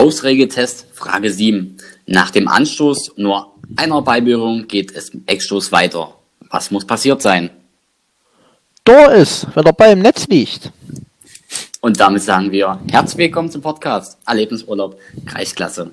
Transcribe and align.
Faustregeltest, 0.00 0.86
Frage 0.94 1.30
7. 1.30 1.76
Nach 2.06 2.30
dem 2.30 2.48
Anstoß 2.48 3.12
nur 3.16 3.52
einer 3.76 4.00
Ballberührung 4.00 4.66
geht 4.66 4.92
es 4.92 5.10
im 5.10 5.24
Eckstoß 5.26 5.72
weiter. 5.72 6.14
Was 6.48 6.70
muss 6.70 6.86
passiert 6.86 7.20
sein? 7.20 7.50
Tor 8.82 9.12
ist, 9.12 9.46
wenn 9.54 9.62
der 9.62 9.72
Ball 9.72 9.92
im 9.92 9.98
Netz 9.98 10.26
liegt. 10.26 10.72
Und 11.82 12.00
damit 12.00 12.22
sagen 12.22 12.50
wir 12.50 12.80
herzlich 12.90 13.18
willkommen 13.18 13.50
zum 13.50 13.60
Podcast 13.60 14.16
Erlebnisurlaub 14.26 14.98
Kreisklasse. 15.26 15.90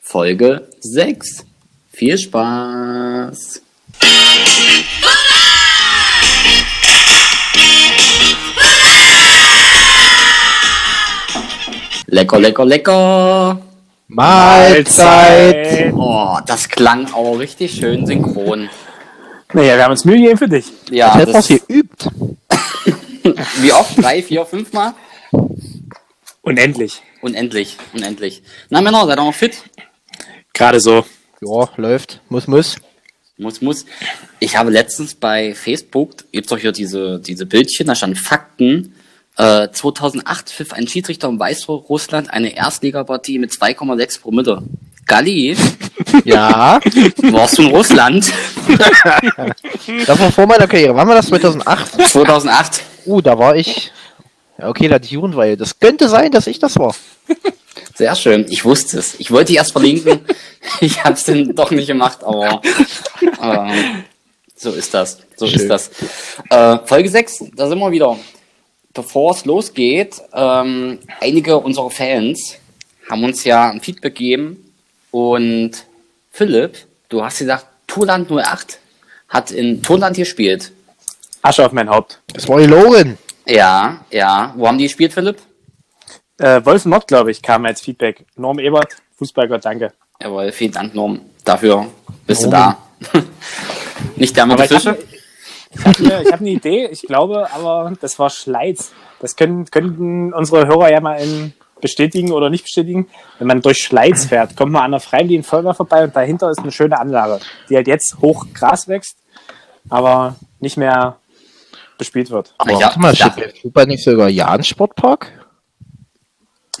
Folge 0.00 0.66
6. 0.80 1.46
Viel 1.92 2.18
Spaß! 2.18 3.62
Lecker, 12.16 12.40
lecker, 12.40 12.64
lecker! 12.64 13.60
Mahlzeit. 14.08 15.92
Oh, 15.92 16.38
das 16.46 16.66
klang 16.66 17.12
auch 17.12 17.34
richtig 17.38 17.72
schön 17.72 18.06
synchron. 18.06 18.70
Naja, 19.52 19.76
wir 19.76 19.84
haben 19.84 19.90
uns 19.90 20.06
Mühe 20.06 20.16
gegeben 20.16 20.38
für 20.38 20.48
dich. 20.48 20.64
Ja, 20.90 21.18
Das 21.18 21.46
das, 21.46 21.48
geübt. 21.48 22.08
wie 23.60 23.70
oft? 23.70 24.02
Drei, 24.02 24.22
vier, 24.22 24.46
fünf 24.46 24.72
Mal? 24.72 24.94
Unendlich. 26.40 27.02
Unendlich, 27.20 27.76
unendlich. 27.92 28.42
Na 28.70 28.80
Männer, 28.80 29.04
seid 29.04 29.18
ihr 29.18 29.24
noch 29.24 29.34
fit? 29.34 29.62
Gerade 30.54 30.80
so. 30.80 31.04
Ja, 31.42 31.68
läuft. 31.76 32.22
Muss, 32.30 32.46
muss. 32.46 32.76
Muss, 33.36 33.60
muss. 33.60 33.84
Ich 34.40 34.56
habe 34.56 34.70
letztens 34.70 35.14
bei 35.14 35.52
Facebook, 35.54 36.24
gibt's 36.32 36.48
doch 36.48 36.58
hier 36.58 36.72
diese, 36.72 37.20
diese 37.20 37.44
Bildchen, 37.44 37.88
da 37.88 37.94
stand 37.94 38.18
Fakten. 38.18 38.94
Äh, 39.36 39.68
2008 39.70 40.50
pfiff 40.50 40.72
ein 40.72 40.88
Schiedsrichter 40.88 41.28
in 41.28 41.38
Weißrussland 41.38 42.30
eine 42.30 42.56
Erstligapartie 42.56 43.38
mit 43.38 43.50
2,6 43.52 44.20
Promille. 44.20 44.62
Galli, 45.06 45.56
Ja, 46.24 46.80
warst 47.30 47.58
du 47.58 47.62
in 47.62 47.68
Russland? 47.68 48.32
das 50.06 50.18
war 50.18 50.32
vor 50.32 50.46
meiner 50.46 50.66
Karriere. 50.66 50.94
Wann 50.96 51.06
war 51.06 51.14
das? 51.14 51.26
2008? 51.26 52.10
2008. 52.10 52.82
Uh, 53.06 53.20
da 53.20 53.38
war 53.38 53.54
ich. 53.56 53.92
Ja, 54.58 54.68
okay, 54.68 54.88
da 54.88 54.96
ich 55.00 55.10
Jugendweihe. 55.10 55.56
Das 55.56 55.78
könnte 55.78 56.08
sein, 56.08 56.32
dass 56.32 56.46
ich 56.46 56.58
das 56.58 56.78
war. 56.78 56.94
Sehr 57.94 58.14
schön. 58.14 58.46
Ich 58.48 58.64
wusste 58.64 58.98
es. 58.98 59.18
Ich 59.18 59.30
wollte 59.30 59.48
dich 59.48 59.56
erst 59.56 59.72
verlinken. 59.72 60.20
Ich 60.80 61.04
habe 61.04 61.14
es 61.14 61.22
dann 61.22 61.54
doch 61.54 61.70
nicht 61.70 61.86
gemacht, 61.86 62.24
aber 62.24 62.60
ähm, 63.40 64.02
so 64.56 64.72
ist 64.72 64.92
das. 64.92 65.18
So 65.36 65.46
Schön. 65.46 65.60
ist 65.60 65.68
das. 65.68 65.90
Äh, 66.50 66.78
Folge 66.84 67.08
6, 67.08 67.44
da 67.54 67.68
sind 67.68 67.78
wir 67.78 67.92
wieder. 67.92 68.18
Bevor 68.96 69.32
es 69.32 69.44
losgeht, 69.44 70.22
ähm, 70.32 70.98
einige 71.20 71.58
unserer 71.58 71.90
Fans 71.90 72.56
haben 73.10 73.24
uns 73.24 73.44
ja 73.44 73.68
ein 73.68 73.82
Feedback 73.82 74.14
gegeben 74.14 74.72
und 75.10 75.72
Philipp, 76.30 76.78
du 77.10 77.22
hast 77.22 77.38
gesagt, 77.40 77.66
Turland 77.86 78.30
08 78.32 78.78
hat 79.28 79.50
in 79.50 79.82
Turland 79.82 80.16
gespielt. 80.16 80.72
Asche 81.42 81.66
auf 81.66 81.72
mein 81.72 81.90
Haupt. 81.90 82.22
Das 82.32 82.48
war 82.48 82.58
die 82.58 82.64
Loren. 82.64 83.18
Ja, 83.46 84.04
ja. 84.10 84.54
Wo 84.56 84.66
haben 84.66 84.78
die 84.78 84.84
gespielt, 84.84 85.12
Philipp? 85.12 85.36
Äh, 86.38 86.64
Wolf 86.64 86.86
Nord, 86.86 87.06
glaube 87.06 87.30
ich, 87.30 87.42
kam 87.42 87.66
als 87.66 87.82
Feedback. 87.82 88.24
Norm 88.34 88.58
Ebert, 88.58 88.96
Fußballgott, 89.18 89.62
danke. 89.62 89.92
Jawohl, 90.22 90.52
vielen 90.52 90.72
Dank, 90.72 90.94
Norm. 90.94 91.20
Dafür 91.44 91.86
bist 92.26 92.44
du 92.44 92.48
Norm. 92.50 92.76
da. 93.12 93.20
Nicht 94.16 94.34
der 94.34 94.46
mit 94.46 94.58
Aber 94.58 94.66
der 94.66 94.96
ich 95.78 95.84
habe 95.84 95.98
eine, 95.98 96.30
hab 96.30 96.40
eine 96.40 96.50
Idee, 96.50 96.88
ich 96.90 97.02
glaube, 97.02 97.48
aber 97.52 97.92
das 98.00 98.18
war 98.18 98.30
Schleiz. 98.30 98.92
Das 99.20 99.36
können, 99.36 99.64
könnten 99.66 100.32
unsere 100.32 100.66
Hörer 100.66 100.90
ja 100.90 101.00
mal 101.00 101.14
in 101.14 101.54
bestätigen 101.80 102.32
oder 102.32 102.50
nicht 102.50 102.64
bestätigen. 102.64 103.08
Wenn 103.38 103.46
man 103.46 103.60
durch 103.60 103.78
Schleiz 103.78 104.26
fährt, 104.26 104.56
kommt 104.56 104.72
man 104.72 104.82
an 104.82 104.90
der 104.92 105.00
Freien 105.00 105.42
Feuerwehr 105.42 105.74
vorbei 105.74 106.04
und 106.04 106.16
dahinter 106.16 106.50
ist 106.50 106.58
eine 106.60 106.72
schöne 106.72 106.98
Anlage, 106.98 107.40
die 107.68 107.76
halt 107.76 107.86
jetzt 107.86 108.16
hoch 108.20 108.46
Gras 108.54 108.88
wächst, 108.88 109.18
aber 109.88 110.36
nicht 110.60 110.76
mehr 110.76 111.18
bespielt 111.98 112.30
wird. 112.30 112.54
Aber 112.58 112.72
ja, 112.72 112.80
warte 112.80 113.00
mal, 113.00 113.14
steht 113.14 113.58
Fußball 113.60 113.86
nicht 113.86 114.04
sogar 114.04 114.28
Jahn 114.28 114.64
Sportpark 114.64 115.32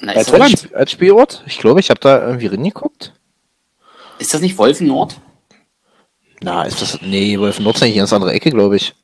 das, 0.02 0.32
als, 0.32 0.72
als 0.72 0.90
Spielort? 0.90 1.42
Ich 1.46 1.58
glaube, 1.58 1.80
ich 1.80 1.90
habe 1.90 2.00
da 2.00 2.26
irgendwie 2.26 2.46
reingeguckt. 2.46 3.12
ist 4.18 4.34
das 4.34 4.40
nicht 4.40 4.58
Wolfen 4.58 4.86
Nord? 4.86 5.16
Na, 6.42 6.64
ist 6.64 6.80
das. 6.82 6.98
Nee, 7.02 7.38
Wolf 7.38 7.58
ist 7.58 7.82
eigentlich 7.82 7.96
ganz 7.96 8.12
andere 8.12 8.32
Ecke, 8.32 8.50
glaube 8.50 8.76
ich. 8.76 8.94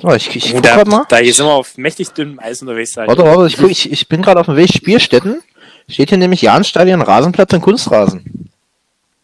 So, 0.00 0.12
ich, 0.14 0.34
ich 0.36 0.52
guck 0.52 0.62
Da, 0.62 0.76
grad 0.76 0.86
mal. 0.86 1.04
da 1.08 1.16
hier 1.16 1.34
sind 1.34 1.46
wir 1.46 1.52
auf 1.52 1.76
mächtig 1.76 2.10
dünnem 2.10 2.38
Eis 2.38 2.62
unterwegs. 2.62 2.92
sag 2.92 3.04
ich. 3.04 3.08
Warte, 3.08 3.24
warte, 3.24 3.46
ich, 3.48 3.56
guck, 3.56 3.70
ich, 3.70 3.90
ich 3.90 4.08
bin 4.08 4.22
gerade 4.22 4.38
auf 4.38 4.46
dem 4.46 4.56
Weg 4.56 4.72
Spielstätten. 4.72 5.42
Steht 5.88 6.10
hier 6.10 6.18
nämlich 6.18 6.42
Jahnstadion, 6.42 7.02
Rasenplatz 7.02 7.52
und 7.54 7.62
Kunstrasen. 7.62 8.50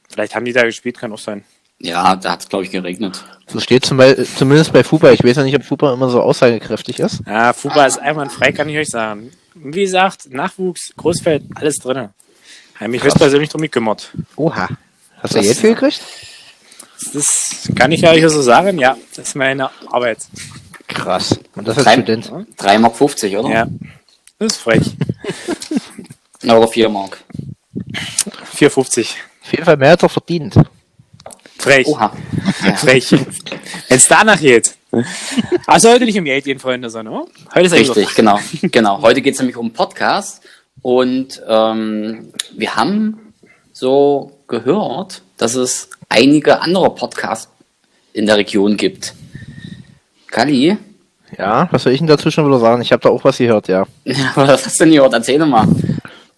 Vielleicht 0.09 0.35
haben 0.35 0.45
die 0.45 0.53
da 0.53 0.63
gespielt, 0.65 0.99
kann 0.99 1.13
auch 1.13 1.19
sein. 1.19 1.45
Ja, 1.79 2.17
da 2.17 2.33
hat 2.33 2.41
es, 2.41 2.49
glaube 2.49 2.65
ich, 2.65 2.71
geregnet. 2.71 3.23
So 3.47 3.61
steht 3.61 3.85
zum 3.85 3.99
Beispiel, 3.99 4.25
zumindest 4.27 4.73
bei 4.73 4.83
Fußball. 4.83 5.13
Ich 5.15 5.23
weiß 5.23 5.37
ja 5.37 5.43
nicht, 5.45 5.55
ob 5.57 5.65
Fußball 5.65 5.93
immer 5.95 6.09
so 6.09 6.21
aussagekräftig 6.23 6.99
ist. 6.99 7.21
Ja, 7.27 7.53
Fußball 7.53 7.87
ist 7.87 7.99
einwandfrei, 7.99 8.53
kann 8.53 8.69
ich 8.69 8.79
euch 8.79 8.89
sagen. 8.89 9.31
Wie 9.55 9.83
gesagt, 9.83 10.33
Nachwuchs, 10.33 10.93
Großfeld, 10.97 11.45
alles 11.55 11.77
drin. 11.77 12.09
Habe 12.77 12.89
mich 12.91 13.03
Krass. 13.03 13.15
persönlich 13.15 13.51
drum 13.51 13.61
gekümmert. 13.63 14.11
Oha. 14.37 14.69
Hast 15.19 15.35
du 15.35 15.39
Das- 15.39 15.47
Geld 15.47 15.59
für 15.59 15.69
gekriegt? 15.75 16.01
Das 17.13 17.69
kann 17.75 17.93
ich 17.93 18.01
ja 18.01 18.13
hier 18.13 18.31
so 18.31 18.43
sagen. 18.43 18.79
Ja, 18.79 18.97
das 19.15 19.29
ist 19.29 19.35
meine 19.37 19.71
Arbeit. 19.91 20.19
Krass. 20.87 21.39
Und 21.55 21.69
das 21.69 21.77
Drei, 21.77 21.95
Student. 21.95 22.31
3 22.57 22.79
Mark 22.79 22.97
50, 22.97 23.37
oder? 23.37 23.49
Ja, 23.49 23.67
das 24.39 24.55
ist 24.55 24.57
frech. 24.59 24.83
Oder 26.45 26.69
4 26.69 26.89
Mark. 26.91 27.25
4,50. 28.55 29.01
Auf 29.43 29.53
jeden 29.53 29.65
Fall 29.65 29.77
mehr 29.79 29.93
als 29.93 30.03
er 30.03 30.09
verdient. 30.11 30.55
Frech. 31.59 31.87
Oha. 31.87 32.13
Ja. 32.63 32.77
Frech. 32.77 33.13
Wenn 33.13 33.27
es 33.89 34.07
danach 34.07 34.39
geht. 34.39 34.75
Also 35.67 35.91
heute 35.91 36.05
nicht 36.05 36.19
um 36.19 36.25
Geld 36.25 36.45
gehen, 36.45 36.59
Freunde, 36.59 36.91
sondern 36.91 37.15
oh? 37.15 37.29
heute 37.55 37.67
ist 37.67 37.73
eigentlich 37.73 37.97
Richtig, 37.97 38.15
genau. 38.15 38.39
genau. 38.63 39.01
Heute 39.01 39.23
geht 39.23 39.35
es 39.35 39.41
nämlich 39.41 39.57
um 39.57 39.73
Podcast. 39.73 40.43
Und 40.83 41.43
ähm, 41.49 42.33
wir 42.53 42.77
haben 42.77 43.33
so 43.73 44.33
gehört, 44.47 45.23
dass 45.39 45.55
es 45.55 45.89
einige 46.09 46.61
andere 46.61 46.95
Podcasts 46.95 47.51
in 48.13 48.27
der 48.27 48.37
Region 48.37 48.77
gibt. 48.77 49.15
Kali, 50.29 50.77
Ja, 51.39 51.69
was 51.71 51.83
soll 51.83 51.93
ich 51.93 51.99
denn 51.99 52.09
dazu 52.09 52.31
schon 52.31 52.47
wieder 52.47 52.59
sagen? 52.59 52.83
Ich 52.83 52.93
habe 52.93 53.03
da 53.03 53.09
auch 53.09 53.25
was 53.25 53.39
gehört, 53.39 53.69
ja. 53.69 53.85
ja, 54.05 54.15
was 54.35 54.67
hast 54.67 54.81
du 54.81 54.85
denn 54.85 54.95
gehört? 54.95 55.13
Erzähl 55.13 55.39
doch 55.39 55.47
mal. 55.47 55.67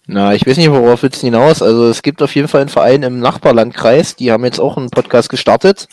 Na, 0.05 0.33
ich 0.33 0.47
weiß 0.47 0.57
nicht, 0.57 0.71
worauf 0.71 1.03
willst 1.03 1.21
du 1.21 1.27
hinaus? 1.27 1.61
Also 1.61 1.89
es 1.89 2.01
gibt 2.01 2.21
auf 2.21 2.33
jeden 2.33 2.47
Fall 2.47 2.61
einen 2.61 2.69
Verein 2.69 3.03
im 3.03 3.19
Nachbarlandkreis, 3.19 4.15
die 4.15 4.31
haben 4.31 4.45
jetzt 4.45 4.59
auch 4.59 4.77
einen 4.77 4.89
Podcast 4.89 5.29
gestartet. 5.29 5.87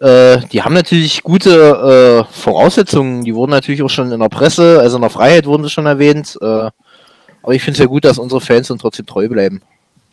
Äh, 0.00 0.38
die 0.52 0.62
haben 0.62 0.74
natürlich 0.74 1.22
gute 1.22 2.26
äh, 2.28 2.32
Voraussetzungen, 2.32 3.24
die 3.24 3.34
wurden 3.34 3.50
natürlich 3.50 3.82
auch 3.82 3.90
schon 3.90 4.12
in 4.12 4.20
der 4.20 4.28
Presse, 4.28 4.78
also 4.80 4.96
in 4.96 5.02
der 5.02 5.10
Freiheit 5.10 5.46
wurden 5.46 5.64
sie 5.64 5.70
schon 5.70 5.86
erwähnt. 5.86 6.38
Äh, 6.40 6.70
aber 7.42 7.54
ich 7.54 7.62
finde 7.62 7.76
es 7.76 7.78
ja 7.80 7.86
gut, 7.86 8.04
dass 8.04 8.18
unsere 8.18 8.40
Fans 8.40 8.70
uns 8.70 8.82
trotzdem 8.82 9.06
treu 9.06 9.28
bleiben. 9.28 9.62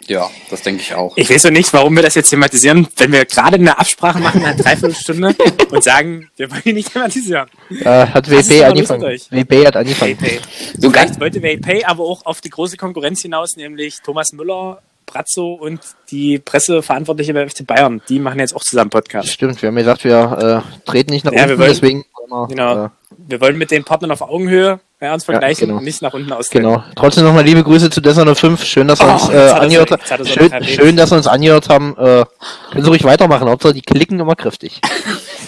Ja, 0.07 0.29
das 0.49 0.61
denke 0.63 0.81
ich 0.81 0.93
auch. 0.95 1.15
Ich 1.17 1.29
weiß 1.29 1.43
noch 1.45 1.51
nicht, 1.51 1.71
warum 1.73 1.95
wir 1.95 2.01
das 2.03 2.15
jetzt 2.15 2.29
thematisieren, 2.29 2.87
wenn 2.97 3.11
wir 3.11 3.25
gerade 3.25 3.55
eine 3.57 3.77
Absprache 3.77 4.19
machen, 4.19 4.43
eine 4.43 4.55
Dreiviertelstunde 4.61 5.35
und 5.71 5.83
sagen, 5.83 6.29
wir 6.35 6.49
wollen 6.49 6.61
ihn 6.65 6.75
nicht 6.75 6.91
thematisieren. 6.91 7.47
Äh, 7.69 8.07
hat 8.07 8.29
WP 8.29 8.63
angefangen. 8.63 9.03
WP 9.03 9.67
hat 9.67 9.75
angefangen. 9.75 10.17
PayPay. 10.17 10.39
So 10.79 10.89
ganz, 10.89 11.11
Vielleicht 11.17 11.19
wollte 11.19 11.41
PayPay 11.41 11.83
aber 11.85 12.03
auch 12.03 12.25
auf 12.25 12.41
die 12.41 12.49
große 12.49 12.77
Konkurrenz 12.77 13.21
hinaus, 13.21 13.55
nämlich 13.55 13.97
Thomas 14.03 14.31
Müller, 14.33 14.81
Brazzo 15.05 15.53
und 15.53 15.79
die 16.11 16.39
Presseverantwortliche 16.39 17.33
bei 17.33 17.47
FC 17.47 17.65
Bayern. 17.65 18.01
Die 18.09 18.19
machen 18.19 18.39
jetzt 18.39 18.55
auch 18.55 18.63
zusammen 18.63 18.89
Podcast. 18.89 19.29
Stimmt, 19.29 19.61
wir 19.61 19.67
haben 19.67 19.75
gesagt, 19.75 20.03
wir 20.03 20.63
äh, 20.65 20.89
treten 20.89 21.11
nicht 21.13 21.25
nach 21.25 21.31
Ja, 21.33 21.39
wir 21.39 21.43
unten, 21.55 21.59
wollen- 21.59 21.69
deswegen 21.69 22.05
wir, 22.27 22.47
Genau. 22.47 22.85
äh, 22.85 22.89
Wir 23.27 23.41
wollen 23.41 23.57
mit 23.57 23.71
den 23.71 23.83
Partnern 23.83 24.11
auf 24.11 24.21
Augenhöhe 24.21 24.79
ja, 25.01 25.13
uns 25.13 25.23
vergleichen 25.25 25.67
genau. 25.67 25.79
und 25.79 25.85
nicht 25.85 26.01
nach 26.01 26.13
unten 26.13 26.31
ausgehen. 26.31 26.63
Genau. 26.65 26.83
Trotzdem 26.95 27.23
nochmal 27.23 27.43
liebe 27.45 27.63
Grüße 27.63 27.89
zu 27.89 28.01
Dessner 28.01 28.35
05. 28.35 28.63
Schön, 28.63 28.87
dass 28.87 28.99
Sie 28.99 29.05
Oh, 29.05 29.13
uns 29.13 29.29
äh, 29.29 29.49
angehört 29.49 29.91
haben. 29.91 30.01
so 30.25 30.25
Schön, 30.25 30.63
schön, 30.63 30.95
dass 30.97 31.09
Sie 31.09 31.15
uns 31.15 31.27
angehört 31.27 31.69
haben. 31.69 31.95
Äh, 31.97 32.25
können 32.71 32.83
Sie 32.83 32.89
ruhig 32.89 33.03
weitermachen. 33.03 33.47
Hauptsache, 33.49 33.73
die 33.73 33.81
klicken 33.81 34.19
immer 34.19 34.35
kräftig. 34.35 34.81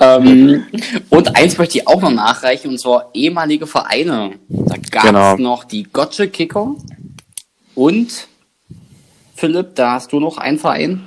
ähm, 0.00 0.64
und 1.10 1.36
eins 1.36 1.58
möchte 1.58 1.78
ich 1.78 1.86
auch 1.88 2.00
noch 2.00 2.10
nachreichen, 2.10 2.70
und 2.70 2.78
zwar 2.78 3.10
ehemalige 3.14 3.66
Vereine. 3.66 4.32
Da 4.48 4.76
gab 4.90 5.04
es 5.04 5.08
Genau. 5.10 5.36
noch 5.36 5.64
die 5.64 5.84
Gotcha 5.84 6.26
Kicker 6.26 6.74
und 7.74 8.28
Philipp, 9.34 9.74
da 9.74 9.92
hast 9.92 10.12
du 10.12 10.20
noch 10.20 10.38
einen 10.38 10.58
Verein. 10.58 11.04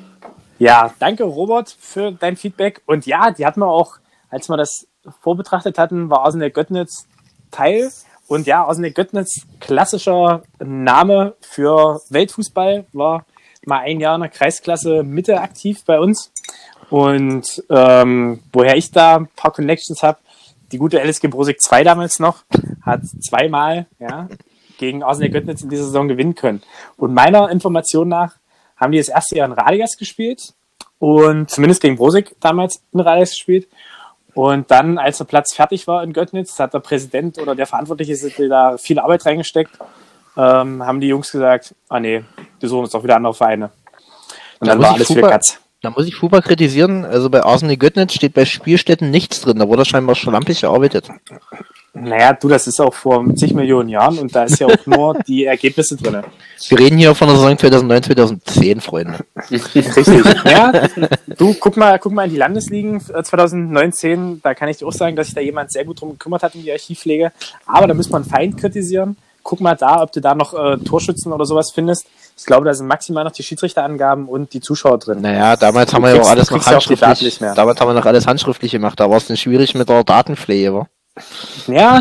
Ja, 0.59 0.94
danke 1.00 1.24
Robert 1.24 1.75
für 1.80 2.12
dein 2.12 2.36
Feedback. 2.36 2.81
Und 2.86 3.06
ja, 3.06 3.31
die 3.31 3.45
hatten 3.45 3.62
wir 3.62 3.68
auch, 3.68 3.95
als 4.30 4.50
wir 4.50 4.57
das 4.57 4.86
vorbetrachtet 5.22 5.78
hatten, 5.78 6.10
war 6.10 6.25
Arsenal 6.25 6.51
Göttnitz 6.51 7.07
Teil. 7.51 7.92
Und 8.28 8.46
ja, 8.46 8.66
Arsenal 8.66 8.92
Göttnitz, 8.92 9.48
klassischer 9.60 10.44
Name 10.60 11.36
für 11.42 12.01
Weltfußball, 12.10 12.86
war 12.94 13.25
mal 13.66 13.80
ein 13.80 14.00
Jahr 14.00 14.16
in 14.16 14.22
der 14.22 14.30
Kreisklasse 14.30 15.04
Mitte 15.04 15.42
aktiv 15.42 15.84
bei 15.86 16.00
uns. 16.00 16.31
Und 16.90 17.63
ähm, 17.69 18.42
woher 18.54 18.78
ich 18.78 18.92
da 18.92 19.18
ein 19.18 19.28
paar 19.36 19.51
Connections 19.51 20.04
habe, 20.04 20.19
die 20.72 20.78
gute 20.78 21.00
LSG 21.00 21.28
Brosig 21.28 21.62
2 21.62 21.84
damals 21.84 22.19
noch, 22.19 22.44
hat 22.81 23.02
zweimal 23.04 23.88
ja, 24.00 24.30
gegen 24.78 25.04
Arsenal 25.04 25.31
Göttnitz 25.31 25.62
in 25.62 25.69
dieser 25.69 25.86
Saison 25.86 26.07
gewinnen 26.07 26.36
können. 26.36 26.62
Und 26.98 27.13
meiner 27.13 27.50
Information 27.50 28.07
nach 28.07 28.36
haben 28.78 28.92
die 28.92 28.98
das 28.98 29.10
erste 29.10 29.36
Jahr 29.36 29.48
in 29.48 29.54
Radigas 29.54 29.98
gespielt 29.98 30.54
und 31.00 31.50
zumindest 31.50 31.81
gegen 31.81 31.98
Brosig 31.98 32.36
damals 32.40 32.81
in 32.94 33.00
Radigas 33.00 33.31
gespielt. 33.31 33.68
Und 34.39 34.71
dann, 34.71 34.97
als 34.97 35.18
der 35.18 35.25
Platz 35.25 35.53
fertig 35.53 35.86
war 35.86 36.01
in 36.01 36.13
Göttnitz, 36.13 36.57
hat 36.59 36.74
der 36.74 36.80
Präsident 36.80 37.39
oder 37.39 37.56
der 37.56 37.68
Verantwortliche 37.68 38.15
da 38.47 38.77
viel 38.77 38.97
Arbeit 38.97 39.25
reingesteckt, 39.25 39.77
ähm, 40.38 40.81
haben 40.81 41.01
die 41.01 41.09
Jungs 41.09 41.30
gesagt, 41.30 41.75
ah 41.89 42.00
nee, 42.00 42.24
wir 42.57 42.69
suchen 42.69 42.83
uns 42.83 42.91
doch 42.91 43.03
wieder 43.03 43.18
andere 43.18 43.33
Vereine. 43.33 43.65
Und 44.62 44.68
Da 44.69 44.75
dann 44.75 44.81
war 44.81 44.94
alles 44.94 45.12
für 45.12 45.19
Katz. 45.19 45.59
Da 45.81 45.92
muss 45.92 46.08
ich 46.08 46.16
Fußball 46.16 46.42
kritisieren. 46.42 47.06
Also 47.06 47.30
bei 47.30 47.42
Arsenal 47.44 47.78
Göttnitz 47.78 48.14
steht 48.14 48.34
bei 48.34 48.46
Spielstätten 48.46 49.12
nichts 49.12 49.42
drin. 49.42 49.60
Da 49.60 49.68
wurde 49.68 49.86
scheinbar 49.86 50.16
schlampig 50.16 50.62
gearbeitet. 50.62 51.10
Naja, 51.94 52.34
du, 52.34 52.48
das 52.48 52.68
ist 52.68 52.80
auch 52.80 52.94
vor 52.94 53.26
zig 53.36 53.54
Millionen 53.54 53.90
Jahren 53.90 54.20
und 54.20 54.36
da 54.36 54.44
ist 54.44 54.60
ja 54.60 54.68
auch 54.68 54.86
nur 54.86 55.18
die 55.28 55.46
Ergebnisse 55.46 55.96
drin. 55.96 56.22
Wir 56.68 56.80
reden 56.80 56.98
hier 56.98 57.16
von 57.16 57.28
der 57.28 57.38
Saison 57.38 57.58
2009, 57.58 58.04
2010, 58.04 58.81
Freunde. 58.81 59.20
Richtig. 59.50 59.88
Ja, 60.46 60.88
du, 61.38 61.56
guck 61.56 61.78
mal, 61.78 61.98
guck 61.98 62.12
mal 62.12 62.26
in 62.26 62.31
die 62.31 62.38
Landesligen 62.38 62.98
äh, 63.14 63.24
2019, 63.24 64.42
da 64.44 64.54
kann 64.54 64.70
ich 64.70 64.78
dir 64.78 64.88
auch 64.88 64.94
sagen, 64.94 65.16
dass 65.16 65.28
sich 65.28 65.36
da 65.36 65.42
jemand 65.42 65.72
sehr 65.72 65.84
gut 65.84 66.00
drum 66.00 66.12
gekümmert 66.12 66.44
hat 66.44 66.56
um 66.56 66.62
die 66.62 66.72
Archivpflege. 66.72 67.31
Aber 67.66 67.88
da 67.88 67.94
muss 67.94 68.10
man 68.10 68.24
fein 68.24 68.56
kritisieren. 68.56 69.18
Guck 69.50 69.62
mal 69.62 69.74
da, 69.75 70.04
ob 70.04 70.12
du 70.12 70.22
da 70.22 70.36
noch 70.36 70.54
äh, 70.54 70.78
Torschützen 70.78 71.34
oder 71.34 71.44
sowas 71.44 71.72
findest. 71.74 72.06
Ich 72.38 72.46
glaube, 72.46 72.66
da 72.66 72.74
sind 72.75 72.86
maximal 72.86 73.24
noch 73.24 73.31
die 73.31 73.42
Schiedsrichterangaben 73.42 74.28
und 74.28 74.54
die 74.54 74.62
Zuschauer 74.62 75.00
drin. 75.00 75.22
Naja, 75.22 75.56
damals 75.56 75.92
haben 75.92 76.04
Du 76.04 76.10
wir 76.10 76.16
ja 76.18 76.22
auch 76.22 76.30
alles 76.30 76.51
noch 76.51 76.63
ja 76.63 76.72
handschriftlich. 76.74 77.42
mehr. 77.42 77.56
Damals 77.56 77.81
haben 77.81 77.88
wir 77.90 77.96
noch 77.96 78.06
alles 78.06 78.28
handschriftlich 78.28 78.72
gemacht. 78.74 79.00
Da 79.00 79.10
war 79.10 79.18
es 79.18 79.25
dann 79.25 79.38
schwierig 79.38 79.74
mit 79.74 79.90
der 79.90 80.04
Datenpflege, 80.04 80.72
wa? 80.75 80.88
Ja, 81.66 82.00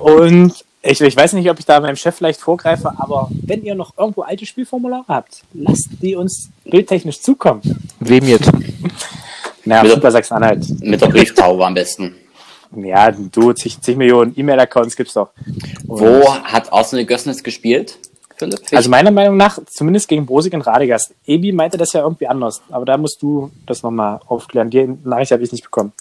und 0.00 0.52
ich, 0.82 1.00
ich 1.00 1.16
weiß 1.16 1.32
nicht, 1.32 1.48
ob 1.50 1.58
ich 1.58 1.64
da 1.64 1.80
meinem 1.80 1.96
Chef 1.96 2.14
vielleicht 2.14 2.40
vorgreife, 2.42 2.92
aber 2.98 3.28
wenn 3.46 3.62
ihr 3.62 3.74
noch 3.74 3.96
irgendwo 3.96 4.20
alte 4.20 4.44
Spielformulare 4.44 5.04
habt, 5.08 5.44
lasst 5.54 5.88
die 6.02 6.14
uns 6.14 6.50
bildtechnisch 6.64 7.22
zukommen. 7.22 7.62
Wem 8.00 8.24
jetzt? 8.28 8.50
Naja, 9.64 9.82
Mit- 9.84 9.92
Fußball 9.92 10.10
Sachsen-Anhalt. 10.12 10.80
Mit 10.82 11.00
der 11.00 11.06
Brieftaube 11.08 11.64
am 11.64 11.72
besten. 11.72 12.14
Ja, 12.76 13.10
du, 13.10 13.52
zig, 13.52 13.80
zig 13.80 13.96
Millionen 13.96 14.32
E-Mail-Accounts 14.36 14.96
gibt's 14.96 15.14
doch. 15.14 15.28
Wo 15.86 16.34
hat 16.44 16.72
Arsenal 16.72 17.04
Gössnitz 17.04 17.42
gespielt? 17.42 17.98
Philipp? 18.36 18.60
Also 18.72 18.90
meiner 18.90 19.10
Meinung 19.10 19.36
nach, 19.36 19.58
zumindest 19.68 20.08
gegen 20.08 20.26
Brosig 20.26 20.54
und 20.54 20.62
Radegast. 20.62 21.12
Ebi 21.26 21.52
meinte 21.52 21.76
das 21.76 21.92
ja 21.92 22.00
irgendwie 22.00 22.26
anders, 22.26 22.62
aber 22.70 22.84
da 22.84 22.96
musst 22.96 23.20
du 23.22 23.50
das 23.66 23.82
nochmal 23.82 24.20
aufklären. 24.26 24.70
Die 24.70 24.88
Nachricht 25.04 25.32
habe 25.32 25.42
ich 25.42 25.52
nicht 25.52 25.64
bekommen. 25.64 25.92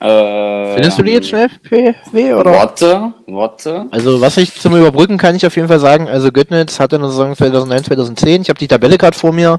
äh, 0.00 0.74
Findest 0.74 0.98
du 0.98 1.02
die 1.02 1.12
jetzt 1.12 1.28
schnell, 1.28 1.48
PW, 1.62 2.34
oder? 2.34 2.52
Worte, 2.52 3.12
Worte. 3.26 3.86
Also, 3.90 4.20
was 4.20 4.36
ich 4.36 4.54
zum 4.54 4.76
Überbrücken 4.76 5.18
kann 5.18 5.34
ich 5.34 5.44
auf 5.44 5.56
jeden 5.56 5.68
Fall 5.68 5.80
sagen, 5.80 6.08
also 6.08 6.30
Göttnitz 6.30 6.78
hatte 6.78 6.96
in 6.96 7.02
der 7.02 7.10
Saison 7.10 7.34
2009, 7.34 7.84
2010, 7.84 8.42
ich 8.42 8.48
habe 8.48 8.58
die 8.58 8.68
Tabelle 8.68 8.96
gerade 8.96 9.18
vor 9.18 9.32
mir, 9.32 9.58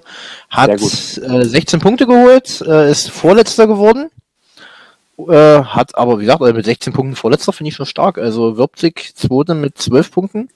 hat 0.50 0.72
äh, 0.72 1.44
16 1.44 1.80
Punkte 1.80 2.08
geholt, 2.08 2.62
äh, 2.66 2.90
ist 2.90 3.12
Vorletzter 3.12 3.68
geworden, 3.68 4.10
äh, 5.28 5.64
hat 5.64 5.96
aber, 5.96 6.20
wie 6.20 6.24
gesagt, 6.24 6.42
also 6.42 6.54
mit 6.54 6.66
16 6.66 6.94
Punkten 6.94 7.16
Vorletzter 7.16 7.54
finde 7.54 7.70
ich 7.70 7.76
schon 7.76 7.86
stark, 7.86 8.18
also 8.18 8.58
Würzig 8.58 9.14
Zweite 9.16 9.56
mit 9.56 9.78
12 9.78 10.12
Punkten, 10.12 10.50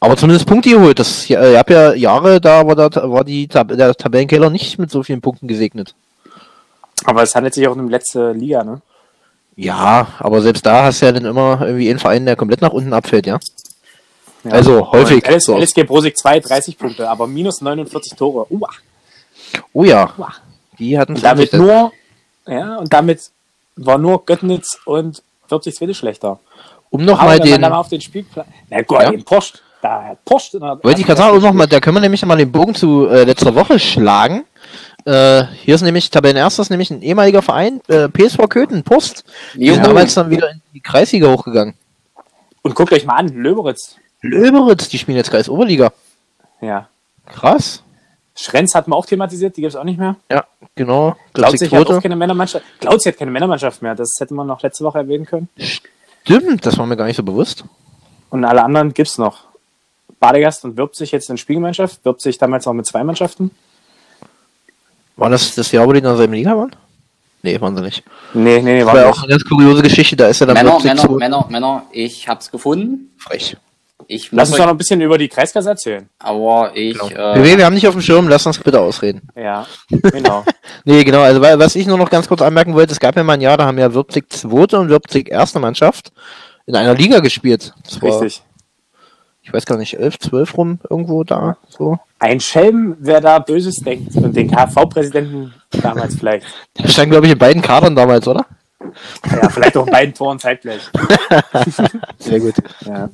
aber 0.00 0.16
zumindest 0.16 0.46
Punkte 0.46 0.70
geholt, 0.70 0.98
das, 0.98 1.28
ich 1.28 1.36
habe 1.36 1.72
ja 1.72 1.94
Jahre, 1.94 2.40
da 2.40 2.66
war, 2.66 2.76
der, 2.76 2.90
war 3.10 3.24
die 3.24 3.48
der 3.48 3.94
Tabellenkeller 3.94 4.50
nicht 4.50 4.78
mit 4.78 4.90
so 4.90 5.02
vielen 5.02 5.20
Punkten 5.20 5.48
gesegnet. 5.48 5.94
Aber 7.04 7.22
es 7.22 7.34
handelt 7.34 7.54
sich 7.54 7.66
auch 7.66 7.76
um 7.76 7.86
die 7.86 7.92
letzte 7.92 8.32
Liga, 8.32 8.64
ne? 8.64 8.80
Ja, 9.56 10.08
aber 10.18 10.42
selbst 10.42 10.66
da 10.66 10.84
hast 10.84 11.00
du 11.00 11.06
ja 11.06 11.12
dann 11.12 11.24
immer 11.24 11.62
irgendwie 11.62 11.88
einen 11.88 11.98
Verein, 11.98 12.26
der 12.26 12.36
komplett 12.36 12.60
nach 12.60 12.72
unten 12.72 12.92
abfällt, 12.92 13.26
ja. 13.26 13.38
Ja. 14.44 14.52
Also 14.52 14.92
häufig. 14.92 15.26
LS, 15.26 15.44
so. 15.44 15.56
LSG 15.58 15.84
Brosig 15.84 16.16
2, 16.16 16.40
30 16.40 16.78
Punkte, 16.78 17.08
aber 17.08 17.26
minus 17.26 17.60
49 17.60 18.16
Tore. 18.16 18.46
Uah. 18.50 18.70
Oh 19.72 19.84
ja, 19.84 20.12
Uah. 20.16 20.34
die 20.78 20.98
hatten 20.98 21.14
Und 21.14 21.24
damit 21.24 21.52
nur, 21.52 21.92
ja, 22.46 22.76
und 22.76 22.92
damit 22.92 23.30
war 23.76 23.98
nur 23.98 24.24
Göttnitz 24.24 24.78
und 24.84 25.22
40 25.48 25.74
Zweite 25.76 25.94
schlechter. 25.94 26.38
um 26.90 27.04
nochmal 27.04 27.38
den, 27.40 27.60
dann 27.60 27.72
auf 27.72 27.88
den 27.88 28.00
Spielplan, 28.00 28.46
na 28.70 28.82
gut, 28.82 29.00
Ja? 29.02 29.10
den 29.10 29.24
Porsche, 29.24 29.54
da 29.82 30.02
hat 30.04 30.24
Porsche. 30.24 30.56
in 30.56 30.62
der- 30.62 30.82
wollte 30.82 31.00
ich 31.00 31.06
gerade 31.06 31.18
sagen, 31.20 31.36
um 31.36 31.42
noch 31.42 31.52
mal, 31.52 31.66
da 31.66 31.80
können 31.80 31.96
wir 31.96 32.00
nämlich 32.00 32.24
mal 32.24 32.36
den 32.36 32.50
Bogen 32.50 32.74
zu 32.74 33.06
äh, 33.08 33.24
letzter 33.24 33.54
Woche 33.54 33.78
schlagen. 33.78 34.44
Äh, 35.04 35.44
hier 35.62 35.74
ist 35.76 35.82
nämlich 35.82 36.10
Tabellenerster, 36.10 36.62
ist 36.62 36.70
nämlich 36.70 36.90
ein 36.90 37.02
ehemaliger 37.02 37.42
Verein, 37.42 37.80
äh, 37.88 38.08
PSV 38.08 38.48
Köthen, 38.48 38.82
Post. 38.82 39.24
Die 39.54 39.68
sind 39.72 39.84
damals 39.86 40.14
dann 40.14 40.30
wieder 40.30 40.50
in 40.50 40.60
die 40.74 40.80
Kreisliga 40.80 41.28
hochgegangen. 41.28 41.74
Und 42.62 42.74
guckt 42.74 42.92
euch 42.92 43.04
mal 43.06 43.14
an, 43.16 43.28
Löberitz. 43.28 43.96
Löberitz, 44.22 44.88
die 44.88 44.98
spielen 44.98 45.16
jetzt 45.18 45.30
Kreisoberliga. 45.30 45.92
Ja. 46.60 46.88
Krass. 47.26 47.82
Schrenz 48.36 48.74
hatten 48.74 48.90
wir 48.90 48.96
auch 48.96 49.06
thematisiert, 49.06 49.56
die 49.56 49.62
gibt 49.62 49.72
es 49.72 49.76
auch 49.76 49.84
nicht 49.84 49.98
mehr. 49.98 50.16
Ja, 50.30 50.44
genau. 50.74 51.16
Glauzig 51.32 51.60
Plötzlich 51.70 51.74
hat 51.80 51.90
auch 51.90 52.02
keine 52.02 52.16
Männermannschaft. 52.16 52.64
Glauzig 52.80 53.12
hat 53.12 53.18
keine 53.18 53.30
Männermannschaft 53.30 53.82
mehr. 53.82 53.94
Das 53.94 54.14
hätte 54.20 54.34
man 54.34 54.46
noch 54.46 54.62
letzte 54.62 54.84
Woche 54.84 54.98
erwähnen 54.98 55.24
können. 55.24 55.48
Stimmt, 55.58 56.66
das 56.66 56.76
war 56.78 56.86
mir 56.86 56.96
gar 56.96 57.06
nicht 57.06 57.16
so 57.16 57.22
bewusst. 57.22 57.64
Und 58.30 58.44
alle 58.44 58.62
anderen 58.62 58.92
gibt's 58.92 59.16
noch. 59.18 59.44
Badegast 60.20 60.64
und 60.64 60.76
wirbt 60.76 60.96
sich 60.96 61.12
jetzt 61.12 61.30
in 61.30 61.38
Spielgemeinschaft. 61.38 62.04
Wirbt 62.04 62.20
sich 62.20 62.36
damals 62.38 62.66
auch 62.66 62.72
mit 62.74 62.86
zwei 62.86 63.02
Mannschaften. 63.04 63.50
War 65.16 65.30
das 65.30 65.54
das 65.54 65.72
Jahr, 65.72 65.86
wo 65.86 65.92
die 65.92 65.98
in 65.98 66.04
derselben 66.04 66.34
Liga 66.34 66.56
waren? 66.56 66.76
Nee, 67.42 67.60
waren 67.60 67.76
sie 67.76 67.82
nicht. 67.82 68.02
Nee, 68.34 68.60
nee, 68.60 68.62
nee, 68.62 68.84
Das 68.84 68.92
war 68.92 69.08
auch 69.08 69.18
eine 69.22 69.28
ganz 69.28 69.44
kuriose 69.44 69.82
Geschichte, 69.82 70.16
da 70.16 70.26
ist 70.26 70.40
ja 70.40 70.46
dann 70.46 70.54
Männer, 70.54 70.78
Männer, 70.82 71.00
so 71.02 71.12
Männer, 71.12 71.46
Männer, 71.48 71.82
ich 71.92 72.28
hab's 72.28 72.50
gefunden. 72.50 73.12
frech. 73.18 73.56
Ich 74.08 74.30
Lass 74.32 74.48
uns 74.50 74.58
doch 74.58 74.64
noch 74.66 74.72
ein 74.72 74.78
bisschen 74.78 75.00
über 75.00 75.18
die 75.18 75.28
Kreiskasse 75.28 75.70
erzählen. 75.70 76.08
aber 76.18 76.70
ich, 76.74 76.98
Genau. 76.98 77.32
äh, 77.34 77.38
BW, 77.38 77.58
wir 77.58 77.64
haben 77.64 77.74
nicht 77.74 77.88
auf 77.88 77.94
dem 77.94 78.02
Schirm, 78.02 78.28
lass 78.28 78.46
uns 78.46 78.58
bitte 78.58 78.80
ausreden. 78.80 79.22
Ja, 79.36 79.66
genau. 79.90 80.44
Nee, 80.84 81.02
genau, 81.04 81.20
also 81.22 81.40
was 81.40 81.74
ich 81.76 81.86
nur 81.86 81.98
noch 81.98 82.10
ganz 82.10 82.28
kurz 82.28 82.42
anmerken 82.42 82.74
wollte, 82.74 82.92
es 82.92 83.00
gab 83.00 83.16
ja 83.16 83.24
mal 83.24 83.34
ein 83.34 83.40
Jahr, 83.40 83.56
da 83.56 83.66
haben 83.66 83.78
ja 83.78 83.92
Würzig 83.94 84.32
zweite 84.32 84.78
und 84.78 84.88
Würzig 84.88 85.28
erste 85.30 85.58
Mannschaft 85.58 86.12
in 86.66 86.76
einer 86.76 86.94
Liga 86.94 87.20
gespielt. 87.20 87.72
Das 87.84 88.00
war, 88.02 88.20
Richtig. 88.20 88.42
Ich 89.42 89.52
weiß 89.52 89.64
gar 89.64 89.78
nicht, 89.78 89.94
11, 89.98 90.18
12 90.18 90.56
rum 90.58 90.78
irgendwo 90.90 91.22
da, 91.22 91.56
so. 91.68 91.98
Ein 92.18 92.40
Schelm, 92.40 92.96
wer 92.98 93.20
da 93.20 93.38
Böses 93.38 93.76
denkt. 93.76 94.16
Und 94.16 94.34
den 94.34 94.50
KV-Präsidenten 94.50 95.54
damals 95.70 96.16
vielleicht. 96.18 96.46
Der 96.78 96.88
stand, 96.88 97.10
glaube 97.12 97.26
ich, 97.26 97.32
in 97.32 97.38
beiden 97.38 97.62
Kadern 97.62 97.94
damals, 97.94 98.26
oder? 98.26 98.46
Ja, 99.30 99.48
vielleicht 99.48 99.76
auch 99.76 99.86
in 99.86 99.92
beiden 99.92 100.14
Toren 100.14 100.38
zeitgleich. 100.40 100.80
Sehr 102.18 102.40
gut. 102.40 102.54
Ja. 102.84 103.08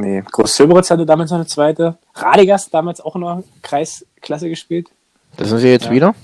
Nee, 0.00 0.22
Groß-Söberitz 0.30 0.90
hatte 0.90 1.04
damals 1.04 1.30
noch 1.30 1.38
eine 1.38 1.46
zweite. 1.46 1.96
Radegast 2.14 2.72
damals 2.72 3.00
auch 3.00 3.16
in 3.16 3.20
der 3.22 3.42
Kreisklasse 3.62 4.48
gespielt. 4.48 4.88
Das 5.36 5.48
sind 5.48 5.58
sie 5.58 5.68
jetzt 5.68 5.86
Ja. 5.86 5.90
wieder. 5.90 6.14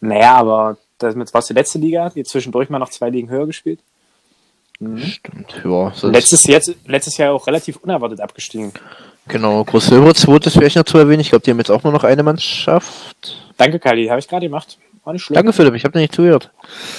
Naja, 0.00 0.34
aber 0.36 0.76
das 0.98 1.14
war 1.16 1.38
es 1.40 1.46
die 1.46 1.54
letzte 1.54 1.78
Liga, 1.78 2.10
die 2.10 2.22
zwischendurch 2.24 2.68
mal 2.68 2.78
noch 2.78 2.90
zwei 2.90 3.08
Ligen 3.10 3.28
höher 3.30 3.46
gespielt. 3.46 3.80
Stimmt, 4.78 5.62
ja. 5.64 5.92
Letztes, 6.02 6.44
jetzt, 6.44 6.74
letztes 6.86 7.16
Jahr 7.16 7.32
auch 7.32 7.46
relativ 7.46 7.76
unerwartet 7.78 8.20
abgestiegen. 8.20 8.72
genau, 9.26 9.64
Groß-Silber 9.64 10.14
zweites 10.14 10.54
wäre 10.56 10.66
ich 10.66 10.74
noch 10.74 10.84
zu 10.84 10.98
erwähnen. 10.98 11.20
Ich 11.20 11.30
glaube, 11.30 11.42
die 11.44 11.50
haben 11.50 11.58
jetzt 11.58 11.70
auch 11.70 11.82
nur 11.82 11.94
noch 11.94 12.04
eine 12.04 12.22
Mannschaft. 12.22 13.38
Danke, 13.56 13.78
Kali, 13.78 14.06
habe 14.08 14.20
ich 14.20 14.28
gerade 14.28 14.46
gemacht. 14.46 14.76
War 15.04 15.14
nicht 15.14 15.22
schlecht. 15.22 15.38
Danke, 15.38 15.54
Philipp, 15.54 15.74
ich 15.74 15.84
habe 15.84 15.92
dir 15.92 16.00
nicht 16.00 16.14
zugehört. 16.14 16.50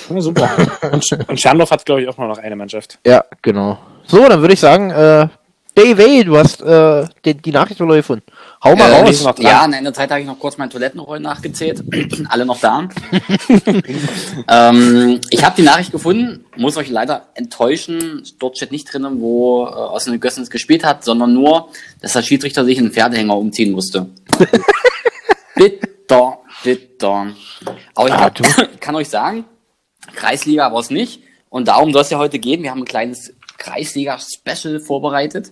Ja, 0.10 0.22
super. 0.22 0.50
Und, 0.92 1.06
und 1.28 1.40
Schandorf 1.40 1.70
hat, 1.70 1.86
glaube 1.86 2.02
ich, 2.02 2.08
auch 2.10 2.18
nur 2.18 2.28
noch 2.28 2.40
eine 2.40 2.56
Mannschaft. 2.56 2.98
Ja, 3.06 3.24
genau. 3.44 3.78
So, 4.08 4.28
dann 4.28 4.42
würde 4.42 4.54
ich 4.56 4.60
sagen, 4.60 4.90
äh, 4.90 5.28
Dave, 5.78 6.26
du 6.26 6.36
hast 6.36 6.60
äh, 6.62 7.06
die, 7.24 7.36
die 7.36 7.52
Nachricht 7.52 7.78
verloren 7.78 8.00
gefunden. 8.00 8.24
Hau 8.64 8.76
mal 8.76 8.92
äh, 8.92 9.02
raus. 9.02 9.24
ja, 9.38 9.64
in 9.64 9.76
einer 9.76 9.94
Zeit 9.94 10.10
habe 10.10 10.22
ich 10.22 10.26
noch 10.26 10.40
kurz 10.40 10.58
meine 10.58 10.72
Toilettenrollen 10.72 11.22
nachgezählt. 11.22 11.84
Alle 12.30 12.48
noch 12.48 12.60
da. 12.60 12.90
ähm, 14.50 15.22
ich 15.30 15.46
habe 15.46 15.56
die 15.56 15.62
Nachricht 15.62 15.92
gefunden, 15.92 16.46
muss 16.56 16.78
euch 16.78 16.90
leider 16.90 17.28
enttäuschen. 17.36 18.24
Dort 18.40 18.58
steht 18.58 18.72
nicht 18.72 18.92
drin, 18.92 19.06
wo 19.20 19.66
äh, 19.66 19.70
Osnabrück 19.70 20.24
Gössens 20.24 20.50
gespielt 20.50 20.84
hat, 20.84 21.04
sondern 21.04 21.36
nur, 21.36 21.70
dass 22.02 22.14
der 22.14 22.24
Schiedsrichter 22.24 22.66
sich 22.66 22.80
einen 22.80 22.92
Pferdehänger 22.92 23.38
umziehen 23.38 23.72
musste. 23.72 24.10
bitter, 25.56 26.40
bitter. 26.64 27.28
Aber 27.94 28.08
ich 28.08 28.14
Ah, 28.16 28.32
kann 28.80 28.96
euch 28.96 29.10
sagen, 29.10 29.46
Kreisliga 30.16 30.74
war 30.74 30.80
es 30.80 30.90
nicht. 30.90 31.22
Und 31.50 31.68
darum 31.68 31.94
soll 31.94 32.02
es 32.02 32.10
ja 32.10 32.18
heute 32.18 32.40
gehen. 32.40 32.64
Wir 32.64 32.72
haben 32.72 32.82
ein 32.82 32.86
kleines 32.86 33.32
Kreisliga-Special 33.60 34.80
vorbereitet. 34.80 35.52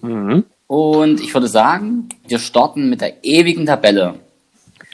Mhm. 0.00 0.44
Und 0.66 1.20
ich 1.20 1.32
würde 1.32 1.48
sagen, 1.48 2.08
wir 2.26 2.38
starten 2.38 2.90
mit 2.90 3.00
der 3.00 3.24
ewigen 3.24 3.66
Tabelle. 3.66 4.14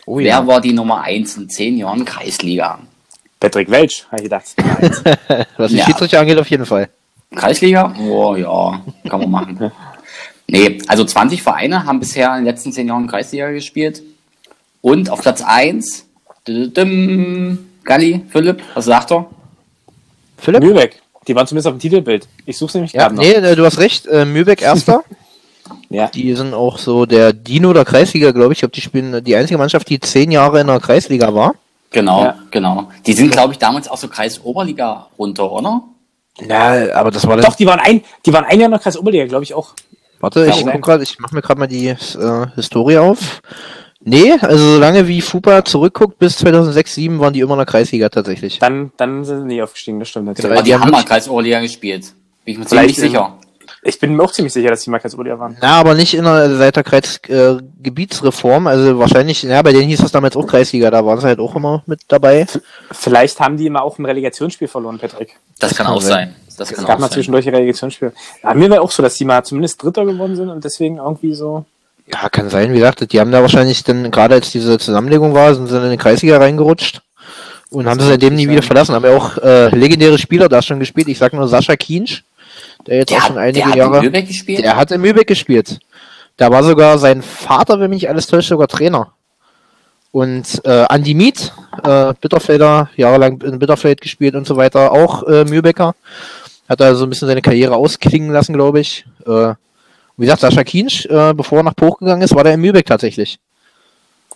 Oh 0.05 0.19
Wer 0.19 0.47
war 0.47 0.61
die 0.61 0.73
Nummer 0.73 1.03
1 1.03 1.37
in 1.37 1.49
10 1.49 1.79
Jahren 1.79 2.05
Kreisliga? 2.05 2.81
Patrick 3.41 3.71
Welch, 3.71 4.05
habe 4.09 4.17
ich 4.17 4.23
gedacht. 4.25 4.45
Was 5.57 5.71
die 5.71 5.79
Ja. 5.79 5.85
Schiedsrichter 5.87 6.21
angeht, 6.21 6.39
auf 6.39 6.49
jeden 6.51 6.67
Fall. 6.67 6.89
Kreisliga? 7.35 7.95
Oh 8.09 8.37
ja, 8.37 8.83
kann 9.09 9.21
man 9.21 9.31
machen. 9.31 9.73
nee, 10.49 10.79
also 10.87 11.05
20 11.05 11.43
Vereine 11.43 11.85
haben 11.85 11.99
bisher 12.01 12.29
in 12.37 12.45
den 12.45 12.45
letzten 12.45 12.73
10 12.73 12.89
Jahren 12.89 13.07
Kreisliga 13.07 13.51
gespielt. 13.51 14.03
Und 14.81 15.11
auf 15.11 15.23
Platz 15.23 15.43
1, 15.43 16.07
Galli, 16.45 18.21
Philipp, 18.29 18.63
was 18.75 18.85
sagt 18.85 19.13
er? 19.13 19.27
Philipp? 20.39 20.63
Lübeck. 20.63 21.02
Die 21.27 21.35
waren 21.35 21.47
zumindest 21.47 21.69
auf 21.69 21.75
dem 21.75 21.81
Titelbild. 21.81 22.27
Ich 22.47 22.57
suche 22.59 22.77
nämlich 22.79 22.93
Ja, 22.93 23.03
gerade 23.03 23.15
noch. 23.17 23.23
nee, 23.23 23.33
äh, 23.33 23.55
du 23.57 23.65
hast 23.65 23.79
recht. 23.79 24.07
Äh, 24.07 24.25
Mühlbeck 24.25 24.63
erster. 24.63 25.03
Ja. 25.89 26.09
Die 26.09 26.35
sind 26.35 26.55
auch 26.55 26.77
so 26.79 27.07
der 27.07 27.33
Dino 27.33 27.73
der 27.73 27.85
Kreisliga, 27.85 28.33
glaube 28.33 28.53
ich. 28.53 28.57
Ich 28.57 28.61
glaube, 28.61 28.73
die 28.73 28.81
spielen 28.81 29.23
die 29.23 29.37
einzige 29.37 29.59
Mannschaft, 29.59 29.89
die 29.89 30.01
zehn 30.01 30.31
Jahre 30.33 30.61
in 30.61 30.67
der 30.67 30.81
Kreisliga 30.81 31.33
war. 31.35 31.55
Genau, 31.91 32.25
Ja. 32.25 32.39
genau. 32.51 32.89
Die 33.07 33.13
sind, 33.13 33.31
glaube 33.31 33.53
ich, 33.53 33.59
damals 33.59 33.89
auch 33.89 33.97
so 33.97 34.09
Kreis-Oberliga 34.09 35.07
runter, 35.19 35.51
oder? 35.53 35.83
Ja, 36.41 36.95
aber 36.95 37.11
das 37.11 37.27
war. 37.27 37.37
Doch, 37.37 37.55
die 37.55 37.67
waren 37.67 37.79
ein, 37.81 38.03
die 38.27 38.33
waren 38.33 38.45
ein 38.45 38.59
Jahr 38.59 38.67
in 38.67 38.71
der 38.73 38.81
Kreis 38.81 38.97
Oberliga, 38.99 39.27
glaube 39.27 39.45
ich 39.45 39.55
auch. 39.55 39.75
Warte, 40.21 40.47
ich 40.47 40.61
Ja, 40.63 40.73
guck 40.73 40.83
grad, 40.83 41.03
ich 41.03 41.19
mache 41.21 41.35
mir 41.35 41.43
gerade 41.43 41.61
mal 41.61 41.67
die 41.69 41.89
äh, 41.89 41.97
Historie 42.57 42.99
auf. 42.99 43.41
Nee, 44.05 44.33
also 44.41 44.75
solange 44.75 45.07
wie 45.07 45.21
FUPA 45.21 45.65
zurückguckt, 45.65 46.19
bis 46.19 46.37
2006, 46.39 46.95
2007 46.95 47.21
waren 47.21 47.33
die 47.33 47.41
immer 47.41 47.55
in 47.55 47.59
der 47.59 47.67
Kreisliga 47.67 48.09
tatsächlich. 48.09 48.59
Dann, 48.59 48.91
dann 48.97 49.25
sind 49.25 49.41
sie 49.43 49.47
nie 49.47 49.63
aufgestiegen, 49.63 49.99
das 50.01 50.09
stimmt 50.09 50.27
natürlich. 50.27 50.51
Weil 50.51 50.59
Aber 50.59 50.65
die, 50.65 50.71
die 50.71 50.77
haben 50.77 50.91
mal 50.91 51.05
Kreis-Oberliga 51.05 51.61
gespielt. 51.61 52.13
Bin 52.45 52.53
ich 52.55 52.59
mir 52.59 52.67
Vielleicht 52.67 52.97
ziemlich 52.97 53.13
sicher. 53.13 53.39
Ich 53.85 53.99
bin 53.99 54.15
mir 54.15 54.23
auch 54.23 54.31
ziemlich 54.33 54.53
sicher, 54.53 54.69
dass 54.71 54.83
die 54.83 54.91
mal 54.91 54.99
Kreis 55.01 55.15
Oberliga 55.15 55.39
waren. 55.39 55.57
Na, 55.61 55.73
aber 55.81 55.95
nicht 55.95 56.15
in 56.15 56.25
der, 56.25 56.55
seit 56.57 56.77
der 56.77 56.85
Kreisgebietsreform, 56.85 57.59
äh, 57.59 57.83
Gebietsreform. 57.83 58.67
also 58.69 58.99
wahrscheinlich, 58.99 59.43
ja, 59.43 59.61
bei 59.63 59.73
denen 59.73 59.89
hieß 59.89 60.01
es 60.01 60.13
damals 60.13 60.37
auch 60.37 60.47
Kreisliga, 60.47 60.91
da 60.91 61.05
waren 61.05 61.21
sie 61.21 61.27
halt 61.27 61.39
auch 61.41 61.55
immer 61.57 61.83
mit 61.87 62.01
dabei. 62.09 62.47
Vielleicht 62.93 63.41
haben 63.41 63.57
die 63.57 63.67
immer 63.67 63.83
auch 63.83 63.99
ein 63.99 64.05
Relegationsspiel 64.05 64.69
verloren, 64.69 64.99
Patrick. 64.99 65.37
Das 65.59 65.75
kann 65.75 65.87
kann 65.87 65.97
auch 65.97 66.01
sein. 66.01 66.11
sein. 66.11 66.57
Das 66.59 66.71
Es 66.71 66.77
kann 66.77 66.87
gab 66.87 66.97
auch 66.97 67.01
mal 67.01 67.07
sein. 67.09 67.15
zwischendurch 67.15 67.47
ein 67.49 67.55
Relegationsspiel. 67.55 68.13
Ja, 68.43 68.55
mir 68.55 68.71
war 68.71 68.83
auch 68.83 68.91
so, 68.91 69.03
dass 69.03 69.15
die 69.15 69.25
mal 69.25 69.43
zumindest 69.45 69.83
Dritter 69.83 70.05
geworden 70.05 70.37
sind 70.37 70.49
und 70.49 70.63
deswegen 70.65 70.99
irgendwie 70.99 71.35
so. 71.35 71.65
Ja, 72.13 72.29
kann 72.29 72.51
sein, 72.51 72.73
wie 72.73 72.79
gesagt, 72.79 73.13
die 73.13 73.21
haben 73.21 73.33
da 73.33 73.41
wahrscheinlich 73.41 73.85
dann, 73.85 74.11
gerade 74.11 74.35
als 74.35 74.51
diese 74.51 74.79
Zusammenlegung 74.79 75.35
war, 75.35 75.55
sind 75.55 75.69
sie 75.69 75.77
in 75.77 75.91
den 75.91 75.99
Kreisliga 75.99 76.37
reingerutscht 76.37 77.01
und 77.71 77.87
haben 77.87 77.99
sie 78.01 78.07
seitdem 78.07 78.35
nie 78.35 78.49
wieder 78.49 78.63
verlassen. 78.63 78.95
Haben 78.95 79.07
ja 79.07 79.17
auch 79.17 79.39
äh, 79.39 79.69
legendäre 79.75 80.19
Spieler 80.19 80.49
da 80.49 80.61
schon 80.61 80.79
gespielt. 80.79 81.09
Ich 81.09 81.19
sag 81.19 81.33
nur 81.33 81.49
Sascha 81.49 81.75
Kiensch, 81.75 82.25
der 82.87 82.99
jetzt 82.99 83.11
Der 83.11 83.19
auch 83.19 83.23
hat, 83.23 83.27
schon 83.29 83.37
der 83.37 83.45
einige 83.45 83.65
hat 83.65 83.73
in 83.73 83.79
Jahre. 83.79 84.01
Lübeck 84.01 84.29
gespielt? 84.29 84.63
Der 84.63 84.77
hat 84.77 84.91
in 84.91 85.01
Mühlbeck 85.01 85.27
gespielt. 85.27 85.79
Da 86.37 86.51
war 86.51 86.63
sogar 86.63 86.99
sein 86.99 87.23
Vater, 87.23 87.81
wenn 87.81 87.91
mich 87.91 88.09
alles 88.09 88.27
täuscht, 88.27 88.49
sogar 88.49 88.69
Trainer. 88.69 89.13
Und 90.11 90.61
äh, 90.67 90.85
Andi 90.89 91.15
Miet, 91.15 91.53
äh, 91.83 92.13
Bitterfelder, 92.21 92.91
jahrelang 92.97 93.41
in 93.41 93.59
Bitterfeld 93.59 94.03
gespielt 94.03 94.35
und 94.35 94.47
so 94.47 94.57
weiter, 94.57 94.93
auch 94.93 95.23
äh, 95.27 95.45
Mühlbecker. 95.45 95.95
Hat 96.69 96.81
da 96.81 96.95
so 96.95 97.05
ein 97.05 97.11
bisschen 97.11 97.29
seine 97.29 97.43
Karriere 97.43 97.75
ausklingen 97.77 98.31
lassen, 98.31 98.53
glaube 98.53 98.81
ich. 98.81 99.07
Äh, 99.27 99.55
wie 100.23 100.27
gesagt, 100.27 100.43
Sascha 100.43 100.63
Kiensch, 100.63 101.05
äh, 101.07 101.35
bevor 101.35 101.59
er 101.59 101.65
nach 101.65 101.75
Poch 101.75 101.99
gegangen 101.99 102.23
ist, 102.23 102.33
war 102.33 102.45
der 102.45 102.55
in 102.55 102.61
Mühlbeck 102.61 102.87
tatsächlich. 102.87 103.41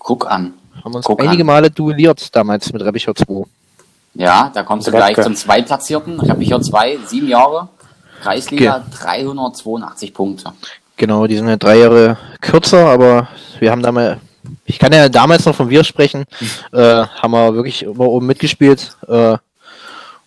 Guck 0.01 0.29
an. 0.29 0.55
Haben 0.85 0.95
uns 0.97 1.05
Guck 1.05 1.23
einige 1.23 1.45
an. 1.45 1.47
Male 1.47 1.71
duelliert 1.71 2.35
damals 2.35 2.73
mit 2.73 2.83
Reppicher 2.83 3.15
2. 3.15 3.45
Ja, 4.15 4.51
da 4.53 4.65
kommst 4.65 4.89
du 4.89 4.91
Redke. 4.91 5.13
gleich 5.13 5.25
zum 5.25 5.37
Zweitplatzierten. 5.37 6.19
Reppicher 6.19 6.61
2, 6.61 6.99
sieben 7.07 7.29
Jahre. 7.29 7.69
Kreisliga, 8.21 8.85
382 9.01 10.13
Punkte. 10.13 10.53
Genau, 10.97 11.29
die 11.29 11.37
sind 11.37 11.49
ja 11.49 11.57
drei 11.57 11.79
Jahre 11.79 12.19
kürzer, 12.41 12.87
aber 12.87 13.29
wir 13.61 13.71
haben 13.71 13.83
damals, 13.83 14.19
ich 14.65 14.81
kann 14.81 14.93
ja 14.93 15.09
damals 15.09 15.45
noch 15.45 15.55
von 15.55 15.71
wir 15.71 15.85
sprechen, 15.85 16.25
äh, 16.73 17.05
haben 17.05 17.31
wir 17.31 17.55
wirklich 17.55 17.85
immer 17.85 18.09
oben 18.09 18.27
mitgespielt 18.27 18.97
äh, 19.07 19.37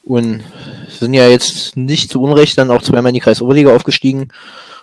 und 0.05 0.41
sind 0.87 1.13
ja 1.13 1.27
jetzt 1.27 1.75
nicht 1.75 2.11
zu 2.11 2.21
Unrecht 2.21 2.57
dann 2.57 2.71
auch 2.71 2.81
zweimal 2.81 3.09
in 3.09 3.15
die 3.15 3.19
Kreisoberliga 3.19 3.75
aufgestiegen 3.75 4.29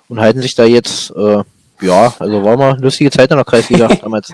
und 0.09 0.21
halten 0.21 0.43
sich 0.43 0.55
da 0.55 0.65
jetzt, 0.65 1.11
äh, 1.11 1.43
ja, 1.81 2.15
also 2.19 2.45
war 2.45 2.57
mal 2.57 2.81
lustige 2.81 3.11
Zeit 3.11 3.31
in 3.31 3.37
der 3.37 3.45
Kreisliga 3.45 3.89
damals. 4.01 4.33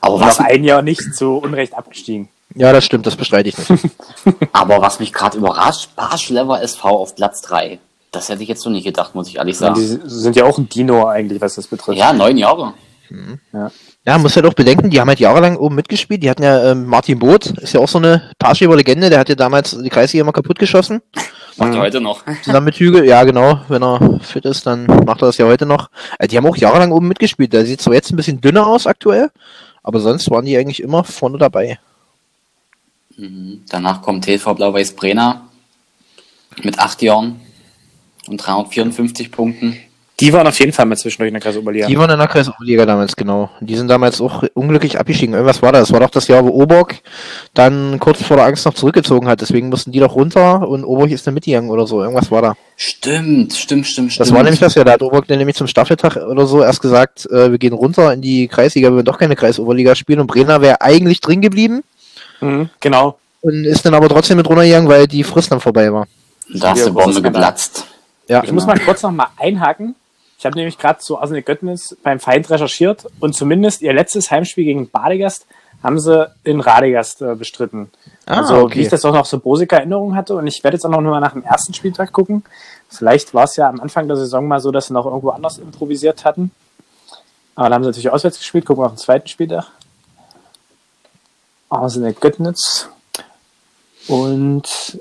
Aber 0.00 0.20
was, 0.20 0.38
ein 0.38 0.64
Jahr 0.64 0.82
nicht 0.82 1.14
zu 1.14 1.38
Unrecht 1.38 1.74
abgestiegen. 1.74 2.28
Ja, 2.54 2.72
das 2.72 2.84
stimmt, 2.84 3.06
das 3.06 3.16
bestreite 3.16 3.48
ich 3.48 3.58
nicht. 3.58 3.84
aber 4.52 4.80
was 4.82 4.98
mich 4.98 5.12
gerade 5.12 5.38
überrascht, 5.38 5.90
Barschlever 5.94 6.60
SV 6.62 6.88
auf 6.88 7.14
Platz 7.14 7.42
3. 7.42 7.78
Das 8.10 8.28
hätte 8.28 8.42
ich 8.42 8.48
jetzt 8.48 8.62
so 8.62 8.70
nicht 8.70 8.84
gedacht, 8.84 9.14
muss 9.14 9.28
ich 9.28 9.36
ehrlich 9.36 9.60
Und 9.60 9.76
die 9.76 9.86
sagen. 9.86 10.08
sind 10.08 10.34
ja 10.34 10.44
auch 10.44 10.58
ein 10.58 10.68
Dino 10.68 11.06
eigentlich, 11.06 11.40
was 11.40 11.54
das 11.54 11.68
betrifft. 11.68 11.96
Ja, 11.96 12.12
neun 12.12 12.36
Jahre. 12.36 12.74
Ja, 13.52 13.70
muss 14.18 14.34
halt 14.34 14.46
auch 14.46 14.54
bedenken, 14.54 14.90
die 14.90 14.98
haben 15.00 15.08
halt 15.08 15.20
jahrelang 15.20 15.56
oben 15.56 15.74
mitgespielt. 15.74 16.22
Die 16.22 16.30
hatten 16.30 16.42
ja 16.42 16.72
ähm, 16.72 16.86
Martin 16.86 17.18
Boot, 17.18 17.46
ist 17.46 17.74
ja 17.74 17.80
auch 17.80 17.88
so 17.88 17.98
eine 17.98 18.30
Parscheber 18.38 18.74
Legende, 18.76 19.10
der 19.10 19.18
hat 19.18 19.28
ja 19.28 19.34
damals 19.34 19.76
die 19.76 19.90
Kreisliga 19.90 20.22
immer 20.22 20.32
kaputt 20.32 20.58
geschossen. 20.58 21.02
Macht 21.58 21.74
er 21.74 21.80
heute 21.80 22.00
noch. 22.00 22.24
Zusammen 22.42 22.64
mit 22.64 22.76
Hügel, 22.76 23.04
ja 23.04 23.22
genau, 23.24 23.60
wenn 23.68 23.82
er 23.82 24.18
fit 24.22 24.46
ist, 24.46 24.66
dann 24.66 24.86
macht 24.86 25.22
er 25.22 25.26
das 25.26 25.36
ja 25.36 25.46
heute 25.46 25.66
noch. 25.66 25.90
Äh, 26.18 26.28
Die 26.28 26.36
haben 26.36 26.46
auch 26.46 26.56
jahrelang 26.56 26.92
oben 26.92 27.08
mitgespielt. 27.08 27.52
Der 27.52 27.66
sieht 27.66 27.82
zwar 27.82 27.92
jetzt 27.92 28.10
ein 28.10 28.16
bisschen 28.16 28.40
dünner 28.40 28.66
aus 28.66 28.86
aktuell, 28.86 29.30
aber 29.82 30.00
sonst 30.00 30.30
waren 30.30 30.46
die 30.46 30.56
eigentlich 30.56 30.82
immer 30.82 31.04
vorne 31.04 31.36
dabei. 31.36 31.78
Mhm. 33.16 33.64
Danach 33.68 34.00
kommt 34.00 34.24
TV 34.24 34.54
Blau-Weiß 34.54 34.96
Brenner 34.96 35.42
mit 36.62 36.78
acht 36.78 37.02
Jahren 37.02 37.40
und 38.26 38.38
354 38.38 39.30
Punkten. 39.30 39.76
Die 40.20 40.32
waren 40.32 40.46
auf 40.46 40.58
jeden 40.58 40.72
Fall 40.72 40.86
mal 40.86 40.96
zwischendurch 40.96 41.28
in 41.28 41.34
der 41.34 41.40
Kreis 41.40 41.56
Oberliga. 41.56 41.86
Die 41.86 41.98
waren 41.98 42.10
in 42.10 42.18
der 42.18 42.28
Kreisoberliga 42.28 42.86
damals, 42.86 43.16
genau. 43.16 43.50
Die 43.60 43.76
sind 43.76 43.88
damals 43.88 44.20
auch 44.20 44.44
unglücklich 44.54 44.98
abgestiegen. 44.98 45.34
Irgendwas 45.34 45.62
war 45.62 45.72
das. 45.72 45.88
Das 45.88 45.92
war 45.92 46.00
doch 46.00 46.10
das 46.10 46.28
Jahr, 46.28 46.44
wo 46.44 46.50
Oborg 46.50 46.96
dann 47.54 47.98
kurz 47.98 48.22
vor 48.22 48.36
der 48.36 48.46
Angst 48.46 48.66
noch 48.66 48.74
zurückgezogen 48.74 49.28
hat. 49.28 49.40
Deswegen 49.40 49.68
mussten 49.70 49.92
die 49.92 50.00
doch 50.00 50.14
runter 50.14 50.68
und 50.68 50.84
Oborg 50.84 51.10
ist 51.10 51.26
dann 51.26 51.34
mitgegangen 51.34 51.70
oder 51.70 51.86
so. 51.86 52.02
Irgendwas 52.02 52.30
war 52.30 52.42
da. 52.42 52.54
Stimmt, 52.76 53.52
stimmt, 53.54 53.86
stimmt, 53.86 54.12
stimmt. 54.12 54.20
Das 54.20 54.34
war 54.34 54.42
nämlich 54.42 54.60
das 54.60 54.74
Jahr. 54.74 54.84
Da 54.84 54.92
hat 54.92 55.24
dann 55.30 55.38
nämlich 55.38 55.56
zum 55.56 55.66
Staffeltag 55.66 56.16
oder 56.16 56.46
so 56.46 56.62
erst 56.62 56.82
gesagt, 56.82 57.26
äh, 57.30 57.50
wir 57.50 57.58
gehen 57.58 57.72
runter 57.72 58.12
in 58.12 58.20
die 58.20 58.48
Kreisliga, 58.48 58.88
wir 58.88 58.96
wollen 58.96 59.04
doch 59.04 59.18
keine 59.18 59.36
Kreisoberliga 59.36 59.94
spielen. 59.94 60.20
Und 60.20 60.26
Brenner 60.26 60.60
wäre 60.60 60.80
eigentlich 60.80 61.20
drin 61.20 61.40
geblieben. 61.40 61.82
Mhm, 62.40 62.68
genau. 62.80 63.18
Und 63.42 63.64
ist 63.64 63.84
dann 63.86 63.94
aber 63.94 64.08
trotzdem 64.08 64.36
mit 64.36 64.48
runtergegangen, 64.48 64.88
weil 64.88 65.06
die 65.06 65.24
Frist 65.24 65.50
dann 65.50 65.60
vorbei 65.60 65.92
war. 65.92 66.06
Da 66.52 66.72
ist 66.72 66.80
Ja, 66.80 66.84
die 66.86 66.90
Bombe 66.90 67.22
geplatzt. 67.22 67.86
Ja, 68.28 68.44
Ich 68.44 68.52
muss 68.52 68.66
mal 68.66 68.78
kurz 68.78 69.02
noch 69.02 69.10
mal 69.10 69.28
einhaken. 69.38 69.94
Ich 70.40 70.46
habe 70.46 70.56
nämlich 70.56 70.78
gerade 70.78 71.00
zu 71.00 71.18
Arsenal 71.18 71.42
Göttnitz 71.42 71.94
beim 72.02 72.18
Feind 72.18 72.48
recherchiert 72.48 73.04
und 73.20 73.34
zumindest 73.34 73.82
ihr 73.82 73.92
letztes 73.92 74.30
Heimspiel 74.30 74.64
gegen 74.64 74.88
Badegast 74.88 75.46
haben 75.82 76.00
sie 76.00 76.30
in 76.44 76.60
Radegast 76.60 77.20
äh, 77.20 77.34
bestritten. 77.34 77.90
Ah, 78.24 78.38
also 78.38 78.56
okay. 78.60 78.76
wie 78.76 78.80
ich 78.80 78.88
das 78.88 79.04
auch 79.04 79.12
noch 79.12 79.26
so 79.26 79.38
bosige 79.38 79.76
Erinnerung 79.76 80.16
hatte 80.16 80.34
und 80.34 80.46
ich 80.46 80.64
werde 80.64 80.76
jetzt 80.76 80.86
auch 80.86 80.90
noch 80.90 81.02
mal 81.02 81.20
nach 81.20 81.34
dem 81.34 81.44
ersten 81.44 81.74
Spieltag 81.74 82.12
gucken. 82.12 82.42
Vielleicht 82.88 83.34
war 83.34 83.44
es 83.44 83.56
ja 83.56 83.68
am 83.68 83.80
Anfang 83.80 84.08
der 84.08 84.16
Saison 84.16 84.48
mal 84.48 84.60
so, 84.60 84.70
dass 84.70 84.86
sie 84.86 84.94
noch 84.94 85.04
irgendwo 85.04 85.28
anders 85.28 85.58
improvisiert 85.58 86.24
hatten. 86.24 86.52
Aber 87.54 87.68
da 87.68 87.74
haben 87.74 87.82
sie 87.82 87.88
natürlich 87.90 88.10
auswärts 88.10 88.38
gespielt. 88.38 88.64
Gucken 88.64 88.82
wir 88.82 88.86
auf 88.86 88.92
den 88.92 88.98
zweiten 88.98 89.28
Spieltag. 89.28 89.66
Arsenal 91.68 92.14
Göttnitz. 92.14 92.88
Und 94.08 94.98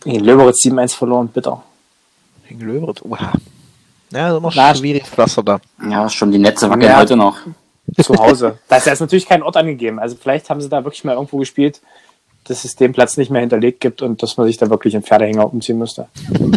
gegen 0.00 0.24
Löberitz 0.24 0.64
7-1 0.64 0.96
verloren, 0.96 1.28
bitter. 1.28 1.62
Gegen 2.50 2.62
Löwritz. 2.62 3.00
Oha. 3.02 3.32
Ja, 4.10 4.28
das 4.28 4.32
ist 4.32 4.38
immer 4.38 4.50
Na, 4.56 5.00
Pflaster 5.04 5.42
da. 5.44 5.60
Ja, 5.88 6.08
schon 6.08 6.32
die 6.32 6.38
Netze 6.38 6.68
wackeln 6.68 6.90
Ja. 6.90 6.98
heute 6.98 7.14
noch. 7.14 7.36
zu 8.02 8.14
Hause. 8.16 8.58
Da 8.68 8.78
ist 8.78 8.86
jetzt 8.86 8.98
natürlich 8.98 9.26
kein 9.28 9.44
Ort 9.44 9.56
angegeben. 9.56 10.00
Also 10.00 10.16
vielleicht 10.20 10.50
haben 10.50 10.60
sie 10.60 10.68
da 10.68 10.82
wirklich 10.82 11.04
mal 11.04 11.14
irgendwo 11.14 11.36
gespielt, 11.38 11.80
dass 12.44 12.64
es 12.64 12.74
den 12.74 12.92
Platz 12.92 13.16
nicht 13.16 13.30
mehr 13.30 13.40
hinterlegt 13.40 13.78
gibt 13.80 14.02
und 14.02 14.20
dass 14.24 14.36
man 14.36 14.48
sich 14.48 14.56
da 14.56 14.68
wirklich 14.68 14.94
im 14.94 15.04
Pferdehänger 15.04 15.52
umziehen 15.52 15.78
müsste. 15.78 16.08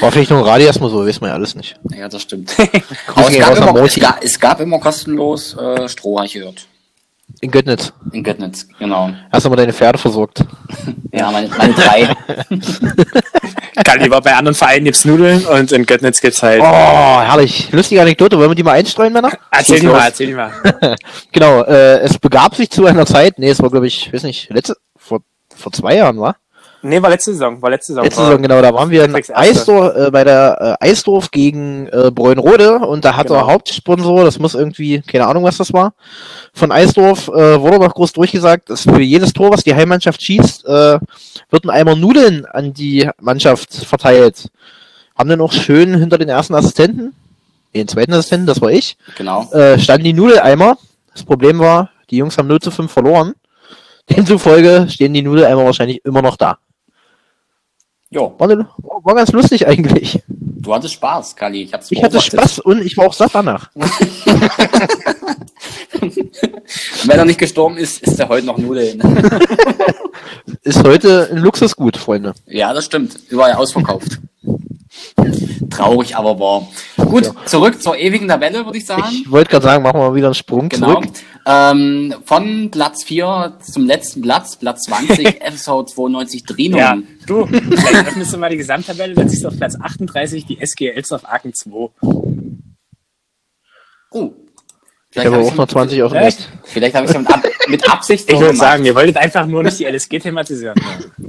War 0.00 0.12
vielleicht 0.12 0.30
nur 0.30 0.40
ein 0.40 0.44
Radius 0.44 0.80
mal 0.80 0.90
so, 0.90 1.06
weiß 1.06 1.22
man 1.22 1.30
ja 1.30 1.34
alles 1.36 1.54
nicht. 1.54 1.80
Ja, 1.96 2.06
das 2.08 2.20
stimmt. 2.20 2.54
Aber 3.14 3.30
es 3.30 3.38
gab, 3.38 3.56
immer, 3.56 3.74
es, 3.84 3.94
gab, 3.96 4.22
es 4.22 4.38
gab 4.38 4.60
immer 4.60 4.78
kostenlos 4.80 5.56
äh, 5.56 5.88
Stroh, 5.88 6.18
habe 6.18 6.26
ich 6.26 6.34
gehört. 6.34 6.66
In 7.40 7.50
Göttnitz. 7.50 7.92
In 8.12 8.22
Göttnitz, 8.22 8.66
genau. 8.78 9.10
Hast 9.32 9.44
du 9.46 9.50
mal 9.50 9.56
deine 9.56 9.72
Pferde 9.72 9.98
versorgt. 9.98 10.44
Ja, 11.16 11.30
meine, 11.30 11.46
meine 11.46 11.72
drei. 11.74 12.08
Kalli 13.84 14.10
war 14.10 14.20
bei 14.20 14.34
anderen 14.34 14.56
Vereinen 14.56 14.84
gibt's 14.84 15.04
Nudeln 15.04 15.46
und 15.46 15.70
in 15.70 15.86
Göttnitz 15.86 16.20
gibt's 16.20 16.42
halt. 16.42 16.60
Oh, 16.60 16.64
herrlich. 16.64 17.70
Lustige 17.70 18.02
Anekdote. 18.02 18.36
Wollen 18.36 18.50
wir 18.50 18.56
die 18.56 18.64
mal 18.64 18.72
einstreuen, 18.72 19.12
Männer? 19.12 19.30
erzähl 19.52 19.78
die 19.78 19.86
mal, 19.86 20.06
erzähl 20.06 20.26
die 20.26 20.34
mal. 20.34 20.52
Genau, 21.32 21.62
äh, 21.62 22.00
es 22.00 22.18
begab 22.18 22.56
sich 22.56 22.68
zu 22.68 22.84
einer 22.86 23.06
Zeit, 23.06 23.38
nee, 23.38 23.48
es 23.48 23.62
war 23.62 23.70
glaube 23.70 23.86
ich, 23.86 24.12
weiß 24.12 24.24
nicht, 24.24 24.50
letzte, 24.50 24.74
vor, 24.96 25.20
vor 25.54 25.70
zwei 25.70 25.94
Jahren, 25.94 26.18
war? 26.18 26.34
Nee, 26.84 27.00
war 27.02 27.10
letzte 27.10 27.32
Saison, 27.32 27.60
war 27.62 27.70
letzte 27.70 27.92
Saison. 27.92 28.04
Letzte 28.04 28.22
Saison, 28.24 28.42
genau, 28.42 28.60
da 28.62 28.72
waren 28.74 28.90
wir 28.90 29.04
in. 29.04 29.14
Eisdorf, 29.14 29.96
äh, 29.96 30.10
bei 30.10 30.22
der 30.24 30.76
äh, 30.80 30.86
Eisdorf 30.90 31.30
gegen 31.30 31.86
äh, 31.88 32.10
Bräunrode 32.12 32.78
und 32.78 33.04
da 33.04 33.16
hat 33.16 33.26
Genau. 33.28 33.38
der 33.40 33.46
Hauptsponsor, 33.46 34.24
das 34.24 34.38
muss 34.38 34.54
irgendwie, 34.54 35.00
keine 35.00 35.26
Ahnung, 35.26 35.44
was 35.44 35.56
das 35.56 35.72
war, 35.72 35.94
von 36.52 36.70
Eisdorf, 36.70 37.28
äh, 37.28 37.60
wurde 37.60 37.78
noch 37.78 37.94
groß 37.94 38.12
durchgesagt, 38.12 38.70
dass 38.70 38.82
für 38.82 39.00
jedes 39.00 39.32
Tor, 39.32 39.50
was 39.50 39.64
die 39.64 39.74
Heimmannschaft 39.74 40.22
schießt, 40.22 40.66
äh, 40.66 40.98
wird 41.50 41.64
ein 41.64 41.70
Eimer 41.70 41.96
Nudeln 41.96 42.44
an 42.46 42.72
die 42.74 43.08
Mannschaft 43.20 43.74
verteilt. 43.74 44.50
Haben 45.16 45.28
dann 45.30 45.40
auch 45.40 45.52
schön 45.52 45.94
hinter 45.96 46.18
den 46.18 46.28
ersten 46.28 46.54
Assistenten, 46.54 47.14
den 47.74 47.88
zweiten 47.88 48.12
Assistenten, 48.12 48.46
das 48.46 48.60
war 48.60 48.70
ich, 48.70 48.96
Genau. 49.16 49.50
äh, 49.52 49.78
standen 49.78 50.04
die 50.04 50.12
Nudeleimer. 50.12 50.76
Das 51.12 51.22
Problem 51.24 51.58
war, 51.60 51.90
die 52.10 52.16
Jungs 52.18 52.36
haben 52.36 52.48
0 52.48 52.60
zu 52.60 52.70
5 52.70 52.92
verloren. 52.92 53.34
Demzufolge 54.10 54.86
stehen 54.90 55.14
die 55.14 55.22
Nudeleimer 55.22 55.64
wahrscheinlich 55.64 56.04
immer 56.04 56.20
noch 56.20 56.36
da. 56.36 56.58
Jo, 58.14 58.32
War, 58.38 58.48
war 58.48 59.14
ganz 59.16 59.32
lustig 59.32 59.66
eigentlich. 59.66 60.22
du 60.28 60.72
hattest 60.72 60.94
Spaß, 60.94 61.34
Kali. 61.34 61.62
Ich 61.62 61.72
hab's 61.72 61.90
Ich 61.90 62.00
hatte. 62.00 62.20
Spaß 62.20 62.60
und 62.60 62.80
ich 62.86 62.96
war 62.96 63.08
auch 63.08 63.12
satt 63.12 63.32
danach. 63.34 63.70
Wenn 67.04 67.18
er 67.18 67.24
nicht 67.24 67.40
gestorben 67.40 67.76
ist, 67.76 68.02
ist 68.02 68.20
er 68.20 68.28
heute 68.28 68.46
noch 68.46 68.56
Nudeln. 68.56 69.02
ist 70.62 70.84
heute 70.84 71.28
ein 71.32 71.38
Luxusgut, 71.38 71.96
Freunde. 71.96 72.34
Ja, 72.46 72.72
das 72.72 72.84
stimmt. 72.84 73.18
Überall 73.30 73.54
ausverkauft. 73.54 74.20
Traurig, 75.70 76.16
aber 76.16 76.38
wahr. 76.38 76.68
Gut, 76.96 77.32
zurück 77.46 77.80
zur 77.82 77.96
ewigen 77.96 78.28
Tabelle, 78.28 78.64
würde 78.64 78.78
ich 78.78 78.86
sagen. 78.86 79.04
Ich 79.10 79.30
wollte 79.30 79.50
gerade 79.50 79.64
sagen, 79.64 79.82
machen 79.82 80.00
wir 80.00 80.08
mal 80.10 80.14
wieder 80.14 80.26
einen 80.28 80.34
Sprung 80.34 80.68
Genau. 80.68 80.94
zurück. 80.94 81.08
Ähm, 81.46 82.14
von 82.24 82.70
Platz 82.70 83.04
4 83.04 83.58
zum 83.60 83.86
letzten 83.86 84.22
Platz, 84.22 84.56
Platz 84.56 84.82
20, 84.84 85.40
FSV 85.42 85.84
92 85.86 86.44
Drinum. 86.44 86.78
Ja, 86.78 86.96
du, 87.26 87.46
vielleicht 87.46 88.08
öffnest 88.08 88.32
du 88.32 88.38
mal 88.38 88.50
die 88.50 88.56
Gesamttabelle, 88.56 89.14
dann 89.14 89.28
siehst 89.28 89.44
du 89.44 89.48
auf 89.48 89.56
Platz 89.56 89.76
38 89.80 90.46
die 90.46 90.60
SG 90.60 90.88
Elsdorf 90.90 91.24
Aachen 91.24 91.52
2. 91.54 91.70
Oh. 94.10 94.32
Ich 95.16 95.24
habe 95.24 95.38
auch 95.38 95.54
noch 95.54 95.68
20 95.68 96.02
auf 96.02 96.12
dem? 96.12 96.22
Rest. 96.22 96.48
Vielleicht 96.64 96.94
habe 96.96 97.04
ich 97.06 97.12
es 97.12 97.18
mit, 97.18 97.30
Ab 97.32 97.42
mit 97.68 97.88
Absicht 97.90 98.28
Ich 98.32 98.38
würde 98.40 98.56
sagen, 98.56 98.84
ihr 98.84 98.94
wolltet 98.94 99.16
einfach 99.16 99.46
nur 99.46 99.62
nicht 99.62 99.78
die 99.78 99.84
LSG 99.84 100.18
thematisieren. 100.18 100.74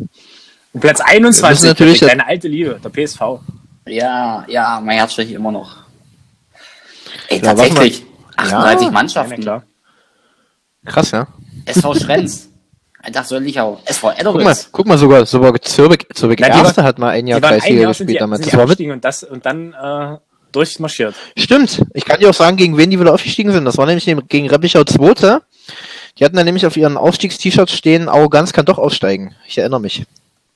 Und 0.74 0.82
Platz 0.82 1.00
Wir 1.00 1.08
21, 1.08 1.50
müssen 1.50 1.68
natürlich- 1.68 2.00
deine 2.00 2.26
alte 2.28 2.48
Liebe, 2.48 2.80
der 2.84 2.90
PSV. 2.90 3.40
Ja, 3.88 4.46
ja, 4.48 4.82
mein 4.84 4.98
Herz 4.98 5.14
schlägt 5.14 5.32
immer 5.32 5.52
noch. 5.52 5.78
Ey, 7.30 7.38
Ja, 7.38 7.54
tatsächlich. 7.54 8.00
Ja. 8.00 8.06
38 8.38 8.86
Ja, 8.86 8.92
Mannschaften. 8.92 9.42
klar. 9.42 9.64
Krass, 10.86 11.12
ja. 11.12 11.28
SV 11.66 11.96
Schrenz. 11.96 12.50
Das 13.12 13.30
soll 13.30 13.46
ich 13.46 13.60
auch. 13.60 13.80
SV 13.86 14.08
Guck 14.10 14.18
mal, 14.18 14.40
Edderitz. 14.42 14.70
guck 14.72 14.88
mal 14.88 14.98
sogar, 14.98 15.26
sogar 15.26 15.54
Zürich, 15.62 16.06
Zürich 16.14 16.40
Na, 16.40 16.48
Erste 16.48 16.84
hat 16.84 16.98
mal 16.98 17.10
ein 17.10 17.28
Jahr 17.28 17.40
Kreisliga 17.40 17.88
gespielt 17.90 18.20
damals. 18.20 18.42
Das 18.42 18.58
war 18.58 18.68
mit, 18.68 18.80
und, 18.80 19.06
das, 19.06 19.24
und 19.24 19.46
dann 19.46 19.74
äh, 19.74 20.18
durchmarschiert. 20.52 21.16
stimmt. 21.38 21.84
Ich 21.94 22.04
kann 22.06 22.20
dir 22.20 22.30
auch 22.30 22.34
sagen, 22.34 22.58
gegen 22.58 22.78
wen 22.78 22.90
die 22.90 23.00
wieder 23.00 23.14
aufgestiegen 23.14 23.52
sind. 23.52 23.66
Das 23.66 23.78
war 23.78 23.86
nämlich 23.86 24.06
gegen 24.28 24.50
Reppichau 24.50 24.84
Zweite. 24.84 25.44
Die 26.18 26.26
hatten 26.26 26.36
dann 26.36 26.46
nämlich 26.46 26.66
auf 26.66 26.78
ihren 26.78 26.98
Aufstiegst-T-Shirts 26.98 27.74
stehen, 27.74 28.10
Arroganz 28.10 28.54
kann 28.54 28.66
doch 28.66 28.80
aufsteigen. 28.80 29.36
Ich 29.48 29.58
erinnere 29.58 29.82
mich. 29.82 30.04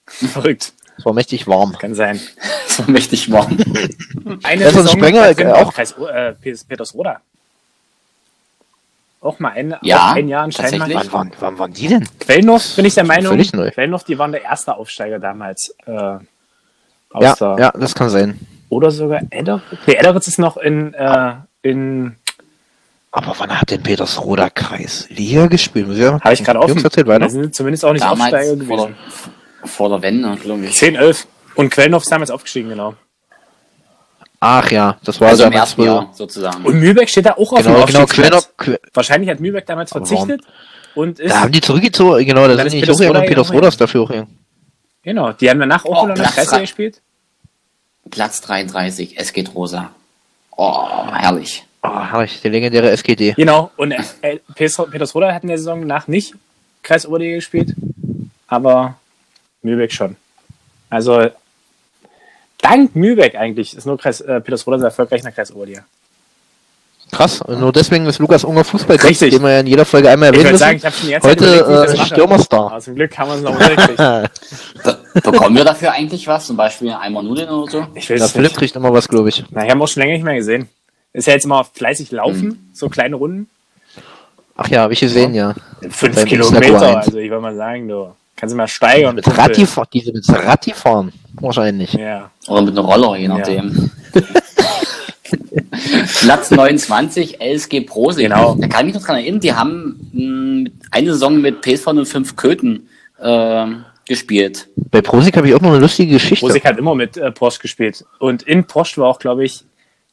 Verrückt. 0.08 0.74
Es 1.00 1.06
war 1.06 1.14
mächtig 1.14 1.48
warm. 1.48 1.78
Kann 1.78 1.96
sein. 1.96 2.20
So 2.68 2.84
mächtig 2.90 3.30
warm. 3.32 3.58
Eine 4.44 4.64
Das 4.64 4.74
ist 4.76 4.80
ein 4.82 4.88
Sprenger, 4.88 5.38
äh, 5.38 5.52
auch- 5.52 5.74
Kreis, 5.74 5.92
äh, 5.94 6.34
Peters- 6.34 6.64
Petersroda. 6.64 7.20
Auch 9.22 9.38
mal 9.40 9.50
ein, 9.52 9.76
Ja, 9.82 10.12
auch 10.12 10.16
ein 10.16 10.30
Jahr 10.30 10.44
anscheinend 10.44 10.80
mal. 10.80 10.94
Wann 10.94 11.12
waren, 11.12 11.32
wann 11.40 11.60
waren 11.60 11.74
die 11.74 11.88
denn? 11.88 12.08
Quellendorf 12.20 12.76
bin 12.78 12.86
ich 12.86 12.94
der 12.94 13.04
Meinung. 13.04 13.32
Völlig 13.32 13.52
neu. 13.52 13.70
Quellendorf, 13.72 14.06
die 14.06 14.18
waren 14.18 14.32
der 14.32 14.44
erste 14.44 14.76
Aufsteiger 14.78 15.20
damals. 15.20 15.76
Äh, 15.86 15.92
aus 15.92 16.20
Ja, 17.22 17.34
der, 17.36 17.56
ja, 17.60 17.72
das 17.72 17.94
kann 17.96 18.10
sein. 18.10 18.40
Oder 18.70 18.92
sogar 18.92 19.22
Edderitz. 19.30 19.64
Nee, 19.88 19.94
Edderitz 19.96 20.28
ist 20.28 20.40
noch 20.40 20.56
in, 20.56 20.94
äh, 20.94 21.34
in 21.64 22.16
Aber 23.12 23.34
wann 23.40 23.60
hat 23.60 23.72
denn 23.72 23.84
Petersroda 23.84 24.50
Kreis 24.52 25.08
Liga 25.10 25.48
gespielt? 25.48 25.88
Muss 25.88 25.98
ja 25.98 26.12
mal 26.12 26.22
habe 26.22 26.34
ich 26.34 26.44
gerade 26.44 26.60
offen. 26.60 26.70
Jungs, 26.70 26.84
erzählt 26.84 27.08
weiter. 27.08 27.26
Da 27.26 27.30
sind 27.30 27.54
zumindest 27.54 27.84
auch 27.84 27.92
nicht 27.94 28.06
Aufsteiger 28.06 28.56
Damals 28.56 28.68
vor 28.68 28.88
gewesen. 28.88 28.96
Vor 29.66 29.90
der 29.90 30.02
Wende, 30.02 30.36
glaube 30.38 30.66
ich. 30.66 30.76
10, 30.76 30.96
11. 30.96 31.28
Und 31.56 31.70
Quellendorf 31.72 32.04
ist 32.04 32.12
damals 32.12 32.32
aufgestiegen, 32.32 32.70
genau. 32.70 32.96
Ach 34.42 34.72
ja, 34.72 34.98
das 35.04 35.20
war 35.20 35.30
Also 35.30 35.44
im 35.44 35.52
ersten. 35.52 35.84
Jahr 35.84 36.10
sozusagen. 36.14 36.64
Und 36.66 36.80
Mühlberg 36.80 37.10
steht 37.10 37.26
da 37.26 37.32
auch 37.34 37.52
auf 37.52 37.62
Genau, 37.62 37.80
dem 37.80 37.86
genau, 37.88 38.06
Quellner, 38.06 38.38
Aufstiegsplatz. 38.38 38.54
Que- 38.58 38.80
Wahrscheinlich 38.94 39.30
hat 39.30 39.40
Mühlberg 39.42 39.66
damals 39.66 39.92
verzichtet 39.92 40.42
und 40.96 41.20
ist, 41.20 41.32
da 41.34 41.42
haben 41.42 41.52
die 41.52 41.60
zurückgezogen, 41.60 42.26
genau, 42.26 42.48
da 42.48 42.56
sind 42.56 42.72
die 42.72 42.78
hier 42.78 42.86
Petersroda 42.88 43.20
und 43.20 43.26
Petersroda 43.28 43.68
ist 43.68 43.82
dafür 43.82 44.02
auch 44.04 44.12
hier. 44.12 44.28
genau, 45.04 45.34
die 45.34 45.50
haben 45.50 45.60
danach 45.60 45.84
auch 45.84 46.04
Oh, 46.04 46.08
wieder 46.08 46.14
drei. 46.16 46.62
gespielt. 46.62 47.02
Platz 48.10 48.40
33, 48.42 49.20
es 49.20 49.34
geht 49.34 49.54
rosa. 49.54 49.92
Oh, 50.56 50.88
herrlich. 51.12 51.66
Oh, 51.84 51.90
herrlich, 52.00 52.42
der 52.42 52.52
legendäre 52.52 52.90
SGD. 52.92 53.34
Genau, 53.34 53.72
und 53.76 53.92
äh, 53.92 54.38
PS 54.56 54.78
Petersroda 54.90 55.34
hat 55.34 55.44
in 55.44 55.50
der 55.50 55.58
Saison 55.58 55.82
danach 55.82 56.08
nicht 56.08 56.34
Kreisoberliga 56.82 57.36
gespielt, 57.36 57.76
aber 58.48 58.96
Mühlberg 59.62 59.92
schon. 59.92 60.16
Also 60.90 61.30
dank 62.62 62.96
Mühlberg 62.96 63.36
eigentlich 63.36 63.76
ist 63.76 63.86
nur 63.86 63.98
Kreis, 63.98 64.22
äh, 64.22 64.42
Petersroda 64.42 64.84
erfolgreich 64.84 65.20
in 65.20 65.26
der 65.26 65.34
Kreisoberliga. 65.34 65.84
Krass, 67.12 67.44
nur 67.48 67.72
deswegen 67.74 68.06
ist 68.06 68.20
Lukas 68.20 68.44
Unger 68.44 68.64
Fußball, 68.64 68.98
Richtig. 68.98 69.32
den 69.34 69.42
wir 69.42 69.50
ja 69.52 69.60
in 69.62 69.68
jeder 69.68 69.84
Folge 69.84 70.12
einmal 70.12 70.30
Ich 70.30 70.36
erwähnen 70.36 70.50
würde 70.52 70.58
sagen, 70.60 70.74
müssen. 70.76 70.86
ich 70.86 70.86
habe 70.86 70.96
schon 70.96 71.08
die 71.08 71.12
ganze 71.14 71.30
Heute 71.30 71.60
überlegt, 71.66 72.00
äh. 72.02 72.06
Stürmerstar. 72.06 72.72
Aber 72.72 72.80
zum 72.82 72.96
Glück 72.96 73.18
haben 73.18 73.30
wir 73.30 73.36
es 73.36 73.42
noch 73.42 73.54
untergekriegt. 73.54 73.98
Be 74.84 74.98
bekommen 75.32 75.56
wir 75.56 75.64
dafür 75.66 75.92
eigentlich 75.92 76.28
was? 76.28 76.46
Zum 76.46 76.56
Beispiel 76.56 76.92
einmal 76.92 77.24
Nudeln 77.24 77.50
oder 77.50 77.72
so? 77.72 77.88
Ich 77.96 78.08
will 78.10 78.20
Ja, 78.20 78.28
Philipp 78.28 78.54
kriegt 78.54 78.76
immer 78.76 78.94
was, 78.94 79.08
glaube 79.08 79.30
ich. 79.30 79.44
Na, 79.50 79.66
ich 79.66 79.72
habe 79.72 79.84
auch 79.84 79.88
schon 79.88 80.02
länger 80.02 80.14
nicht 80.14 80.24
mehr 80.24 80.36
gesehen. 80.36 80.70
Ist 81.12 81.26
ja 81.26 81.34
jetzt 81.34 81.46
immer 81.46 81.64
fleißig 81.64 82.12
laufen, 82.12 82.70
so 82.74 82.90
kleine 82.90 83.16
Runden. 83.16 83.50
Ach 84.56 84.68
ja, 84.68 84.82
habe 84.82 84.94
ich 84.94 85.00
gesehen, 85.00 85.34
ja. 85.34 85.56
Fünf 85.90 86.16
Beim 86.16 86.26
Kilometer, 86.26 86.98
also 86.98 87.18
ich 87.18 87.30
würde 87.30 87.42
mal 87.42 87.56
sagen, 87.56 87.88
du 87.88 88.14
kannst 88.40 88.54
du 88.54 88.58
mal 88.58 88.68
steigern. 88.68 89.16
Mit. 89.16 89.28
Ratti, 89.38 89.68
diese 89.94 90.14
mit 90.14 90.28
Ratti 90.30 90.74
fahren. 90.74 91.12
Wahrscheinlich. 91.34 91.94
Ja. 91.94 92.32
Oder 92.48 92.62
mit 92.62 92.78
einem 92.78 92.86
Roller, 92.86 93.18
je 93.18 93.28
nachdem. 93.28 93.92
Platz 96.22 96.52
29, 96.52 97.40
LSG 97.42 97.82
Prosig. 97.82 98.24
Genau. 98.24 98.56
Da 98.56 98.68
kann 98.68 98.88
ich 98.88 98.94
mich 98.94 99.02
noch 99.02 99.08
dran 99.08 99.18
erinnern, 99.18 99.42
die 99.42 99.54
haben 99.54 100.10
mh, 100.14 100.72
eine 100.92 101.14
Saison 101.14 101.40
mit 101.40 101.62
PSV 101.62 102.06
05 102.06 102.36
Köthen 102.36 102.90
ähm, 103.22 103.86
gespielt. 104.08 104.68
Bei 104.76 105.02
Prosig 105.02 105.36
habe 105.38 105.48
ich 105.48 105.56
auch 105.56 105.62
noch 105.62 105.72
eine 105.72 105.80
lustige 105.80 106.14
Geschichte. 106.14 106.46
Rosig 106.46 106.66
hat 106.66 106.78
immer 106.78 106.96
mit 106.96 107.18
äh, 107.18 107.32
Porsche 107.32 107.60
gespielt. 107.60 108.06
Und 108.20 108.44
in 108.44 108.66
Porsche 108.66 109.02
war 109.02 109.10
auch, 109.10 109.20
glaube 109.20 109.44
ich, 109.46 109.64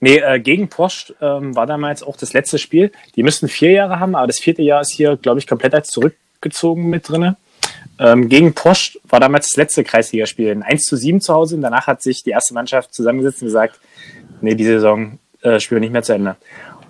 nee, 0.01 0.19
äh, 0.19 0.39
gegen 0.41 0.69
Porsche 0.69 1.15
ähm, 1.21 1.57
war 1.57 1.67
damals 1.67 2.03
auch 2.03 2.17
das 2.17 2.33
letzte 2.33 2.59
Spiel. 2.59 2.93
Die 3.15 3.23
müssten 3.23 3.49
vier 3.49 3.71
Jahre 3.71 4.01
haben, 4.01 4.15
aber 4.15 4.27
das 4.27 4.39
vierte 4.39 4.63
Jahr 4.63 4.83
ist 4.83 4.93
hier, 4.93 5.17
glaube 5.17 5.39
ich, 5.39 5.47
komplett 5.47 5.75
als 5.75 5.89
zurückgezogen 5.89 6.89
mit 6.91 7.09
drinne. 7.09 7.37
Ähm, 7.99 8.29
gegen 8.29 8.53
Porsche 8.55 8.99
war 9.09 9.21
damals 9.21 9.49
das 9.49 9.57
letzte 9.57 9.85
Kreisligaspiel. 9.85 10.51
Ein 10.51 10.63
1 10.63 10.83
zu 10.85 10.97
7 10.97 11.21
zu 11.21 11.35
Hause 11.35 11.57
und 11.57 11.63
danach 11.63 11.87
hat 11.87 12.03
sich 12.03 12.23
die 12.23 12.31
erste 12.31 12.55
Mannschaft 12.55 12.95
zusammengesetzt 12.95 13.43
und 13.43 13.49
gesagt, 13.49 13.79
nee, 14.41 14.55
die 14.55 14.65
Saison 14.65 15.19
äh, 15.43 15.61
spielen 15.61 15.81
wir 15.81 15.87
nicht 15.87 15.93
mehr 15.93 16.03
zu 16.03 16.13
Ende. 16.15 16.37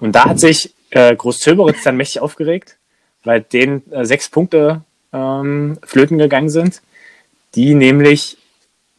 Und 0.01 0.13
da 0.13 0.25
hat 0.27 0.41
sich 0.41 0.75
äh, 0.91 1.15
Groß-Zöberitz 1.17 1.83
dann 1.85 1.97
mächtig 1.97 2.21
aufgeregt, 2.21 2.77
weil 3.25 3.41
denen 3.41 3.83
äh, 3.93 4.05
sechs 4.05 4.29
Punkte 4.29 4.83
ähm, 5.13 5.79
flöten 5.85 6.19
gegangen 6.19 6.51
sind, 6.51 6.83
die 7.55 7.75
nämlich 7.75 8.37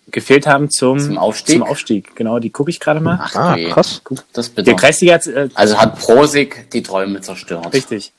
gefehlt 0.10 0.48
haben 0.48 0.70
zum, 0.70 1.00
Zum 1.00 1.18
Aufstieg? 1.18 1.56
Zum 1.60 1.64
Aufstieg, 1.64 2.16
genau, 2.16 2.40
die 2.40 2.50
gucke 2.50 2.70
ich 2.72 2.80
gerade 2.80 3.00
mal. 3.02 3.20
Ach, 3.22 3.36
Ah, 3.36 3.52
okay. 3.54 3.70
krass. 3.70 4.02
Das 4.34 4.54
Der 4.54 4.64
bitte. 4.64 4.76
Kreisliga 4.78 5.14
hat, 5.16 5.28
äh, 5.28 5.50
Also 5.54 5.78
hat 5.78 6.00
Prosig 6.00 6.70
die 6.72 6.82
Träume 6.82 7.20
zerstört. 7.22 7.74
richtig. 7.74 8.14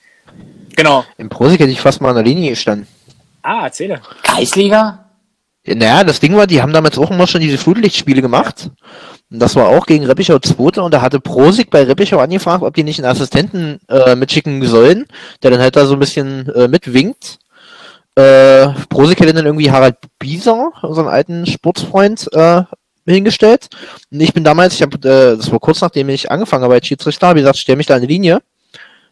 Genau. 0.76 1.04
Im 1.16 1.28
Prosig 1.28 1.58
hätte 1.60 1.70
ich 1.72 1.80
fast 1.80 2.00
mal 2.00 2.10
an 2.10 2.16
der 2.16 2.24
Linie 2.24 2.50
gestanden. 2.50 2.86
Ah, 3.48 3.64
erzähle. 3.64 4.02
Kreisliga? 4.22 5.06
Ja, 5.64 5.74
Naja, 5.74 6.04
das 6.04 6.20
Ding 6.20 6.37
war, 6.37 6.46
die 6.46 6.61
haben 6.61 6.74
damals 6.74 6.98
auch 6.98 7.11
immer 7.11 7.26
schon 7.26 7.40
diese 7.40 7.56
Flutlichtspiele 7.56 8.20
gemacht. 8.20 8.70
Und 9.30 9.38
das 9.38 9.56
war 9.56 9.68
auch 9.68 9.87
gegen 9.87 10.04
Reppichau 10.04 10.38
Zweite 10.38 10.82
und 10.82 10.92
da 10.92 11.00
hatte 11.00 11.18
Prosig 11.18 11.70
bei 11.70 11.82
Reppichau 11.84 12.18
angefragt, 12.18 12.62
ob 12.62 12.74
die 12.74 12.84
nicht 12.84 12.98
einen 12.98 13.11
Assistenten 13.11 13.80
äh, 13.88 14.14
mitschicken 14.16 14.62
sollen, 14.66 15.06
der 15.42 15.50
dann 15.50 15.61
halt 15.61 15.76
da 15.76 15.87
so 15.87 15.94
ein 15.94 15.98
bisschen 15.98 16.46
äh, 16.50 16.68
mitwinkt. 16.68 17.38
Äh, 18.16 18.68
Prosig 18.90 19.18
hätte 19.18 19.32
dann 19.32 19.46
irgendwie 19.46 19.70
Harald 19.70 19.96
Bieser, 20.18 20.72
unseren 20.82 21.08
alten 21.08 21.46
Sportsfreund, 21.46 22.28
äh, 22.32 22.64
hingestellt. 23.06 23.68
Und 24.12 24.20
ich 24.20 24.34
bin 24.34 24.44
damals, 24.44 24.74
ich 24.74 24.82
habe, 24.82 24.96
äh, 25.08 25.38
das 25.38 25.50
war 25.50 25.58
kurz 25.58 25.80
nachdem 25.80 26.11
ich 26.11 26.30
angefangen 26.30 26.64
habe 26.64 26.74
als 26.74 26.87
Schiedsrichter, 26.87 27.28
habe 27.28 27.38
ich 27.38 27.44
gesagt, 27.44 27.61
stell 27.61 27.76
mich 27.76 27.87
da 27.87 27.96
in 27.96 28.02
die 28.02 28.12
Linie. 28.12 28.42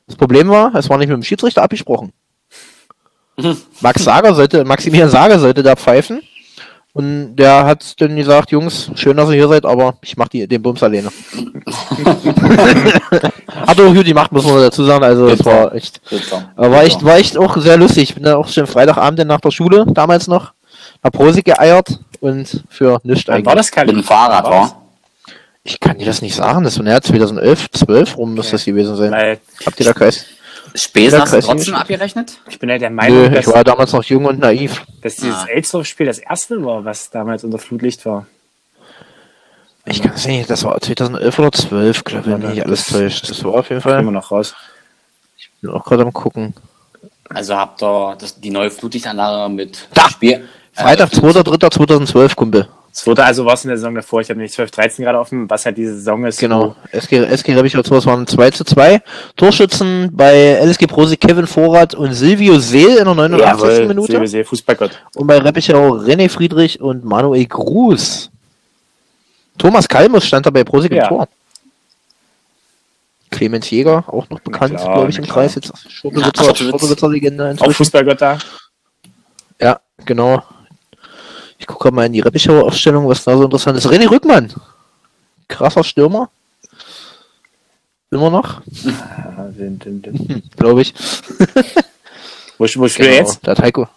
Das 0.06 0.16
Problem 0.16 0.50
war, 0.50 0.74
es 0.74 0.90
war 0.90 0.98
nicht 0.98 1.08
mit 1.08 1.16
dem 1.16 1.22
Schiedsrichter 1.22 1.62
abgesprochen. 1.62 2.12
Max 3.80 4.04
Sager 4.04 4.34
sollte, 4.34 4.64
Maximilian 4.64 5.10
Sager 5.10 5.38
sollte 5.38 5.62
da 5.62 5.76
pfeifen. 5.76 6.22
Und 6.92 7.36
der 7.36 7.66
hat 7.66 8.00
dann 8.00 8.16
gesagt, 8.16 8.50
Jungs, 8.52 8.90
schön, 8.94 9.18
dass 9.18 9.28
ihr 9.28 9.34
hier 9.34 9.48
seid, 9.48 9.66
aber 9.66 9.96
ich 10.00 10.16
mach 10.16 10.28
die, 10.28 10.46
den 10.48 10.62
Bums 10.62 10.82
alleine. 10.82 11.10
hat 13.66 13.80
auch 13.80 13.94
gut 13.94 14.06
gemacht, 14.06 14.32
muss 14.32 14.44
man 14.46 14.56
dazu 14.62 14.84
sagen. 14.84 15.04
Also 15.04 15.28
es 15.28 15.44
war 15.44 15.74
echt, 15.74 16.00
war 16.56 16.82
echt, 16.82 17.04
war 17.04 17.18
echt 17.18 17.36
auch 17.36 17.56
sehr 17.58 17.76
lustig. 17.76 18.04
Ich 18.04 18.14
bin 18.14 18.24
dann 18.24 18.36
auch 18.36 18.48
schon 18.48 18.66
Freitagabend 18.66 19.26
nach 19.26 19.40
der 19.40 19.50
Schule, 19.50 19.84
damals 19.88 20.26
noch, 20.26 20.52
hab 21.02 21.12
Prosig 21.12 21.44
geeiert 21.44 21.98
und 22.20 22.64
für 22.70 22.98
nichts 23.02 23.28
eigentlich. 23.28 23.44
war 23.46 23.56
das 23.56 23.66
Mit 23.66 23.74
kalt? 23.74 23.90
dem 23.90 24.02
Fahrrad, 24.02 24.44
war? 24.46 24.82
Ich 25.64 25.80
kann 25.80 25.98
dir 25.98 26.06
das 26.06 26.22
nicht 26.22 26.34
sagen, 26.34 26.64
das 26.64 26.78
war 26.78 26.86
ja 26.86 27.00
2011, 27.00 27.70
12 27.72 28.16
rum 28.16 28.34
muss 28.36 28.46
Okay. 28.46 28.52
das 28.52 28.64
gewesen 28.64 28.96
sein. 28.96 29.38
Habt 29.66 29.80
ihr 29.80 29.86
da 29.86 29.92
Kreis? 29.92 30.24
Hast 30.76 30.94
du 30.94 31.00
Kreisliga 31.00 31.40
trotzdem 31.54 31.74
abgerechnet? 31.74 32.38
ich 32.48 32.58
bin 32.58 32.68
ja 32.68 32.78
der 32.78 32.90
Meinung, 32.90 33.22
Nö, 33.22 33.30
dass, 33.30 33.46
ich 33.46 33.52
war 33.52 33.64
damals 33.64 33.92
noch 33.92 34.04
jung 34.04 34.24
und 34.26 34.38
naiv. 34.38 34.84
dass 35.02 35.16
dieses 35.16 35.34
Ah. 35.34 35.46
Elsdorf-Spiel 35.48 36.06
das 36.06 36.18
erste 36.18 36.62
war, 36.64 36.84
was 36.84 37.10
damals 37.10 37.44
unter 37.44 37.58
Flutlicht 37.58 38.04
war. 38.06 38.26
Ich 39.84 40.02
kann 40.02 40.12
es 40.14 40.26
nicht, 40.26 40.50
das 40.50 40.64
war 40.64 40.80
2011 40.80 41.38
oder 41.38 41.52
12, 41.52 42.04
glaube 42.04 42.30
ich, 42.30 42.42
wenn 42.42 42.50
nicht 42.50 42.64
alles 42.64 42.86
täuscht. 42.86 43.30
Das 43.30 43.42
war 43.44 43.54
auf 43.54 43.68
jeden 43.70 43.80
Fall. 43.80 44.00
Immer 44.00 44.10
noch 44.10 44.30
raus. 44.32 44.54
Ich 45.38 45.48
bin 45.60 45.70
auch 45.70 45.84
gerade 45.84 46.02
am 46.02 46.12
gucken. 46.12 46.54
Also 47.28 47.56
habt 47.56 47.82
ihr 47.82 48.16
das, 48.18 48.40
die 48.40 48.50
neue 48.50 48.70
Flutlichtanlage 48.70 49.52
mit 49.52 49.88
Da! 49.94 50.08
Spiel. 50.10 50.48
Freitag, 50.72 51.12
eröffnet? 51.12 51.46
2.3.2012, 51.48 52.34
Kumpel. 52.34 52.68
Also 53.04 53.50
es 53.50 53.64
in 53.64 53.68
der 53.68 53.76
Saison 53.76 53.94
davor. 53.94 54.20
Ich 54.22 54.30
habe 54.30 54.38
nämlich 54.38 54.52
12, 54.52 54.70
13 54.70 55.04
gerade 55.04 55.18
offen, 55.18 55.48
was 55.50 55.66
halt 55.66 55.76
diese 55.76 55.94
Saison 55.94 56.24
ist. 56.24 56.40
Genau. 56.40 56.74
SG, 56.92 57.16
SG 57.24 57.54
Rebichau 57.54 57.82
2, 57.82 57.96
es 57.96 58.06
waren 58.06 58.26
2 58.26 58.50
zu 58.50 58.64
2. 58.64 59.02
Torschützen 59.36 60.10
bei 60.12 60.54
LSG 60.64 60.86
Prosig 60.86 61.20
Kevin 61.20 61.46
Vorrat 61.46 61.94
und 61.94 62.14
Silvio 62.14 62.58
Seel 62.58 62.96
in 62.96 63.04
der 63.04 63.14
89. 63.14 63.40
Jawohl, 63.46 63.86
Minute. 63.86 64.12
Silvio 64.12 64.26
Seel, 64.26 64.44
Fußballgott. 64.44 65.02
Und 65.14 65.26
bei 65.26 65.38
Reppichau 65.38 65.96
René 65.96 66.28
Friedrich 66.30 66.80
und 66.80 67.04
Manuel 67.04 67.46
Gruß. 67.46 68.30
Thomas 69.58 69.88
Kalmus 69.88 70.24
stand 70.26 70.46
da 70.46 70.50
bei 70.50 70.64
Prosig 70.64 70.92
Ja. 70.92 71.02
im 71.04 71.08
Tor. 71.08 71.28
Clemens 73.30 73.68
Jäger, 73.70 74.04
auch 74.06 74.28
noch 74.30 74.40
bekannt, 74.40 74.76
glaube 74.76 75.10
ich, 75.10 75.18
im 75.18 75.24
klar. 75.24 75.36
Kreis. 75.38 75.54
Jetzt 75.56 75.68
Ja, 75.68 75.90
Schurtewitzer, 75.90 76.44
Schurtewitz. 76.44 76.80
Schurtewitzer-Legende 76.80 77.56
Auch 77.60 78.14
da. 78.16 78.38
Ja, 79.60 79.80
genau. 80.04 80.42
Ich 81.66 81.74
gucke 81.74 81.90
mal 81.90 82.06
in 82.06 82.12
die 82.12 82.20
Reppichauer 82.20 82.64
Aufstellung, 82.64 83.08
was 83.08 83.24
da 83.24 83.36
so 83.36 83.42
interessant 83.42 83.76
ist. 83.76 83.88
René 83.88 84.08
Rückmann. 84.08 84.52
Krasser 85.48 85.82
Stürmer. 85.82 86.30
Immer 88.12 88.30
noch, 88.30 88.62
glaube 90.56 90.82
ich. 90.82 90.94
Wo, 92.56 92.64
wo 92.76 92.88
spielt 92.88 92.98
er 92.98 92.98
Genau, 92.98 93.16
jetzt? 93.16 93.44
Der 93.44 93.50
hat 93.50 93.62
Heiko. 93.62 93.88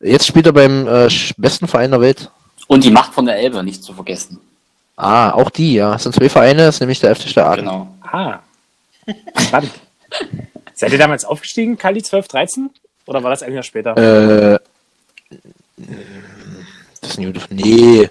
Jetzt 0.00 0.28
spielt 0.28 0.46
er 0.46 0.52
beim 0.52 0.86
äh, 0.86 1.08
besten 1.36 1.66
Verein 1.66 1.90
der 1.90 2.00
Welt. 2.00 2.30
Und 2.68 2.84
die 2.84 2.92
Macht 2.92 3.12
von 3.12 3.26
der 3.26 3.36
Elbe, 3.38 3.64
nicht 3.64 3.82
zu 3.82 3.92
vergessen. 3.92 4.38
Ah, 4.96 5.32
auch 5.32 5.50
die, 5.50 5.74
ja. 5.74 5.96
Es 5.96 6.04
sind 6.04 6.14
zwei 6.14 6.28
Vereine, 6.28 6.66
das 6.66 6.76
ist 6.76 6.80
nämlich 6.80 7.00
der 7.00 7.16
FC 7.16 7.28
Staaten. 7.28 7.62
Genau. 7.62 7.88
Ah. 8.02 8.38
Spannend. 9.36 9.72
Seid 10.74 10.92
ihr 10.92 10.98
damals 10.98 11.24
aufgestiegen, 11.24 11.76
Kali 11.76 12.04
12, 12.04 12.28
13? 12.28 12.70
Oder 13.06 13.22
war 13.24 13.30
das 13.30 13.42
ein 13.42 13.52
Jahr 13.52 13.64
später? 13.64 13.96
Äh, 13.96 14.58
eine 17.18 17.32
gute 17.32 17.40
Nee. 17.54 18.08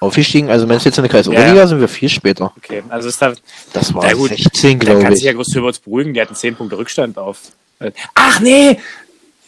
Aufgestiegen, 0.00 0.50
also 0.50 0.66
meinst 0.66 0.84
du 0.84 0.88
jetzt 0.90 0.98
in 0.98 1.04
der 1.04 1.10
Kreisoberliga, 1.10 1.48
Ja, 1.50 1.54
ja. 1.54 1.66
sind 1.66 1.80
wir 1.80 1.88
viel 1.88 2.08
später. 2.08 2.52
Okay, 2.56 2.82
also 2.88 3.08
ist 3.08 3.22
da. 3.22 3.32
Das 3.72 3.94
war 3.94 4.02
Na 4.04 4.12
gut, 4.12 4.30
16, 4.30 4.70
Dann 4.70 4.78
glaube 4.80 5.02
kann 5.02 5.12
ich. 5.12 5.18
sich 5.20 5.26
ja 5.26 5.32
Groß 5.32 5.54
Hürberts 5.54 5.78
beruhigen, 5.78 6.12
die 6.12 6.20
hatten 6.20 6.34
10 6.34 6.56
Punkte 6.56 6.76
Rückstand 6.76 7.16
auf. 7.16 7.38
Ach 8.14 8.40
nee! 8.40 8.78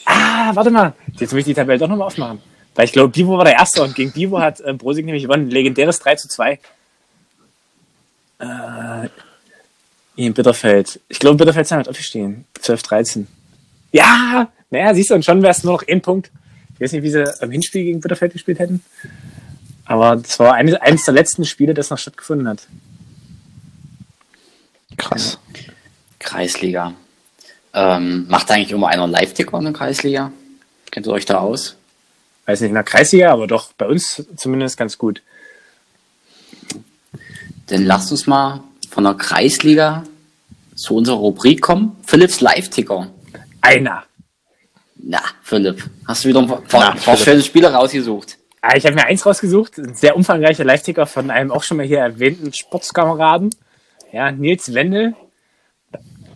Ah, 0.04 0.52
warte 0.54 0.70
mal. 0.70 0.94
Jetzt 1.18 1.32
muss 1.32 1.40
ich 1.40 1.44
die 1.46 1.54
Tabelle 1.54 1.78
doch 1.78 1.88
nochmal 1.88 2.06
aufmachen. 2.06 2.40
Weil 2.74 2.84
ich 2.84 2.92
glaube, 2.92 3.08
Bivo 3.08 3.36
war 3.36 3.44
der 3.44 3.54
Erste 3.54 3.82
und 3.82 3.94
gegen 3.94 4.12
Bivo 4.12 4.38
hat 4.38 4.60
äh, 4.60 4.72
Brosig 4.72 5.04
nämlich 5.04 5.24
gewonnen. 5.24 5.50
Legendäres 5.50 5.98
3 5.98 6.14
zu 6.16 6.28
2. 6.28 6.58
Äh, 8.38 9.08
in 10.16 10.32
Bitterfeld. 10.32 11.00
Ich 11.08 11.18
glaube, 11.18 11.36
Bitterfeld 11.36 11.64
ist 11.64 11.72
damit 11.72 11.88
aufgestiegen. 11.88 12.44
12, 12.60 12.82
13. 12.82 13.26
Ja! 13.92 14.48
Naja, 14.70 14.94
siehst 14.94 15.10
du, 15.10 15.14
und 15.14 15.24
schon 15.24 15.42
wäre 15.42 15.52
es 15.52 15.62
nur 15.64 15.74
noch 15.74 15.82
ein 15.88 16.00
Punkt. 16.00 16.30
Ich 16.76 16.80
weiß 16.82 16.92
nicht, 16.92 17.02
wie 17.02 17.10
sie 17.10 17.42
am 17.42 17.50
Hinspiel 17.50 17.84
gegen 17.84 18.00
Bitterfeld 18.00 18.32
gespielt 18.32 18.58
hätten. 18.58 18.84
Aber 19.86 20.16
das 20.16 20.38
war 20.38 20.54
eines, 20.54 20.74
eines 20.74 21.04
der 21.04 21.14
letzten 21.14 21.44
Spiele, 21.44 21.74
das 21.74 21.90
noch 21.90 21.98
stattgefunden 21.98 22.46
hat. 22.46 22.66
Krass. 24.96 25.38
Kreisliga. 26.18 26.94
Ähm, 27.72 28.26
macht 28.28 28.50
eigentlich 28.50 28.72
immer 28.72 28.88
einer 28.88 29.06
Live-Ticker 29.06 29.58
in 29.58 29.64
der 29.64 29.72
Kreisliga? 29.72 30.32
Kennt 30.90 31.06
ihr 31.06 31.12
euch 31.12 31.24
da 31.24 31.38
aus? 31.38 31.76
weiß 32.46 32.60
nicht 32.60 32.68
in 32.68 32.74
der 32.74 32.84
Kreisliga, 32.84 33.32
aber 33.32 33.46
doch 33.46 33.72
bei 33.72 33.86
uns 33.86 34.24
zumindest 34.36 34.76
ganz 34.76 34.96
gut. 34.96 35.20
Dann 37.66 37.84
lasst 37.84 38.12
uns 38.12 38.26
mal 38.26 38.62
von 38.88 39.04
der 39.04 39.14
Kreisliga 39.14 40.04
zu 40.74 40.94
unserer 40.94 41.16
Rubrik 41.16 41.60
kommen. 41.60 41.96
Philipps 42.06 42.40
Live-Ticker. 42.40 43.08
Einer. 43.60 44.04
Na, 45.08 45.20
Philipp, 45.42 45.88
hast 46.06 46.24
du 46.24 46.28
wieder 46.30 46.40
ein 46.40 46.64
paar, 46.64 47.16
schöne 47.16 47.40
Spiele 47.40 47.72
rausgesucht? 47.72 48.38
Ah, 48.60 48.76
Ich 48.76 48.84
habe 48.84 48.96
mir 48.96 49.04
eins 49.04 49.24
rausgesucht, 49.24 49.78
ein 49.78 49.94
sehr 49.94 50.16
umfangreicher 50.16 50.64
Live-Ticker 50.64 51.06
von 51.06 51.30
einem 51.30 51.52
auch 51.52 51.62
schon 51.62 51.76
mal 51.76 51.86
hier 51.86 52.00
erwähnten 52.00 52.52
Sportskameraden. 52.52 53.50
Ja, 54.12 54.32
Nils 54.32 54.74
Wendel. 54.74 55.14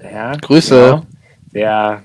Ja, 0.00 0.36
Grüße. 0.36 0.74
genau. 0.76 1.06
Der 1.52 2.04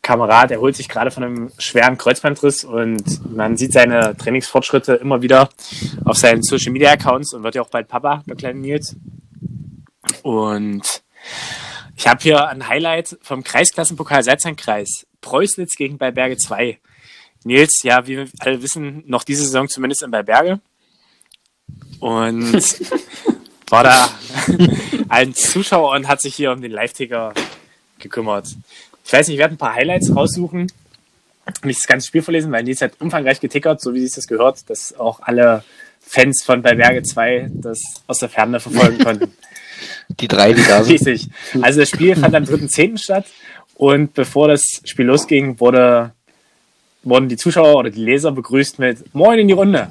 Kamerad, 0.00 0.50
der 0.50 0.60
holt 0.60 0.76
sich 0.76 0.88
gerade 0.88 1.10
von 1.10 1.24
einem 1.24 1.50
schweren 1.58 1.98
Kreuzbandriss 1.98 2.62
und 2.62 3.34
man 3.34 3.56
sieht 3.56 3.72
seine 3.72 4.16
Trainingsfortschritte 4.16 4.94
immer 4.94 5.22
wieder 5.22 5.48
auf 6.04 6.16
seinen 6.16 6.44
Social 6.44 6.70
Media 6.70 6.92
Accounts 6.92 7.34
und 7.34 7.42
wird 7.42 7.56
ja 7.56 7.62
auch 7.62 7.70
bald 7.70 7.88
Papa, 7.88 8.22
der 8.28 8.36
kleine 8.36 8.60
Nils. 8.60 8.94
Und 10.22 11.02
ich 11.96 12.06
habe 12.06 12.22
hier 12.22 12.46
ein 12.48 12.68
Highlight 12.68 13.18
vom 13.22 13.42
Kreisklassenpokal 13.42 14.22
Salzheinkreis. 14.22 15.06
Preußnitz 15.22 15.76
gegen 15.76 15.98
Beiberge 15.98 16.36
2. 16.36 16.78
Nils, 17.44 17.80
ja, 17.82 18.06
wie 18.06 18.18
wir 18.18 18.28
alle 18.40 18.62
wissen, 18.62 19.02
noch 19.06 19.24
diese 19.24 19.44
Saison 19.44 19.68
zumindest 19.68 20.02
in 20.02 20.10
Beiberge. 20.10 20.60
Und 22.00 22.54
war 23.70 23.82
da 23.82 24.10
ein 25.08 25.34
Zuschauer 25.34 25.92
und 25.92 26.06
hat 26.06 26.20
sich 26.20 26.34
hier 26.34 26.52
um 26.52 26.60
den 26.60 26.72
Live-Ticker 26.72 27.32
gekümmert. 27.98 28.48
Ich 29.04 29.12
weiß 29.12 29.28
nicht, 29.28 29.36
ich 29.36 29.40
werde 29.40 29.54
ein 29.54 29.58
paar 29.58 29.74
Highlights 29.74 30.14
raussuchen. 30.14 30.70
Nicht 31.62 31.78
das 31.78 31.86
ganze 31.86 32.08
Spiel 32.08 32.22
vorlesen, 32.22 32.52
weil 32.52 32.64
Nils 32.64 32.82
hat 32.82 33.00
umfangreich 33.00 33.40
getickert, 33.40 33.80
so 33.80 33.94
wie 33.94 34.00
sich 34.00 34.14
das 34.14 34.26
gehört, 34.26 34.68
dass 34.68 34.92
auch 34.98 35.20
alle 35.20 35.64
Fans 36.00 36.42
von 36.44 36.60
Beiberge 36.60 37.02
2 37.02 37.50
das 37.54 37.80
aus 38.06 38.18
der 38.18 38.28
Ferne 38.28 38.60
verfolgen 38.60 39.02
konnten. 39.02 39.32
Die 40.20 40.28
drei, 40.28 40.52
die 40.52 40.62
da 40.62 40.82
sind. 40.82 40.94
Richtig. 40.94 41.28
Also 41.60 41.80
das 41.80 41.88
Spiel 41.88 42.16
fand 42.16 42.34
am 42.34 42.44
3.10. 42.44 42.98
statt 42.98 43.26
und 43.74 44.14
bevor 44.14 44.48
das 44.48 44.62
Spiel 44.84 45.06
losging, 45.06 45.60
wurde, 45.60 46.12
wurden 47.02 47.28
die 47.28 47.36
Zuschauer 47.36 47.76
oder 47.76 47.90
die 47.90 48.00
Leser 48.00 48.32
begrüßt 48.32 48.78
mit 48.78 49.14
Moin 49.14 49.38
in 49.38 49.48
die 49.48 49.54
Runde. 49.54 49.88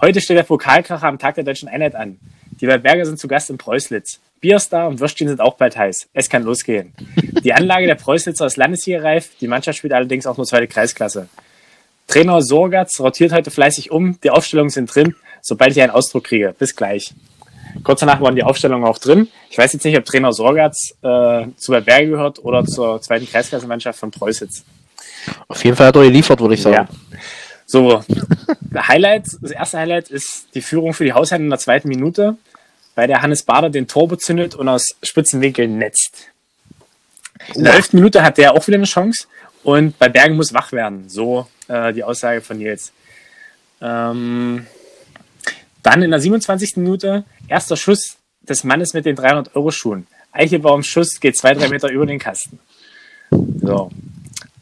Heute 0.00 0.20
steht 0.20 0.36
der 0.36 0.42
Pokalkracher 0.42 1.06
am 1.06 1.18
Tag 1.18 1.36
der 1.36 1.44
Deutschen 1.44 1.68
Einheit 1.68 1.94
an. 1.94 2.18
Die 2.60 2.68
Waldberger 2.68 3.06
sind 3.06 3.18
zu 3.18 3.26
Gast 3.26 3.50
in 3.50 3.58
Preußlitz. 3.58 4.20
Bierstar 4.40 4.88
und 4.88 5.00
Würstchen 5.00 5.28
sind 5.28 5.40
auch 5.40 5.54
bald 5.54 5.76
heiß. 5.76 6.08
Es 6.12 6.28
kann 6.28 6.42
losgehen. 6.42 6.92
Die 7.42 7.54
Anlage 7.54 7.86
der 7.86 7.94
Preußlitzer 7.94 8.46
ist 8.46 8.58
landesligareif. 8.58 9.30
Die 9.40 9.48
Mannschaft 9.48 9.78
spielt 9.78 9.94
allerdings 9.94 10.26
auch 10.26 10.36
nur 10.36 10.46
zweite 10.46 10.68
Kreisklasse. 10.68 11.28
Trainer 12.06 12.42
Sorgatz 12.42 13.00
rotiert 13.00 13.32
heute 13.32 13.50
fleißig 13.50 13.90
um. 13.90 14.20
Die 14.22 14.30
Aufstellungen 14.30 14.70
sind 14.70 14.94
drin, 14.94 15.14
sobald 15.40 15.72
ich 15.72 15.82
einen 15.82 15.90
Ausdruck 15.90 16.24
kriege. 16.24 16.54
Bis 16.58 16.76
gleich. 16.76 17.14
Kurz 17.82 18.00
danach 18.00 18.20
waren 18.20 18.36
die 18.36 18.42
Aufstellungen 18.42 18.86
auch 18.86 18.98
drin. 18.98 19.28
Ich 19.50 19.58
weiß 19.58 19.72
jetzt 19.72 19.84
nicht, 19.84 19.96
ob 19.96 20.04
Trainer 20.04 20.32
Sorgatz 20.32 20.94
äh, 21.02 21.46
zu 21.56 21.72
Berge 21.72 22.08
gehört 22.08 22.44
oder 22.44 22.64
zur 22.64 23.00
zweiten 23.00 23.26
Kreisklassenmannschaft 23.26 23.98
von 23.98 24.10
Preußitz. 24.10 24.64
Auf 25.48 25.64
jeden 25.64 25.76
Fall 25.76 25.88
hat 25.88 25.96
er 25.96 26.02
geliefert, 26.02 26.40
würde 26.40 26.54
ich 26.54 26.62
sagen. 26.62 26.74
Ja. 26.74 27.18
So, 27.66 28.04
Highlight, 28.76 29.26
das 29.40 29.50
erste 29.50 29.78
Highlight 29.78 30.10
ist 30.10 30.48
die 30.54 30.60
Führung 30.60 30.92
für 30.92 31.04
die 31.04 31.12
Hausherren 31.12 31.44
in 31.44 31.50
der 31.50 31.58
zweiten 31.58 31.88
Minute, 31.88 32.36
bei 32.94 33.06
der 33.06 33.22
Hannes 33.22 33.42
Bader 33.42 33.70
den 33.70 33.88
Tor 33.88 34.06
bezündet 34.06 34.54
und 34.54 34.68
aus 34.68 34.96
spitzen 35.02 35.40
Winkeln 35.40 35.78
netzt. 35.78 36.28
In 37.54 37.64
der 37.64 37.74
elften 37.74 37.96
Minute 37.96 38.22
hat 38.22 38.38
der 38.38 38.54
auch 38.54 38.66
wieder 38.66 38.76
eine 38.76 38.86
Chance 38.86 39.26
und 39.62 39.98
bei 39.98 40.08
Bergen 40.08 40.36
muss 40.36 40.52
wach 40.52 40.72
werden. 40.72 41.08
So 41.08 41.48
äh, 41.68 41.92
die 41.92 42.04
Aussage 42.04 42.40
von 42.40 42.58
Nils. 42.58 42.92
Ähm, 43.80 44.66
dann 45.84 46.02
in 46.02 46.10
der 46.10 46.18
27. 46.18 46.78
Minute 46.78 47.24
erster 47.46 47.76
Schuss 47.76 48.16
des 48.40 48.64
Mannes 48.64 48.94
mit 48.94 49.04
den 49.04 49.16
300-Euro-Schuhen. 49.16 50.06
Eichelbaums 50.32 50.86
Schuss 50.86 51.20
geht 51.20 51.36
zwei, 51.36 51.54
drei 51.54 51.68
Meter 51.68 51.90
über 51.90 52.06
den 52.06 52.18
Kasten. 52.18 52.58
So. 53.30 53.90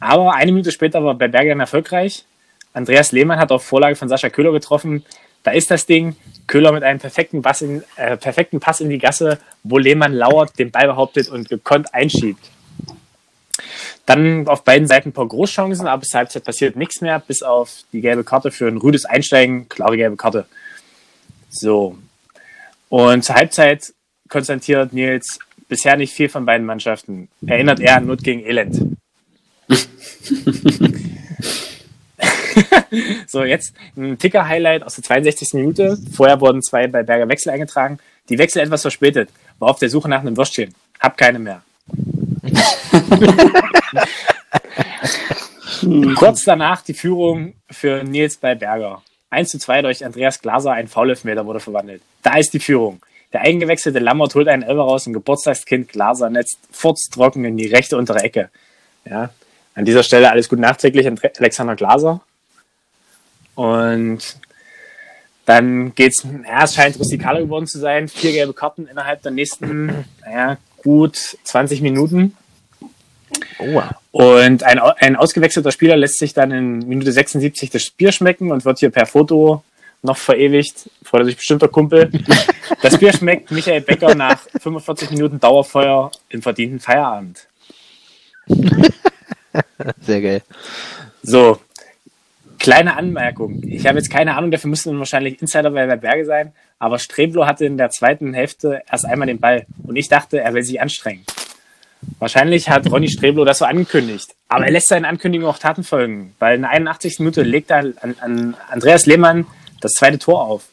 Aber 0.01 0.35
eine 0.35 0.53
Minute 0.53 0.73
später 0.73 1.03
war 1.03 1.15
bei 1.15 1.29
Bergern 1.29 1.61
erfolgreich. 1.61 2.25
Andreas 2.75 3.13
Lehmann 3.13 3.39
hat 3.39 3.53
auf 3.53 3.63
Vorlage 3.65 3.97
von 3.97 4.09
Sascha 4.09 4.31
Köhler 4.31 4.53
getroffen. 4.53 5.05
Da 5.45 5.53
ist 5.53 5.71
das 5.71 5.87
Ding. 5.87 6.17
Köhler 6.47 6.73
mit 6.73 6.83
einem 6.83 6.99
perfekten, 6.99 7.41
Pass 7.41 7.63
in, 7.63 7.85
äh, 7.97 8.17
perfekten 8.17 8.59
Pass 8.59 8.81
in 8.81 8.91
die 8.91 8.99
Gasse, 8.99 9.39
wo 9.63 9.79
Lehmann 9.79 10.13
lauert, 10.13 10.59
den 10.59 10.71
Ball 10.71 10.87
behauptet 10.87 11.29
und 11.29 11.49
gekonnt 11.49 11.95
einschiebt. 11.95 12.45
Dann 14.07 14.49
auf 14.49 14.65
beiden 14.65 14.89
Seiten 14.89 15.11
ein 15.11 15.13
paar 15.13 15.29
Großchancen, 15.29 15.87
aber 15.87 16.01
bis 16.01 16.15
Halbzeit 16.15 16.45
passiert 16.45 16.75
nichts 16.75 17.01
mehr, 17.01 17.21
bis 17.21 17.43
auf 17.43 17.85
die 17.93 18.01
gelbe 18.01 18.25
Karte 18.25 18.51
für 18.51 18.67
ein 18.67 18.79
rüdes 18.79 19.05
Einsteigen. 19.05 19.69
Klare 19.69 19.97
gelbe 19.97 20.17
Karte. 20.17 20.47
So. 21.53 21.97
Und 22.89 23.25
zur 23.25 23.37
Halbzeit 23.37 23.95
konstatiert 24.29 24.93
Nils 24.93 25.39
bisher 25.69 25.97
nicht 25.97 26.13
viel 26.13 26.29
von 26.29 26.45
beiden 26.45 26.67
Mannschaften. 26.67 27.29
Erinnert 27.47 27.79
er 27.81 27.99
an 27.99 28.07
Not 28.07 28.25
gegen 28.25 28.45
Elend. 28.45 28.97
so, 33.27 33.45
jetzt 33.45 33.75
ein 33.97 34.19
Ticker-Highlight 34.19 34.83
aus 34.83 34.97
der 34.97 35.05
62. 35.05 35.55
Minute. 35.55 35.97
Vorher 36.15 36.41
wurden 36.41 36.63
zwei 36.63 36.89
bei 36.89 37.03
Berger 37.03 37.29
Wechsel 37.29 37.51
eingetragen. 37.51 37.99
Die 38.29 38.39
Wechsel 38.39 38.63
etwas 38.63 38.83
verspätet. 38.83 39.31
War 39.59 39.71
auf 39.71 39.79
der 39.79 39.91
Suche 39.91 40.09
nach 40.09 40.21
einem 40.21 40.37
Würstchen. 40.37 40.75
Hab 41.01 41.17
keine 41.17 41.39
mehr. 41.39 41.63
Kurz 46.17 46.45
danach 46.45 46.83
die 46.83 46.95
Führung 46.95 47.55
für 47.71 48.05
Nils 48.05 48.37
bei 48.37 48.55
Berger. 48.55 49.03
1 49.33 49.49
zu 49.49 49.59
2 49.59 49.83
durch 49.83 50.05
Andreas 50.05 50.41
Glaser, 50.41 50.73
ein 50.73 50.89
Foulelfmeter 50.89 51.47
wurde 51.47 51.61
verwandelt. 51.61 52.03
Da 52.23 52.37
ist 52.37 52.53
die 52.53 52.61
Führung. 52.61 53.01
Der 53.33 53.41
eingewechselte 53.41 53.99
Lammert 53.99 54.35
holt 54.35 54.47
einen 54.47 54.63
Elfer 54.63 54.83
raus 54.83 55.07
und 55.07 55.15
Geburtstagskind 55.15 55.89
Glaser 55.89 56.29
netzt 56.29 56.59
furztrocken 56.71 57.45
in 57.45 57.57
die 57.57 57.67
rechte 57.67 57.97
untere 57.97 58.21
Ecke. 58.21 58.51
Ja, 59.07 59.31
an 59.75 59.87
dieser 59.87 60.03
Stelle 60.03 60.31
alles 60.31 60.49
gut 60.49 60.59
nachträglich 60.59 61.07
an 61.07 61.19
Alexander 61.39 61.77
Glaser. 61.77 62.21
Und 63.55 64.37
Dann 65.45 65.95
geht's, 65.95 66.25
ja, 66.25 66.65
es 66.65 66.75
scheint 66.75 66.99
rustikaler 66.99 67.41
geworden 67.41 67.67
zu 67.67 67.79
sein. 67.79 68.09
Vier 68.09 68.33
gelbe 68.33 68.53
Karten 68.53 68.87
innerhalb 68.87 69.23
der 69.23 69.33
nächsten, 69.33 70.07
naja, 70.21 70.59
gut 70.83 71.17
20 71.45 71.81
Minuten. 71.81 72.37
Oh, 73.59 73.83
Und 74.13 74.63
ein, 74.63 74.79
ein 74.79 75.17
ausgewechselter 75.17 75.73
Spieler 75.73 75.97
lässt 75.97 76.19
sich 76.19 76.35
dann 76.35 76.51
in 76.51 76.79
Minute 76.81 77.13
76 77.13 77.71
das 77.71 77.91
Bier 77.91 78.13
schmecken 78.13 78.51
und 78.51 78.65
wird 78.65 78.81
hier 78.81 78.91
per 78.91 79.07
Foto 79.07 79.63
noch 80.03 80.17
verewigt. 80.17 80.91
Freut 81.05 81.27
sich 81.27 81.37
bestimmt 81.37 81.63
der 81.63 81.69
Kumpel. 81.69 82.11
Das 82.81 82.99
Bier 82.99 83.13
schmeckt 83.13 83.51
Michael 83.53 83.83
Becker 83.83 84.15
nach 84.15 84.41
45 84.61 85.11
Minuten 85.11 85.39
Dauerfeuer 85.39 86.11
im 86.31 86.43
verdienten 86.43 86.81
Feierabend. 86.81 87.47
sehr 90.01 90.21
geil. 90.21 90.43
So, 91.23 91.61
kleine 92.59 92.97
Anmerkung. 92.97 93.63
Ich 93.65 93.87
habe 93.87 93.99
jetzt 93.99 94.11
keine 94.11 94.37
Ahnung, 94.37 94.51
dafür 94.51 94.71
müssen 94.71 94.99
wahrscheinlich 94.99 95.41
Insider 95.41 95.71
bei 95.71 95.87
der 95.87 95.97
Berge 95.97 96.25
sein, 96.25 96.53
aber 96.79 96.99
Streblo 96.99 97.47
hatte 97.47 97.67
in 97.67 97.77
der 97.77 97.91
zweiten 97.91 98.35
Hälfte 98.35 98.83
erst 98.91 99.05
einmal 99.05 99.29
den 99.29 99.39
Ball 99.39 99.67
und 99.85 99.95
ich 99.95 100.09
dachte, 100.09 100.41
er 100.41 100.55
will 100.55 100.63
sich 100.63 100.81
anstrengen. 100.81 101.25
Wahrscheinlich 102.19 102.69
hat 102.69 102.91
Ronny 102.91 103.09
Streblo 103.09 103.45
das 103.45 103.59
so 103.59 103.65
angekündigt, 103.65 104.29
aber 104.49 104.67
er 104.67 104.73
lässt 104.73 104.89
seinen 104.89 105.05
Ankündigungen 105.05 105.53
auch 105.53 105.59
Taten 105.59 105.85
folgen, 105.85 106.35
weil 106.39 106.57
in 106.57 106.63
der 106.63 106.71
81. 106.71 107.21
Minute 107.21 107.43
legt 107.43 107.71
er 107.71 107.79
an, 108.01 108.17
an 108.21 108.57
Andreas 108.71 109.07
Lehmann 109.07 109.47
das 109.81 109.93
zweite 109.93 110.19
Tor 110.19 110.43
auf. 110.43 110.65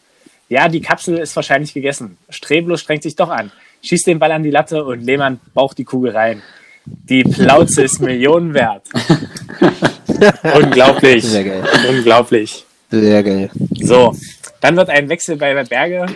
Ja, 0.47 0.67
die 0.67 0.81
Kapsel 0.81 1.17
ist 1.17 1.35
wahrscheinlich 1.35 1.73
gegessen. 1.73 2.17
Streblo 2.29 2.77
strengt 2.77 3.03
sich 3.03 3.15
doch 3.15 3.29
an, 3.29 3.51
schießt 3.83 4.07
den 4.07 4.19
Ball 4.19 4.31
an 4.31 4.43
die 4.43 4.51
Latte 4.51 4.83
und 4.83 5.01
Lehmann 5.01 5.39
baucht 5.53 5.77
die 5.77 5.85
Kugel 5.85 6.11
rein. 6.11 6.41
Die 6.85 7.23
Plauze 7.23 7.83
ist 7.83 7.99
Millionen 7.99 8.53
wert. 8.53 8.83
Unglaublich. 10.55 11.23
Sehr 11.23 11.43
geil. 11.43 11.63
Unglaublich. 11.87 12.65
Sehr 12.89 13.23
geil. 13.23 13.51
So, 13.81 14.15
dann 14.61 14.75
wird 14.75 14.89
ein 14.89 15.07
Wechsel 15.09 15.37
bei 15.37 15.53
der 15.53 15.65
Berge 15.65 16.07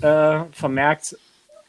äh, 0.00 0.44
vermerkt. 0.52 1.16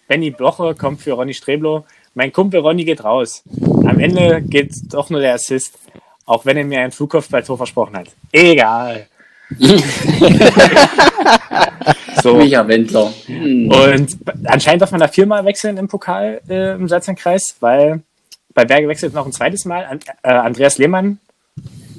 Benny 0.07 0.29
Bloche 0.31 0.75
kommt 0.75 1.01
für 1.01 1.13
Ronny 1.13 1.33
Streblo. 1.33 1.85
Mein 2.17 2.33
Kumpel 2.33 2.61
Ronny 2.61 2.83
geht 2.83 3.03
raus. 3.03 3.43
Am 3.61 3.99
Ende 3.99 4.41
geht 4.41 4.71
doch 4.91 5.11
nur 5.11 5.19
der 5.21 5.35
Assist, 5.35 5.77
auch 6.25 6.47
wenn 6.47 6.57
er 6.57 6.65
mir 6.65 6.79
ein 6.81 6.91
Flugkopfballtor 6.91 7.57
versprochen 7.57 7.95
hat. 7.95 8.07
Egal. 8.31 9.05
so, 12.23 12.33
Micha 12.37 12.67
Wendler. 12.67 13.13
Und 13.27 14.17
anscheinend 14.45 14.81
darf 14.81 14.89
man 14.89 14.99
da 14.99 15.07
viermal 15.07 15.45
wechseln 15.45 15.77
im 15.77 15.87
Pokal 15.87 16.41
äh, 16.49 16.73
im 16.73 16.87
Salzlandkreis, 16.87 17.55
weil 17.59 18.01
bei 18.51 18.65
Berge 18.65 18.87
wechselt 18.87 19.13
noch 19.13 19.27
ein 19.27 19.31
zweites 19.31 19.65
Mal. 19.65 19.99
Äh, 20.23 20.31
Andreas 20.31 20.79
Lehmann 20.79 21.19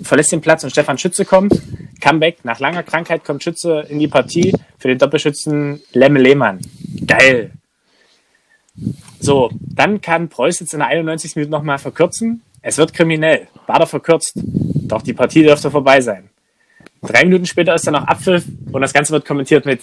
verlässt 0.02 0.32
den 0.32 0.40
Platz 0.40 0.64
und 0.64 0.70
Stefan 0.70 0.98
Schütze 0.98 1.24
kommt. 1.24 1.52
Comeback. 2.00 2.44
Nach 2.44 2.58
langer 2.58 2.82
Krankheit 2.82 3.24
kommt 3.24 3.44
Schütze 3.44 3.86
in 3.88 4.00
die 4.00 4.08
Partie 4.08 4.52
für 4.80 4.88
den 4.88 4.98
Doppelschützen 4.98 5.80
Lemme 5.92 6.18
Lehmann. 6.18 6.58
Geil. 7.06 7.52
So, 9.20 9.50
dann 9.60 10.00
kann 10.00 10.28
Preuß 10.28 10.60
jetzt 10.60 10.72
in 10.72 10.78
der 10.80 10.88
91. 10.88 11.36
Minute 11.36 11.50
nochmal 11.50 11.78
verkürzen. 11.78 12.42
Es 12.62 12.78
wird 12.78 12.92
kriminell. 12.94 13.48
Bader 13.66 13.86
verkürzt. 13.86 14.32
Doch 14.34 15.02
die 15.02 15.12
Partie 15.14 15.42
dürfte 15.42 15.70
vorbei 15.70 16.00
sein. 16.00 16.28
Drei 17.02 17.24
Minuten 17.24 17.46
später 17.46 17.74
ist 17.74 17.86
dann 17.86 17.94
noch 17.94 18.06
Abpfiff 18.06 18.44
und 18.72 18.80
das 18.80 18.92
Ganze 18.92 19.12
wird 19.12 19.24
kommentiert 19.24 19.64
mit 19.66 19.82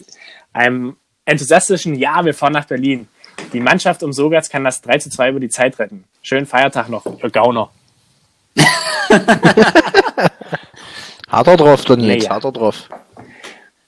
einem 0.54 0.96
enthusiastischen 1.26 1.96
Ja, 1.96 2.24
wir 2.26 2.34
fahren 2.34 2.54
nach 2.54 2.66
Berlin. 2.66 3.08
Die 3.54 3.60
Mannschaft 3.60 4.04
um 4.04 4.12
Sogatz 4.14 4.50
kann 4.50 4.64
das 4.64 4.82
3 4.82 4.98
zu 5.00 5.10
2 5.10 5.30
über 5.30 5.40
die 5.40 5.50
Zeit 5.50 5.78
retten. 5.80 6.04
Schönen 6.22 6.46
Feiertag 6.46 6.90
noch, 6.90 7.06
ihr 7.22 7.30
Gauner. 7.30 7.70
Harter 11.30 11.58
drauf, 11.58 11.84
Don 11.86 12.00
Nils, 12.00 12.24
Ja, 12.24 12.30
ja. 12.30 12.36
harter 12.36 12.52
drauf. 12.52 12.90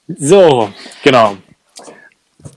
So, 0.08 0.70
genau. 1.02 1.36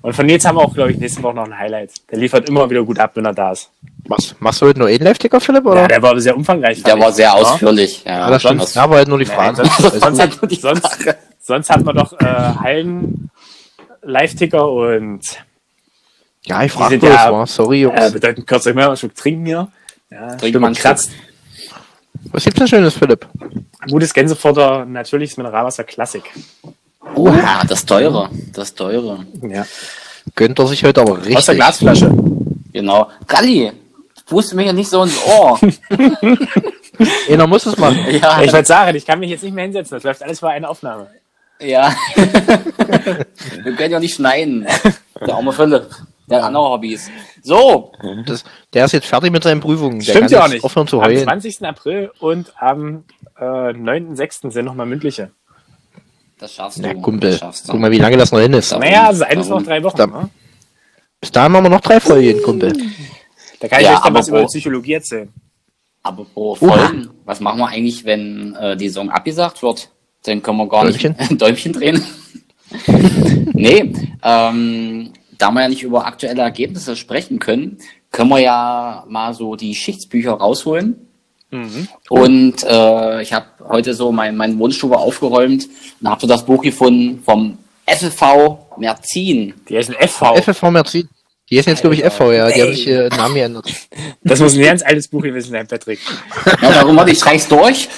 Und 0.01 0.13
von 0.13 0.25
Nils 0.25 0.43
haben 0.45 0.55
wir 0.57 0.61
auch, 0.61 0.73
glaube 0.73 0.91
ich, 0.91 0.97
nächste 0.97 1.21
Woche 1.21 1.35
noch 1.35 1.45
ein 1.45 1.57
Highlight. 1.57 1.91
Der 2.09 2.17
liefert 2.17 2.49
immer 2.49 2.67
wieder 2.69 2.83
gut 2.83 2.97
ab, 2.97 3.11
wenn 3.15 3.25
er 3.25 3.33
da 3.33 3.51
ist. 3.51 3.69
Machst, 4.07 4.35
machst 4.39 4.61
du 4.61 4.65
heute 4.65 4.79
nur 4.79 4.87
einen 4.87 4.99
Live-Ticker, 5.03 5.39
Philipp? 5.39 5.63
Oder? 5.65 5.81
Ja, 5.81 5.87
der 5.87 6.01
war 6.01 6.19
sehr 6.19 6.35
umfangreich. 6.35 6.81
Der 6.81 6.99
war 6.99 7.11
sehr 7.11 7.25
Ja. 7.25 7.33
ausführlich. 7.33 8.03
Ja, 8.03 8.11
Ja, 8.19 8.29
das 8.31 8.41
stimmt. 8.41 8.61
sonst- 8.61 8.75
Ja, 8.75 8.83
aber 8.83 8.95
halt 8.95 9.07
nur 9.07 9.19
die 9.19 9.25
Nee, 9.25 9.31
Fragen. 9.31 9.55
sonst, 9.57 9.79
Alles 9.79 10.01
sonst, 10.17 10.41
nur 10.41 10.49
die 10.49 10.55
sonst, 10.55 10.87
Frage. 10.87 11.17
sonst 11.39 11.69
hat 11.69 11.83
man 11.83 11.95
doch 11.95 12.13
äh, 12.19 12.25
Hallen, 12.25 13.29
Live-Ticker 14.01 14.67
und 14.71 15.21
ja, 16.45 16.63
ich 16.63 16.71
die 16.71 16.77
frag 16.77 16.89
sind 16.89 16.99
bloß, 17.01 17.11
ja-? 17.13 17.45
Sorry, 17.45 17.81
Jungs. 17.81 18.01
äh, 18.01 18.11
bedeutend 18.11 18.47
kurz 18.47 18.65
ich 18.65 18.73
mal 18.73 18.87
einen 18.87 18.97
Schluck 18.97 19.13
trinken 19.15 19.45
hier. 19.45 19.67
Ja, 20.09 20.35
Trink 20.35 20.55
einen 20.55 20.73
kratzt. 20.73 21.11
Was 22.31 22.43
gibt's 22.43 22.57
denn 22.59 22.67
Schönes, 22.67 22.95
Philipp? 22.95 23.27
Gutes 23.89 24.13
Gänsefutter, 24.13 24.83
natürliches 24.85 25.37
Mineralwasser, 25.37 25.83
Klassik. 25.83 26.23
Ja, 27.17 27.61
das 27.67 27.85
teure. 27.85 28.29
Das 28.53 28.73
teure. 28.75 29.25
Ja. 29.41 29.65
Gönnt 30.35 30.59
er 30.59 30.67
sich 30.67 30.83
heute 30.83 31.01
aber 31.01 31.17
richtig. 31.17 31.37
Aus 31.37 31.45
der 31.45 31.55
Glasflasche. 31.55 32.11
Genau. 32.73 33.09
Ralli, 33.27 33.71
puste 34.27 34.55
mir 34.55 34.65
ja 34.67 34.73
nicht 34.73 34.89
so 34.89 35.03
ins 35.03 35.17
Ohr. 35.25 35.59
Einer 37.29 37.47
muss 37.47 37.65
es 37.65 37.77
machen. 37.77 37.97
ja, 38.11 38.41
Ich 38.41 38.53
wollte 38.53 38.65
sagen, 38.67 38.95
ich 38.95 39.05
kann 39.05 39.19
mich 39.19 39.29
jetzt 39.31 39.43
nicht 39.43 39.53
mehr 39.53 39.63
hinsetzen. 39.65 39.95
Das 39.97 40.03
läuft 40.03 40.23
alles 40.23 40.39
für 40.39 40.49
eine 40.49 40.69
Aufnahme. 40.69 41.07
ja. 41.59 41.93
Wir 43.63 43.75
können 43.75 43.91
ja 43.91 43.99
nicht 43.99 44.15
schneiden. 44.15 44.67
Der 45.19 45.35
arme 45.35 45.51
Philipp. 45.51 45.87
Der 46.29 46.37
hat 46.37 46.45
andere 46.45 46.63
Hobbys. 46.69 47.09
So, 47.43 47.91
Das, 48.25 48.43
der 48.73 48.85
ist 48.85 48.93
jetzt 48.93 49.07
fertig 49.07 49.31
mit 49.31 49.43
seinen 49.43 49.59
Prüfungen. 49.59 49.99
Der 49.99 50.05
Stimmt 50.11 50.21
kann 50.29 50.31
ja 50.31 50.43
auch 50.45 50.47
nicht. 50.47 50.63
Aufhören 50.63 50.87
zu 50.87 51.01
Am 51.01 51.07
heulen. 51.07 51.23
20. 51.23 51.65
April 51.65 52.11
und 52.19 52.53
am 52.57 53.03
äh, 53.37 53.43
9.6. 53.43 54.51
sind 54.51 54.65
nochmal 54.65 54.85
mündliche. 54.85 55.31
Das 56.41 56.53
schaffst 56.53 56.77
du. 56.79 56.81
Na, 56.81 56.93
Kumpel. 56.95 57.29
Das 57.31 57.39
schaffst 57.39 57.67
du. 57.67 57.71
Guck 57.71 57.79
mal, 57.81 57.91
wie 57.91 57.97
lange 57.99 58.17
das 58.17 58.31
noch 58.31 58.39
hin 58.39 58.53
ist. 58.53 58.71
Ja. 58.71 58.79
Naja, 58.79 59.07
also 59.07 59.23
eines 59.23 59.47
noch 59.47 59.61
drei 59.63 59.81
Wochen. 59.83 59.97
Dann- 59.97 60.09
Ne? 60.11 60.29
Bis 61.21 61.31
dahin 61.31 61.53
haben 61.53 61.63
wir 61.63 61.69
noch 61.69 61.81
drei 61.81 61.99
Folgen, 61.99 62.41
Kumpel. 62.41 62.73
Da 63.59 63.67
kann 63.67 63.79
ich 63.79 63.85
Ja, 63.85 63.97
euch 63.97 64.03
dann 64.03 64.13
was 64.15 64.27
über 64.27 64.43
Psychologie 64.45 64.93
erzählen. 64.93 65.29
Aber 66.03 66.25
pro 66.25 66.55
Folgen, 66.55 67.09
was 67.25 67.39
machen 67.39 67.59
wir 67.59 67.67
eigentlich, 67.67 68.03
wenn 68.05 68.55
äh, 68.55 68.75
die 68.75 68.87
Saison 68.89 69.09
abgesagt 69.11 69.61
wird? 69.61 69.89
Dann 70.23 70.41
können 70.41 70.57
wir 70.57 70.67
gar 70.67 70.83
Däumchen? 70.85 71.15
nicht 71.19 71.39
Däumchen 71.41 71.73
drehen. 71.77 72.03
nee, 73.53 73.93
ähm, 74.23 75.11
da 75.37 75.51
wir 75.51 75.61
ja 75.61 75.69
nicht 75.69 75.83
über 75.83 76.05
aktuelle 76.05 76.41
Ergebnisse 76.41 76.95
sprechen 76.95 77.39
können, 77.39 77.77
können 78.11 78.29
wir 78.29 78.39
ja 78.39 79.05
mal 79.07 79.33
so 79.33 79.55
die 79.55 79.75
Schichtsbücher 79.75 80.31
rausholen. 80.33 80.95
Und 82.09 82.63
äh, 82.63 83.21
ich 83.21 83.33
habe 83.33 83.45
heute 83.67 83.93
so 83.93 84.11
mein, 84.11 84.35
meine 84.37 84.57
Wohnstube 84.57 84.97
aufgeräumt 84.97 85.67
und 85.99 86.09
habe 86.09 86.21
so 86.21 86.27
das 86.27 86.45
Buch 86.45 86.61
gefunden 86.61 87.21
vom 87.23 87.57
FV 87.85 88.67
Merzin. 88.77 89.53
Die 89.67 89.77
heißen 89.77 89.95
FV. 89.95 90.37
FFV 90.37 90.71
Merzin. 90.71 91.09
Die 91.49 91.57
ist 91.57 91.65
jetzt, 91.67 91.81
glaube 91.81 91.95
ich, 91.95 92.03
FV, 92.05 92.31
ja. 92.31 92.49
Die 92.49 92.61
haben 92.61 92.73
sich 92.73 92.87
äh, 92.87 93.09
Namen 93.09 93.35
geändert. 93.35 93.69
Das 94.23 94.39
muss 94.39 94.55
ein 94.55 94.61
ganz 94.61 94.81
altes 94.83 95.07
Buch 95.09 95.21
gewesen 95.23 95.49
sein, 95.51 95.67
Patrick. 95.67 95.99
Ja, 96.61 96.71
darum 96.71 96.95
warte 96.95 97.11
ich 97.11 97.17
streich's 97.17 97.47
durch. 97.47 97.89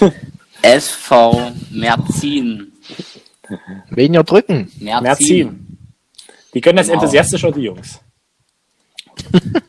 SV 0.62 1.52
Merzin. 1.70 2.72
Wen 3.90 4.14
ja 4.14 4.24
drücken? 4.24 4.72
Merzin. 4.80 5.04
Merzin. 5.04 5.78
Die 6.54 6.62
können 6.62 6.78
das 6.78 6.88
Genau. 6.88 7.00
enthusiastischer, 7.02 7.52
die 7.52 7.62
Jungs. 7.62 8.00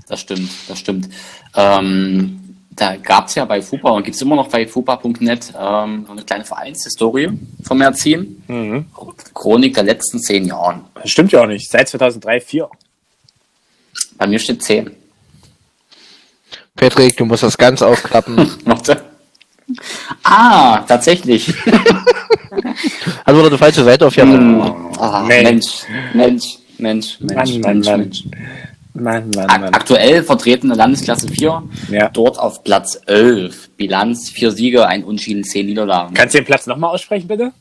Das 0.09 0.21
stimmt, 0.21 0.51
das 0.69 0.79
stimmt. 0.79 1.09
Ähm, 1.55 2.41
da 2.77 2.97
gab's 2.97 3.35
ja 3.35 3.45
bei 3.45 3.63
FUPA 3.63 3.91
und 3.91 4.05
gibt's 4.05 4.21
immer 4.21 4.37
noch 4.37 4.49
bei 4.49 4.67
FUPA.net 4.67 5.53
ähm, 5.59 6.05
so 6.07 6.13
eine 6.13 6.23
kleine 6.23 6.45
Vereinshistorie 6.45 7.31
von 7.63 7.79
Merzin. 7.79 8.43
Mhm. 8.49 8.87
Chronik 9.33 9.75
der 9.75 9.85
letzten 9.85 10.19
zehn 10.21 10.47
Jahren. 10.47 10.85
Das 10.95 11.11
stimmt 11.11 11.33
ja 11.33 11.43
auch 11.43 11.47
nicht. 11.47 11.71
Seit 11.71 11.89
2003, 11.89 12.41
2004. 12.41 12.69
Bei 14.17 14.27
mir 14.27 14.39
steht 14.39 14.63
zehn. 14.63 14.91
Patrick, 16.77 17.17
du 17.17 17.25
musst 17.25 17.43
das 17.43 17.57
ganz 17.57 17.83
aufklappen. 17.83 18.51
Warte. 18.65 19.05
Ah, 20.23 20.81
tatsächlich. 20.81 21.53
Also 23.25 23.41
wurde 23.41 23.51
die 23.51 23.59
falsche 23.59 23.83
Seite 23.83 24.07
auf 24.07 24.17
Hm, 24.17 24.61
ah, 24.99 25.25
Nee. 25.27 25.43
Mensch, 25.43 25.85
Mensch, 26.13 26.59
Mensch, 26.79 27.19
Mensch, 27.21 27.59
Mann, 27.59 27.61
Mensch, 27.61 27.87
Mann. 27.87 28.01
Mensch. 28.01 28.25
Mann, 28.25 28.64
Mann, 28.95 29.37
Ak 29.37 29.61
Mann. 29.61 29.75
aktuell 29.75 30.23
vertretene 30.23 30.75
Landesklasse 30.75 31.27
4, 31.29 31.63
Ja. 31.91 32.09
dort 32.11 32.39
auf 32.39 32.63
Platz 32.63 33.01
11. 33.07 33.69
Bilanz, 33.77 34.31
vier 34.31 34.53
Siege, 34.53 34.87
ein 34.87 35.03
Unschieden, 35.03 35.43
zehn 35.43 35.67
Niederlagen. 35.67 36.15
Kannst 36.15 36.35
du 36.35 36.39
den 36.39 36.45
Platz 36.47 36.67
nochmal 36.67 36.91
aussprechen, 36.95 37.27
bitte? 37.27 37.53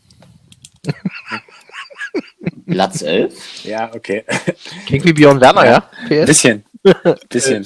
Platz 2.67 3.02
11? 3.02 3.63
Ja, 3.63 3.89
okay. 3.93 4.24
Klingt 4.86 5.06
wie 5.06 5.13
Björn 5.13 5.41
Werner, 5.41 5.65
ja? 5.65 5.80
PS? 6.08 6.26
Bisschen. 6.28 6.63
Bisschen. 7.30 7.65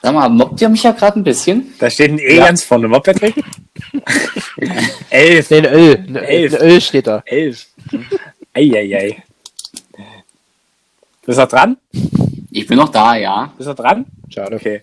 Sag 0.00 0.14
mal, 0.14 0.28
mobbt 0.28 0.60
ihr 0.62 0.68
mich 0.68 0.82
ja 0.84 0.92
gerade 0.92 1.18
ein 1.20 1.24
bisschen? 1.24 1.74
Da 1.78 1.90
steht 1.90 2.12
ein 2.12 2.18
E 2.18 2.36
Ja. 2.36 2.46
ganz 2.46 2.64
vorne, 2.64 2.90
was, 2.90 3.02
Patrick? 3.04 3.34
Elf. 5.10 5.50
Nee, 5.50 5.56
ein 5.58 5.64
Öl. 5.66 5.94
Ein 6.08 6.16
Elf. 6.16 6.52
Öl, 6.54 6.60
ein 6.62 6.68
Öl 6.70 6.80
steht 6.80 7.06
da. 7.08 7.22
Elf. 7.26 7.66
Eieiei. 8.54 9.22
Bist 11.26 11.38
du 11.38 11.42
noch 11.42 11.48
dran? 11.48 11.76
Ich 12.52 12.66
bin 12.66 12.76
noch 12.76 12.90
da, 12.90 13.16
ja. 13.16 13.52
Bist 13.56 13.68
du 13.68 13.74
dran? 13.74 14.04
Schade. 14.28 14.56
Okay. 14.56 14.82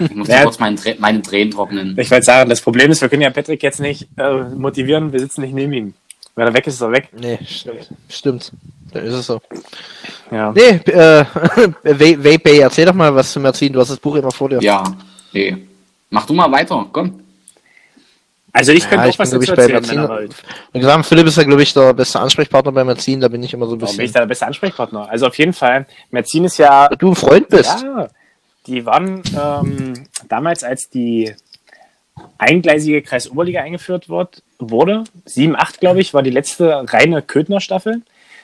Ich 0.00 0.14
muss 0.14 0.28
Ja. 0.28 0.42
kurz 0.42 0.58
meinen 0.58 0.78
meine 0.98 1.22
Tränen 1.22 1.52
trocknen. 1.52 1.96
Ich 1.98 2.10
wollte 2.10 2.24
sagen, 2.24 2.50
das 2.50 2.60
Problem 2.60 2.90
ist, 2.90 3.00
wir 3.00 3.08
können 3.08 3.22
ja 3.22 3.30
Patrick 3.30 3.62
jetzt 3.62 3.80
nicht 3.80 4.08
äh, 4.16 4.40
motivieren, 4.54 5.12
wir 5.12 5.20
sitzen 5.20 5.42
nicht 5.42 5.54
neben 5.54 5.72
ihm. 5.72 5.94
Wenn 6.34 6.46
er 6.46 6.54
weg 6.54 6.66
ist, 6.66 6.74
ist 6.74 6.80
er 6.80 6.92
weg. 6.92 7.08
Nee, 7.18 7.38
stimmt. 7.44 7.88
Stimmt. 8.08 8.52
Dann 8.92 9.04
ist 9.04 9.14
es 9.14 9.26
so. 9.26 9.40
Ja. 10.30 10.52
Nee, 10.52 10.68
äh, 10.92 11.24
Vape, 11.82 12.60
erzähl 12.60 12.86
doch 12.86 12.94
mal 12.94 13.14
was 13.14 13.32
zu 13.32 13.40
Merzin. 13.40 13.72
Du 13.72 13.80
hast 13.80 13.90
das 13.90 13.98
Buch 13.98 14.16
immer 14.16 14.30
vor 14.30 14.48
dir. 14.48 14.60
Ja, 14.60 14.84
nee. 15.32 15.56
Mach 16.10 16.26
du 16.26 16.34
mal 16.34 16.50
weiter, 16.50 16.86
komm. 16.92 17.20
Also 18.58 18.72
ich 18.72 18.80
könnte 18.88 18.96
Ja, 18.96 19.02
auch 19.04 19.08
ich 19.08 19.18
was 19.20 19.30
dazu 19.30 19.44
glaub 19.44 19.58
ich, 19.60 19.66
bei 19.66 19.72
erzählen. 19.72 20.28
Und 20.72 20.80
gesagt, 20.80 21.06
Philipp 21.06 21.28
ist 21.28 21.36
ja, 21.36 21.44
glaube 21.44 21.62
ich, 21.62 21.72
der 21.72 21.94
beste 21.94 22.18
Ansprechpartner 22.18 22.72
bei 22.72 22.82
Merzin. 22.82 23.20
Da 23.20 23.28
bin 23.28 23.40
ich 23.40 23.54
immer 23.54 23.66
so 23.68 23.76
ein 23.76 23.80
Warum 23.80 23.96
bin 23.96 24.04
ich 24.04 24.08
bisschen. 24.08 24.14
da 24.14 24.20
der 24.22 24.26
beste 24.26 24.46
Ansprechpartner? 24.48 25.08
Also 25.08 25.28
auf 25.28 25.38
jeden 25.38 25.52
Fall, 25.52 25.86
Merzin 26.10 26.44
ist 26.44 26.58
ja 26.58 26.88
Du 26.88 27.10
ein 27.10 27.14
Freund 27.14 27.48
bist. 27.50 27.82
Ja, 27.82 28.08
die 28.66 28.84
waren 28.84 29.22
ähm, 29.40 30.08
damals, 30.28 30.64
als 30.64 30.90
die 30.90 31.32
eingleisige 32.36 33.00
Kreisoberliga 33.00 33.60
eingeführt 33.60 34.08
wird, 34.08 34.42
wurde, 34.58 35.04
7, 35.24 35.54
8, 35.54 35.78
glaube 35.78 36.00
ich, 36.00 36.12
war 36.12 36.24
die 36.24 36.30
letzte 36.30 36.84
reine 36.92 37.22
Köthner-Staffel. 37.22 38.02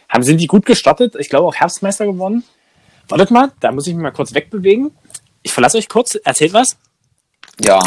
Haben, 0.08 0.22
sind 0.22 0.40
die 0.40 0.46
gut 0.46 0.64
gestartet? 0.64 1.16
Ich 1.18 1.28
glaube 1.28 1.48
auch 1.48 1.56
Herbstmeister 1.56 2.06
geworden. 2.06 2.44
Wartet 3.08 3.32
mal, 3.32 3.50
da 3.58 3.72
muss 3.72 3.88
ich 3.88 3.94
mich 3.94 4.02
mal 4.04 4.12
kurz 4.12 4.32
wegbewegen. 4.32 4.92
Ich 5.42 5.52
verlasse 5.52 5.76
euch 5.76 5.88
kurz, 5.88 6.14
erzählt 6.14 6.52
was. 6.52 6.76
Ja. 7.60 7.80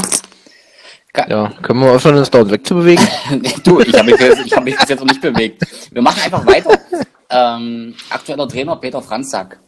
Ja, 1.27 1.51
können 1.61 1.79
wir 1.79 1.91
aufhören, 1.91 2.17
uns 2.17 2.29
dort 2.29 2.51
wegzubewegen? 2.51 3.05
du, 3.63 3.79
ich 3.79 3.93
habe 3.93 4.11
mich, 4.11 4.21
ich 4.45 4.53
hab 4.55 4.63
mich 4.63 4.77
bis 4.77 4.89
jetzt 4.89 4.99
noch 4.99 5.07
nicht 5.07 5.21
bewegt. 5.21 5.63
Wir 5.91 6.01
machen 6.01 6.21
einfach 6.21 6.45
weiter. 6.45 6.79
Ähm, 7.29 7.95
aktueller 8.09 8.47
Trainer 8.47 8.75
Peter 8.75 9.01
Franzak. 9.01 9.59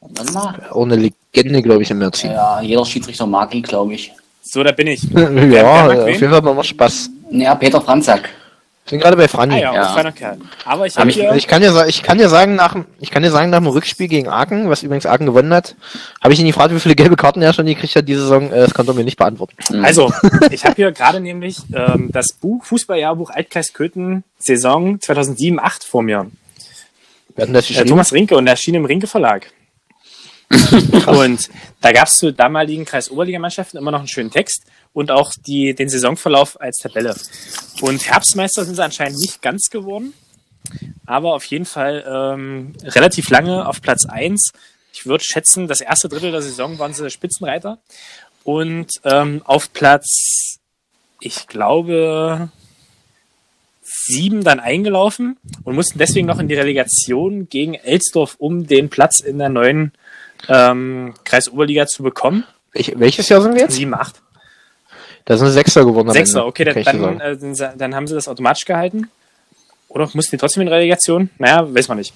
Warte 0.00 0.32
mal. 0.32 0.68
Auch 0.70 0.84
eine 0.84 0.96
Legende, 0.96 1.62
glaube 1.62 1.82
ich, 1.82 1.90
im 1.90 1.98
Merzin. 1.98 2.32
Ja, 2.32 2.60
jeder 2.60 2.84
Schiedsrichter 2.84 3.26
mag 3.26 3.54
ihn, 3.54 3.62
glaube 3.62 3.94
ich. 3.94 4.12
So, 4.42 4.62
da 4.62 4.72
bin 4.72 4.88
ich. 4.88 5.02
Ja, 5.12 5.86
auf 5.86 6.08
jeden 6.08 6.30
Fall 6.30 6.44
wir 6.44 6.64
Spaß. 6.64 7.10
Ja, 7.30 7.54
Peter 7.54 7.80
Franzak. 7.80 8.28
Sind 8.86 9.00
gerade 9.00 9.16
bei 9.16 9.28
Franny. 9.28 9.54
Ah 9.54 9.58
ja, 9.58 9.74
Ja. 9.74 9.94
feiner 9.94 10.12
Kerl. 10.12 10.38
Aber 10.66 10.84
ich 10.84 10.94
Hab 10.96 11.06
ich- 11.08 11.14
hier... 11.14 11.32
Ich 11.34 11.46
kann 11.46 11.62
ja, 11.62 11.86
ich 11.86 12.02
kann 12.02 12.20
ja 12.20 12.28
sagen, 12.28 12.54
nach, 12.54 12.74
dem- 12.74 12.84
ich 13.00 13.10
kann 13.10 13.24
ja 13.24 13.30
sagen, 13.30 13.48
nach 13.48 13.58
dem 13.60 13.66
Rückspiel 13.68 14.08
gegen 14.08 14.28
Aachen, 14.28 14.68
was 14.68 14.82
übrigens 14.82 15.06
Aachen 15.06 15.24
gewonnen 15.24 15.54
hat, 15.54 15.74
habe 16.22 16.34
ich 16.34 16.40
ihn 16.40 16.46
gefragt, 16.46 16.74
wie 16.74 16.80
viele 16.80 16.94
gelbe 16.94 17.16
Karten 17.16 17.40
er 17.40 17.54
schon 17.54 17.64
gekriegt 17.64 17.96
hat 17.96 18.06
diese 18.06 18.20
Saison. 18.20 18.52
Äh, 18.52 18.56
Das 18.60 18.74
konnte 18.74 18.92
er 18.92 18.94
mir 18.94 19.04
nicht 19.04 19.16
beantworten. 19.16 19.56
Also, 19.82 20.12
ich 20.50 20.64
habe 20.66 20.74
hier 20.76 20.92
gerade 20.92 21.20
nämlich 21.20 21.56
ähm, 21.74 22.10
das 22.12 22.34
Buch 22.34 22.62
Fußballjahrbuch 22.66 23.30
Altkreis 23.30 23.72
Köthen 23.72 24.22
Saison 24.38 24.98
2007-8 24.98 25.86
vor 25.88 26.02
mir. 26.02 26.26
Wir 27.34 27.42
hatten 27.42 27.54
das 27.54 27.70
Äh. 27.70 27.84
Thomas 27.86 28.12
Rinke 28.12 28.36
und 28.36 28.46
erschien 28.46 28.74
im 28.74 28.84
Rinke 28.84 29.06
Verlag. 29.06 29.50
und 31.06 31.48
da 31.80 31.92
gab 31.92 32.08
es 32.08 32.14
zu 32.14 32.32
damaligen 32.32 32.84
Kreis-Oberligamannschaften 32.84 33.78
immer 33.78 33.90
noch 33.90 34.00
einen 34.00 34.08
schönen 34.08 34.30
Text 34.30 34.64
und 34.92 35.10
auch 35.10 35.32
die, 35.46 35.74
den 35.74 35.88
Saisonverlauf 35.88 36.60
als 36.60 36.78
Tabelle. 36.78 37.16
Und 37.80 38.06
Herbstmeister 38.06 38.64
sind 38.64 38.76
sie 38.76 38.84
anscheinend 38.84 39.18
nicht 39.18 39.42
ganz 39.42 39.68
geworden, 39.70 40.14
aber 41.06 41.34
auf 41.34 41.44
jeden 41.46 41.64
Fall 41.64 42.04
ähm, 42.06 42.74
relativ 42.82 43.30
lange 43.30 43.66
auf 43.66 43.82
Platz 43.82 44.06
1. 44.06 44.52
Ich 44.92 45.06
würde 45.06 45.24
schätzen, 45.24 45.66
das 45.66 45.80
erste 45.80 46.08
Drittel 46.08 46.30
der 46.30 46.42
Saison 46.42 46.78
waren 46.78 46.94
sie 46.94 47.10
Spitzenreiter. 47.10 47.78
Und 48.44 48.90
ähm, 49.04 49.42
auf 49.44 49.72
Platz, 49.72 50.58
ich 51.20 51.48
glaube, 51.48 52.50
sieben 53.82 54.44
dann 54.44 54.60
eingelaufen 54.60 55.38
und 55.64 55.74
mussten 55.74 55.98
deswegen 55.98 56.26
noch 56.26 56.38
in 56.38 56.48
die 56.48 56.54
Relegation 56.54 57.48
gegen 57.48 57.74
Elsdorf, 57.74 58.36
um 58.38 58.66
den 58.66 58.90
Platz 58.90 59.20
in 59.20 59.38
der 59.38 59.48
neuen 59.48 59.92
ähm, 60.48 61.14
Kreisoberliga 61.24 61.86
zu 61.86 62.02
bekommen. 62.02 62.44
Welch, 62.72 62.92
welches 62.96 63.28
Jahr 63.28 63.40
sind 63.40 63.54
wir 63.54 63.62
jetzt? 63.62 63.74
Sieben, 63.74 63.94
acht. 63.94 64.16
Da 65.24 65.36
sind 65.38 65.48
Sechster 65.50 65.84
geworden. 65.84 66.08
am 66.08 66.14
Sechster, 66.14 66.40
Ende, 66.40 66.48
okay, 66.48 66.84
kann 66.84 67.00
dann, 67.02 67.20
äh, 67.20 67.72
dann 67.76 67.94
haben 67.94 68.06
sie 68.06 68.14
das 68.14 68.28
automatisch 68.28 68.64
gehalten. 68.64 69.08
Oder 69.88 70.08
mussten 70.12 70.32
die 70.32 70.36
trotzdem 70.38 70.62
in 70.62 70.68
Relegation? 70.68 71.30
Naja, 71.38 71.72
weiß 71.72 71.88
man 71.88 71.98
nicht. 71.98 72.12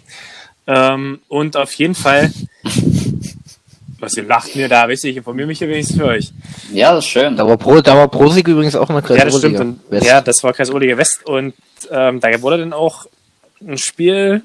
Ähm, 0.66 1.20
und 1.28 1.56
auf 1.56 1.72
jeden 1.74 1.94
Fall, 1.94 2.30
was 4.00 4.16
ihr 4.16 4.24
lacht 4.24 4.54
mir 4.56 4.68
da, 4.68 4.86
wisst 4.88 5.04
ihr, 5.04 5.10
ich 5.12 5.16
informiere 5.16 5.46
mich 5.46 5.58
hier 5.58 5.68
wenigstens 5.68 5.96
für 5.96 6.06
euch. 6.06 6.32
Ja, 6.72 6.92
das 6.94 7.04
ist 7.04 7.10
schön. 7.10 7.36
Da 7.36 7.46
war, 7.46 7.56
Pro, 7.56 7.80
da 7.80 7.96
war 7.96 8.08
Prosig 8.08 8.46
übrigens 8.46 8.76
auch 8.76 8.90
in 8.90 8.96
der 9.00 9.16
Ja, 9.16 9.24
das 9.24 9.38
stimmt. 9.38 9.56
Kreis-Oberliga 9.56 9.62
Und, 9.62 9.90
West. 9.90 10.06
ja, 10.06 10.20
das 10.20 10.44
war 10.44 10.52
Kreisoberliga 10.52 10.96
West 10.98 11.24
und 11.24 11.54
ähm, 11.90 12.20
da 12.20 12.42
wurde 12.42 12.58
dann 12.58 12.72
auch 12.72 13.06
ein 13.66 13.78
Spiel, 13.78 14.42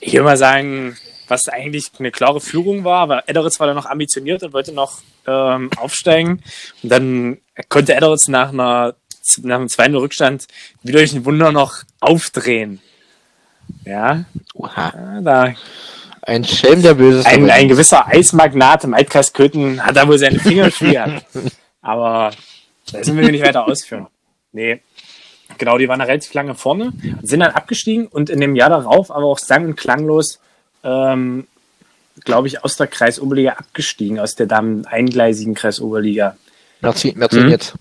ich 0.00 0.12
will 0.14 0.22
mal 0.22 0.36
sagen, 0.36 0.96
was 1.32 1.48
eigentlich 1.48 1.90
eine 1.98 2.10
klare 2.10 2.40
Führung 2.40 2.84
war, 2.84 3.00
aber 3.00 3.28
Edderitz 3.28 3.58
war 3.58 3.66
dann 3.66 3.76
noch 3.76 3.86
ambitioniert 3.86 4.42
und 4.42 4.52
wollte 4.52 4.72
noch 4.72 5.00
ähm, 5.26 5.70
aufsteigen. 5.76 6.42
Und 6.82 6.88
dann 6.92 7.38
konnte 7.68 7.94
Edderitz 7.94 8.28
nach 8.28 8.50
einer 8.50 8.94
nach 9.42 9.56
einem 9.56 9.68
2 9.68 9.92
Rückstand 9.94 10.46
wieder 10.82 10.98
durch 10.98 11.12
ein 11.12 11.24
Wunder 11.24 11.52
noch 11.52 11.84
aufdrehen. 12.00 12.80
Ja, 13.84 14.24
Oha. 14.54 14.92
ja, 14.94 15.20
da 15.20 15.54
Ein 16.22 16.44
Schelm, 16.44 16.82
der 16.82 16.94
Böses. 16.94 17.24
ein, 17.26 17.48
ein 17.50 17.68
gewisser 17.68 18.06
Eismagnat 18.08 18.84
im 18.84 18.94
Altkreis 18.94 19.32
Köthen 19.32 19.84
hat 19.84 19.96
da 19.96 20.06
wohl 20.08 20.18
seine 20.18 20.38
Finger 20.40 20.70
gehabt. 20.70 21.24
Aber 21.80 22.32
da 22.92 23.02
sind 23.04 23.16
wir 23.16 23.30
nicht 23.30 23.44
weiter 23.44 23.66
ausführen. 23.66 24.08
Nee. 24.52 24.80
Genau, 25.58 25.78
die 25.78 25.88
waren 25.88 26.00
relativ 26.00 26.32
lange 26.34 26.54
vorne, 26.54 26.92
sind 27.22 27.40
dann 27.40 27.52
abgestiegen 27.52 28.06
und 28.08 28.28
in 28.30 28.40
dem 28.40 28.56
Jahr 28.56 28.70
darauf 28.70 29.10
aber 29.10 29.26
auch 29.26 29.38
sang- 29.38 29.66
und 29.66 29.76
klanglos, 29.76 30.40
ähm, 30.84 31.46
glaube 32.24 32.48
ich, 32.48 32.62
aus 32.64 32.76
der 32.76 32.86
Kreisoberliga 32.86 33.52
abgestiegen, 33.52 34.18
aus 34.20 34.34
der 34.34 34.46
Damen 34.46 34.86
eingleisigen 34.86 35.54
Kreisoberliga. 35.54 36.36
Merzin, 36.80 37.16
Merzin 37.18 37.44
Mhm. 37.44 37.50
jetzt. 37.50 37.74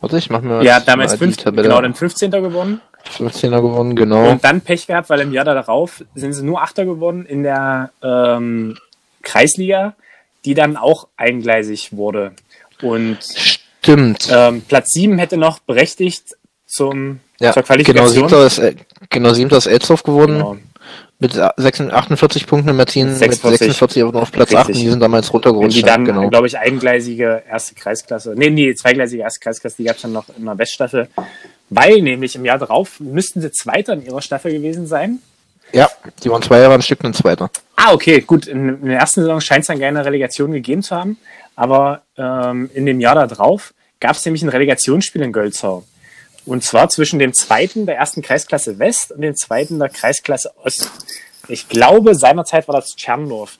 Warte, 0.00 0.18
ich 0.18 0.30
mach 0.30 0.40
mir 0.42 0.62
Ja, 0.62 0.80
damals 0.80 1.12
mal 1.12 1.18
die 1.18 1.24
fünf, 1.24 1.36
Tabelle. 1.38 1.68
genau, 1.68 1.80
dann 1.80 1.94
15. 1.94 2.40
gewonnen. 2.42 2.80
15er 3.16 3.62
gewonnen, 3.62 3.96
genau. 3.96 4.30
Und 4.30 4.44
dann 4.44 4.60
Pech 4.60 4.86
gehabt, 4.86 5.08
weil 5.08 5.20
im 5.20 5.32
Jahr 5.32 5.44
darauf 5.44 6.04
sind 6.14 6.32
sie 6.34 6.44
nur 6.44 6.62
Achter 6.62 6.84
geworden 6.84 7.24
in 7.26 7.42
der 7.42 7.90
ähm, 8.02 8.76
Kreisliga, 9.22 9.94
die 10.44 10.54
dann 10.54 10.76
auch 10.76 11.08
eingleisig 11.16 11.96
wurde. 11.96 12.32
Und 12.82 13.18
Stimmt. 13.22 14.28
ähm, 14.30 14.62
Platz 14.62 14.90
7 14.92 15.18
hätte 15.18 15.36
noch 15.36 15.58
berechtigt 15.60 16.36
zum, 16.66 17.20
ja, 17.40 17.52
zur 17.52 17.62
genau, 17.62 17.66
Qualifikation. 17.66 18.08
siebter 18.28 18.46
ist, 18.46 18.58
äh, 18.58 18.74
genau, 19.10 19.32
siebter 19.32 19.56
ist 19.56 19.66
Elsdorf 19.66 20.02
geworden. 20.02 20.34
Genau. 20.34 20.56
Mit 21.20 21.32
46, 21.32 21.92
48 21.92 22.46
Punkten 22.46 22.70
in 22.70 22.76
Merzin, 22.76 23.12
46. 23.12 23.50
mit 23.50 23.58
46 23.58 24.02
aber 24.02 24.12
noch 24.12 24.22
auf 24.22 24.32
Platz 24.32 24.50
Richtig. 24.50 24.58
8 24.58 24.68
und 24.68 24.74
die 24.76 24.88
sind 24.88 25.00
damals 25.00 25.32
runtergerutscht. 25.32 25.76
die 25.78 25.82
dann, 25.82 26.04
genau. 26.04 26.28
glaube 26.28 26.46
ich, 26.46 26.56
eingleisige 26.56 27.42
erste 27.50 27.74
Kreisklasse, 27.74 28.34
nee, 28.36 28.50
nee, 28.50 28.72
zweigleisige 28.74 29.22
erste 29.22 29.40
Kreisklasse, 29.40 29.76
die 29.78 29.84
gab 29.84 29.96
es 29.96 30.02
dann 30.02 30.12
noch 30.12 30.26
in 30.36 30.44
der 30.44 30.56
Weststaffel. 30.56 31.08
Weil 31.70 32.02
nämlich 32.02 32.36
im 32.36 32.44
Jahr 32.44 32.58
darauf 32.58 33.00
müssten 33.00 33.40
sie 33.40 33.50
Zweiter 33.50 33.94
in 33.94 34.06
ihrer 34.06 34.22
Staffel 34.22 34.52
gewesen 34.52 34.86
sein. 34.86 35.18
Ja, 35.72 35.90
die 36.22 36.30
waren 36.30 36.40
zwei 36.40 36.60
Jahre 36.60 36.74
am 36.74 36.82
Stück 36.82 37.02
und 37.04 37.14
Zweiter. 37.14 37.50
Ah, 37.76 37.92
okay, 37.92 38.20
gut. 38.20 38.46
In, 38.46 38.80
in 38.80 38.88
der 38.88 39.00
ersten 39.00 39.20
Saison 39.20 39.40
scheint 39.40 39.62
es 39.62 39.66
dann 39.66 39.80
keine 39.80 40.04
Relegation 40.04 40.52
gegeben 40.52 40.82
zu 40.82 40.96
haben. 40.96 41.18
Aber 41.56 42.02
ähm, 42.16 42.70
in 42.74 42.86
dem 42.86 43.00
Jahr 43.00 43.14
darauf 43.26 43.74
gab 44.00 44.12
es 44.12 44.24
nämlich 44.24 44.42
ein 44.42 44.48
Relegationsspiel 44.48 45.22
in 45.22 45.32
Gölzau. 45.32 45.84
Und 46.48 46.64
zwar 46.64 46.88
zwischen 46.88 47.18
dem 47.18 47.34
zweiten 47.34 47.84
der 47.84 47.96
ersten 47.98 48.22
Kreisklasse 48.22 48.78
West 48.78 49.12
und 49.12 49.20
dem 49.20 49.36
zweiten 49.36 49.78
der 49.78 49.90
Kreisklasse 49.90 50.50
Ost. 50.64 50.90
Ich 51.46 51.68
glaube, 51.68 52.14
seinerzeit 52.14 52.66
war 52.68 52.76
das 52.76 52.96
Tscherndorf. 52.96 53.58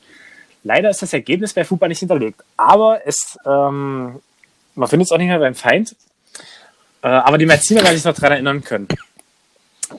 Leider 0.65 0.89
ist 0.89 1.03
das 1.03 1.13
Ergebnis 1.13 1.53
bei 1.53 1.67
Fußball 1.67 1.91
nicht 1.91 1.99
hinterlegt. 1.99 2.43
Aber 2.57 3.07
es, 3.07 3.39
ähm, 3.45 4.21
man 4.75 4.89
findet 4.89 5.07
es 5.07 5.13
auch 5.13 5.19
nicht 5.19 5.27
mehr 5.29 5.39
beim 5.39 5.55
Feind. 5.55 5.97
Äh, 7.03 7.09
aber 7.09 7.37
die 7.37 7.45
Merziner 7.45 7.83
werden 7.83 7.95
sich 7.95 8.07
noch 8.07 8.15
daran 8.15 8.33
erinnern 8.33 8.65
können. 8.65 8.89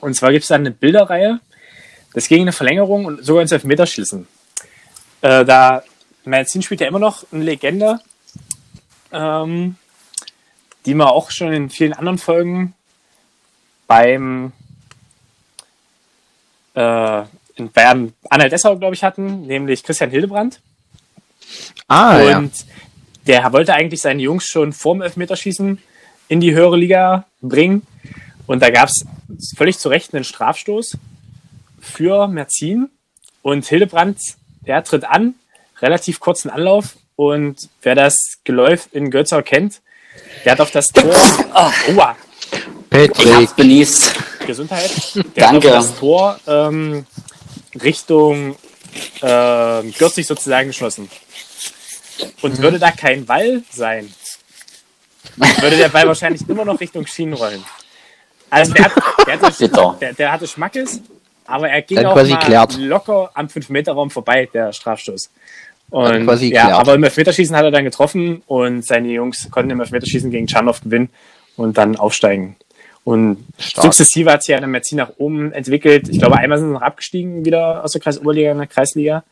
Und 0.00 0.14
zwar 0.14 0.32
gibt 0.32 0.42
es 0.42 0.48
dann 0.48 0.62
eine 0.62 0.72
Bilderreihe. 0.72 1.38
Das 2.12 2.26
ging 2.26 2.38
in 2.38 2.42
eine 2.42 2.52
Verlängerung 2.52 3.04
und 3.04 3.24
sogar 3.24 3.42
ins 3.42 3.52
Elfmeterschießen. 3.52 4.26
Äh, 5.20 5.44
da 5.44 5.84
Merzin 6.24 6.62
spielt 6.62 6.80
ja 6.80 6.88
immer 6.88 6.98
noch 6.98 7.24
eine 7.30 7.44
Legende, 7.44 8.00
ähm, 9.12 9.76
die 10.86 10.94
wir 10.94 11.12
auch 11.12 11.30
schon 11.30 11.52
in 11.52 11.70
vielen 11.70 11.92
anderen 11.92 12.18
Folgen 12.18 12.74
beim 13.90 14.52
äh, 16.74 17.22
in 17.56 17.72
Bayern 17.72 18.12
Anhalt 18.30 18.52
Dessau, 18.52 18.76
glaube 18.76 18.94
ich, 18.94 19.02
hatten, 19.02 19.48
nämlich 19.48 19.82
Christian 19.82 20.10
Hildebrand. 20.10 20.60
Ah, 21.88 22.20
ja. 22.20 22.38
Und 22.38 22.52
der 23.26 23.52
wollte 23.52 23.74
eigentlich 23.74 24.00
seine 24.00 24.22
Jungs 24.22 24.46
schon 24.46 24.72
vorm 24.72 25.02
Elfmeterschießen 25.02 25.82
in 26.28 26.40
die 26.40 26.54
höhere 26.54 26.76
Liga 26.76 27.26
bringen. 27.40 27.84
Und 28.46 28.62
da 28.62 28.70
gab 28.70 28.90
es 28.90 29.04
völlig 29.56 29.80
zu 29.80 29.88
Recht 29.88 30.14
einen 30.14 30.22
Strafstoß 30.22 30.96
für 31.80 32.28
Merzin. 32.28 32.90
Und 33.42 33.66
Hildebrand, 33.66 34.20
der 34.64 34.84
tritt 34.84 35.02
an, 35.02 35.34
relativ 35.82 36.20
kurzen 36.20 36.48
Anlauf. 36.48 36.96
Und 37.16 37.68
wer 37.82 37.96
das 37.96 38.14
Geläuf 38.44 38.88
in 38.92 39.10
Götzau 39.10 39.42
kennt, 39.42 39.80
der 40.44 40.52
hat 40.52 40.60
auf 40.60 40.70
das 40.70 40.86
Tor. 40.86 41.12
Oha, 42.92 43.00
Ich 43.02 43.12
Patrick. 43.12 43.34
hab's 43.34 43.52
benießt. 43.54 44.14
Gesundheit. 44.46 44.90
Der 45.36 45.46
Danke. 45.52 45.68
das 45.68 45.96
Tor 45.98 46.38
ähm, 46.46 47.06
Richtung 47.82 48.56
äh, 49.20 49.82
Gürzig 49.98 50.26
sozusagen 50.26 50.68
geschossen. 50.68 51.08
Und 52.42 52.58
würde 52.58 52.78
da 52.78 52.90
kein 52.90 53.24
Ball 53.24 53.62
sein, 53.70 54.12
würde 55.60 55.76
der 55.76 55.88
Ball 55.88 56.06
wahrscheinlich 56.06 56.46
immer 56.48 56.64
noch 56.64 56.78
Richtung 56.80 57.06
Schienen 57.06 57.32
rollen. 57.34 57.62
Also 58.50 58.74
der, 58.74 58.84
hat, 58.86 58.92
der, 59.26 59.40
hatte, 59.40 59.96
der, 60.00 60.12
der 60.14 60.32
hatte 60.32 60.46
Schmackes, 60.48 61.00
aber 61.46 61.70
er 61.70 61.80
ging 61.82 61.96
Dann 61.96 62.06
auch 62.06 62.16
mal 62.16 62.38
klärt. 62.40 62.76
locker 62.78 63.30
am 63.34 63.46
5-Meter-Raum 63.46 64.10
vorbei, 64.10 64.48
der 64.52 64.72
Strafstoß. 64.72 65.30
Und, 65.90 66.24
quasi 66.26 66.52
ja, 66.52 66.64
klärt. 66.64 66.80
aber 66.80 66.94
im 66.94 67.04
Elfmeterschießen 67.04 67.54
hat 67.56 67.64
er 67.64 67.70
dann 67.70 67.84
getroffen 67.84 68.42
und 68.46 68.84
seine 68.84 69.08
Jungs 69.08 69.48
konnten 69.50 69.70
im 69.70 69.80
Elfmeterschießen 69.80 70.30
gegen 70.30 70.46
Czarnov 70.46 70.80
gewinnen 70.82 71.08
und 71.56 71.78
dann 71.78 71.96
aufsteigen. 71.96 72.56
Und 73.04 73.38
Stark. 73.58 73.84
sukzessive 73.84 74.30
hat 74.30 74.42
sich 74.42 74.52
ja 74.52 74.60
dann 74.60 74.70
Merzin 74.70 74.98
nach 74.98 75.10
oben 75.16 75.52
entwickelt. 75.52 76.08
Ich 76.08 76.18
glaube, 76.18 76.36
einmal 76.36 76.58
sind 76.58 76.68
sie 76.68 76.74
noch 76.74 76.82
abgestiegen 76.82 77.44
wieder 77.44 77.82
aus 77.82 77.92
der 77.92 78.00
Kreisoberliga 78.00 78.52
in 78.52 78.58
der 78.58 78.66
Kreisliga. 78.66 79.24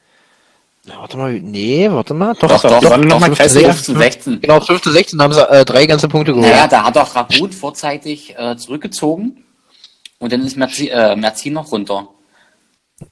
Ja, 0.84 1.00
warte 1.00 1.18
mal, 1.18 1.32
nee, 1.34 1.90
warte 1.90 2.14
mal. 2.14 2.34
Doch, 2.34 2.48
Doch, 2.48 2.62
doch, 2.62 2.80
die 2.80 2.86
waren 2.86 3.02
noch 3.02 3.20
mal 3.20 3.26
15, 3.26 3.36
Kreisliga. 3.36 3.72
15, 3.72 3.98
16. 3.98 4.40
Genau, 4.40 4.60
5. 4.60 4.84
16 4.84 5.20
haben 5.20 5.32
sie 5.34 5.50
äh, 5.50 5.64
drei 5.64 5.86
ganze 5.86 6.08
Punkte 6.08 6.32
geholt. 6.32 6.50
Naja, 6.50 6.66
da 6.66 6.84
hat 6.84 6.96
doch 6.96 7.14
Ragut 7.14 7.54
vorzeitig 7.54 8.34
äh, 8.38 8.56
zurückgezogen 8.56 9.44
und 10.18 10.32
dann 10.32 10.44
ist 10.46 10.56
Merzi, 10.56 10.88
äh, 10.88 11.14
Merzin 11.14 11.52
noch 11.52 11.70
runter. 11.70 12.08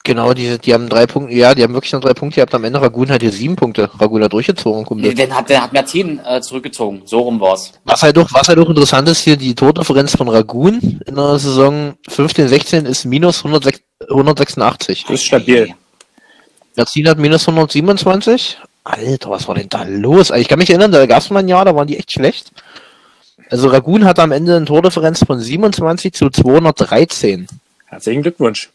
Genau, 0.03 0.35
die, 0.35 0.59
die 0.59 0.75
haben 0.75 0.89
drei 0.89 1.07
Punkte, 1.07 1.33
ja, 1.35 1.55
die 1.55 1.63
haben 1.63 1.73
wirklich 1.73 1.93
noch 1.93 2.01
drei 2.01 2.13
Punkte 2.13 2.37
gehabt. 2.37 2.55
Am 2.55 2.65
Ende 2.65 2.81
Ragun 2.83 3.09
hat 3.11 3.23
hier 3.23 3.31
sieben 3.31 3.55
Punkte. 3.55 3.89
Ragun 4.01 4.23
hat 4.23 4.33
durchgezogen, 4.33 4.85
Kumpel. 4.85 5.15
Dann 5.15 5.33
hat, 5.33 5.49
dann 5.49 5.63
hat 5.63 5.73
Merzin 5.73 6.21
äh, 6.27 6.41
zurückgezogen. 6.41 7.03
So 7.05 7.21
rum 7.21 7.39
war's. 7.39 7.73
Was 7.85 8.03
halt 8.03 8.17
doch, 8.17 8.33
was 8.33 8.49
halt 8.49 8.59
auch 8.59 8.69
interessant 8.69 9.09
ist 9.09 9.21
hier, 9.21 9.37
die 9.37 9.55
Tordifferenz 9.55 10.17
von 10.17 10.29
Ragun 10.29 11.01
in 11.07 11.15
der 11.15 11.39
Saison 11.39 11.95
15, 12.09 12.49
16 12.49 12.87
ist 12.87 13.05
minus 13.05 13.39
106, 13.39 13.81
186. 14.09 15.05
Das 15.05 15.15
ist 15.15 15.25
stabil. 15.25 15.73
Merzin 16.75 17.09
hat 17.09 17.19
minus 17.19 17.47
127. 17.47 18.59
Alter, 18.83 19.31
was 19.31 19.47
war 19.47 19.55
denn 19.55 19.69
da 19.69 19.85
los? 19.85 20.33
Also 20.33 20.41
ich 20.41 20.49
kann 20.49 20.59
mich 20.59 20.71
erinnern, 20.71 20.91
da 20.91 21.07
gab 21.07 21.19
es 21.19 21.31
mal 21.31 21.41
ein 21.41 21.49
Jahr, 21.49 21.65
da 21.65 21.75
waren 21.77 21.87
die 21.87 21.97
echt 21.97 22.11
schlecht. 22.11 22.51
Also 23.51 23.69
Ragun 23.69 24.05
hat 24.05 24.19
am 24.19 24.33
Ende 24.33 24.57
eine 24.57 24.65
Tordifferenz 24.65 25.25
von 25.25 25.39
27 25.39 26.13
zu 26.13 26.29
213. 26.29 27.47
Herzlichen 27.87 28.23
Glückwunsch. 28.23 28.71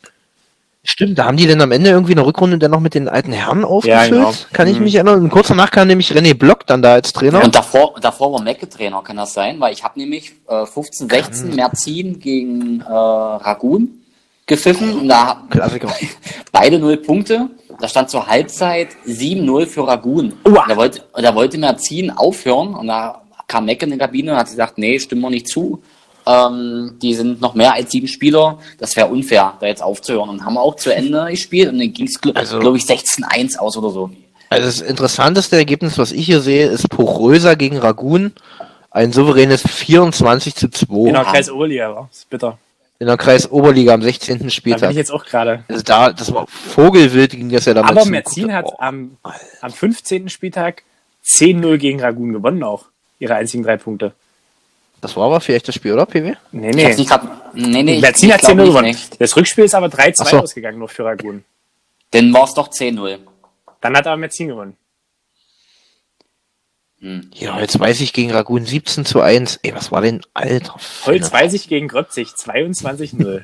Stimmt, 0.84 1.19
da 1.19 1.25
haben 1.25 1.38
die 1.38 1.45
denn 1.45 1.61
am 1.61 1.71
Ende 1.71 1.91
irgendwie 1.91 2.13
eine 2.13 2.25
Rückrunde 2.25 2.57
dann 2.57 2.71
noch 2.71 2.79
mit 2.79 2.95
den 2.95 3.07
alten 3.07 3.32
Herren 3.32 3.63
aufgefüllt? 3.63 4.09
genau. 4.11 4.34
Kann 4.51 4.67
ich 4.67 4.77
Mhm. 4.79 4.84
mich 4.86 4.95
erinnern. 4.95 5.21
Und 5.21 5.29
kurz 5.29 5.49
danach 5.49 5.69
kam 5.69 5.88
nämlich 5.88 6.11
René 6.11 6.34
Block 6.34 6.65
dann 6.65 6.82
da 6.82 6.93
als 6.93 7.13
Trainer. 7.13 7.43
Und 7.43 7.53
davor, 7.53 7.93
davor 8.01 8.34
war 8.34 8.41
Mecke 8.41 8.67
Trainer, 8.67 9.01
kann 9.03 9.17
das 9.17 9.34
sein? 9.34 9.59
Weil 9.59 9.73
ich 9.73 9.84
habe 9.84 9.99
nämlich 9.99 10.32
äh, 10.47 10.65
15, 10.65 11.07
16 11.07 11.55
Merzin 11.55 12.19
gegen 12.19 12.82
äh, 12.82 12.91
Ragun 12.91 14.01
gepfiffen 14.47 15.01
und 15.01 15.07
da 15.07 15.43
Klassiker. 15.51 15.89
beide 16.51 16.79
null 16.79 16.97
Punkte. 16.97 17.47
Da 17.79 17.88
stand 17.88 18.09
zur 18.09 18.25
Halbzeit 18.27 18.89
7-0 19.07 19.67
für 19.67 19.88
Ragun. 19.88 20.34
Uah. 20.47 20.65
Da 20.67 20.75
wollte, 20.75 21.03
da 21.13 21.36
wollte 21.36 21.57
Merzin 21.59 22.09
aufhören 22.11 22.73
und 22.75 22.88
da 22.88 23.21
kam 23.47 23.65
Mecke 23.65 23.86
in 23.86 23.91
die 23.91 23.97
Kabine 23.99 24.32
und 24.32 24.38
hat 24.38 24.47
gesagt, 24.47 24.77
nee, 24.79 24.97
stimmen 24.99 25.21
wir 25.21 25.29
nicht 25.29 25.47
zu. 25.47 25.82
Ähm, 26.26 26.97
die 27.01 27.13
sind 27.15 27.41
noch 27.41 27.55
mehr 27.55 27.74
als 27.74 27.91
sieben 27.91 28.07
Spieler. 28.07 28.59
Das 28.78 28.95
wäre 28.95 29.07
unfair, 29.07 29.53
da 29.59 29.65
jetzt 29.67 29.82
aufzuhören. 29.82 30.30
Und 30.30 30.45
haben 30.45 30.57
auch 30.57 30.76
zu 30.76 30.93
Ende 30.93 31.26
gespielt 31.30 31.72
und 31.72 31.80
dann 31.80 31.91
ging 31.91 32.05
es, 32.07 32.19
glaube 32.22 32.39
Also- 32.39 32.59
glaub 32.59 32.76
ich, 32.76 32.84
16-1 32.84 33.57
aus 33.57 33.76
oder 33.78 33.89
so. 33.89 34.11
Also 34.49 34.65
das 34.65 34.82
interessanteste 34.82 35.55
Ergebnis, 35.55 35.97
was 35.97 36.11
ich 36.11 36.26
hier 36.26 36.41
sehe, 36.41 36.67
ist 36.67 36.89
Pochröser 36.89 37.55
gegen 37.55 37.78
Ragun. 37.78 38.34
Ein 38.89 39.13
souveränes 39.13 39.61
24 39.61 40.53
zu 40.55 40.69
2 40.69 41.07
In 41.07 41.13
der 41.13 41.24
Kreisoberliga, 41.24 41.95
war. 41.95 42.09
ist 42.11 42.30
bitter. 42.30 42.57
in 42.99 43.07
der 43.07 43.15
Kreis 43.15 43.49
Oberliga 43.49 43.93
am 43.93 44.01
16. 44.01 44.36
Da 44.38 44.41
bin 44.43 44.49
Spieltag. 44.51 44.91
ich 44.91 44.97
jetzt 44.97 45.11
auch 45.11 45.24
gerade. 45.24 45.63
Also 45.69 45.82
da, 45.84 46.11
das 46.11 46.34
war 46.34 46.45
Vogelwild 46.47 47.32
ging 47.32 47.49
das 47.49 47.63
ja 47.65 47.74
damals. 47.74 47.97
Aber. 47.97 48.05
Merzin 48.09 48.53
hat 48.53 48.65
Oh, 48.67 48.76
am, 48.80 49.15
am 49.61 49.72
15. 49.72 50.28
Spieltag 50.28 50.84
10-0 51.26 51.78
gegen 51.78 52.01
Ragun 52.01 52.34
gewonnen 52.34 52.61
auch. 52.63 52.86
Ihre 53.19 53.36
einzigen 53.36 53.63
drei 53.63 53.78
Punkte. 53.78 54.11
Das 55.02 55.16
war 55.18 55.26
aber 55.26 55.41
vielleicht 55.41 55.68
das 55.68 55.76
Spiel, 55.76 55.93
oder, 55.93 56.06
PW? 56.06 56.36
Nee, 56.52 56.70
Ich 56.70 56.76
nee. 56.76 56.86
hab's 56.86 56.97
nicht 56.97 57.10
grad, 57.10 57.56
nee, 57.56 57.82
nee, 57.84 57.95
ich, 57.95 58.02
Merzin 58.02 58.30
ich 58.30 58.34
hat 58.36 58.41
glaub 58.41 58.52
10-0 58.52 58.56
nicht, 58.58 58.68
gewonnen. 58.68 58.97
Das 59.20 59.36
Rückspiel 59.36 59.66
ist 59.66 59.74
aber 59.76 59.88
3-2 59.88 60.16
Ach 60.20 60.28
so. 60.28 60.39
ausgegangen, 60.39 60.78
nur 60.80 60.89
für 60.89 61.04
Ragun. 61.06 61.43
Dann 62.12 62.32
war 62.34 62.43
es 62.43 62.54
doch 62.54 62.70
10-0. 62.70 63.18
Dann 63.82 63.97
hat 63.97 64.06
aber 64.06 64.18
Merzin 64.18 64.47
gewonnen. 64.49 64.78
Ja, 67.34 67.60
jetzt 67.60 67.80
weiß 67.80 67.99
ich 68.02 68.14
gegen 68.14 68.30
Ragun 68.32 68.64
17 68.64 69.06
zu 69.06 69.22
1. 69.22 69.60
Ey, 69.64 69.74
was 69.74 69.91
war 69.91 70.02
denn, 70.02 70.22
alter? 70.36 70.76
Holz 71.08 71.34
weiß 71.34 71.54
ich 71.54 71.68
gegen 71.68 71.88
Grötzig 71.88 72.28
22-0. 72.38 73.41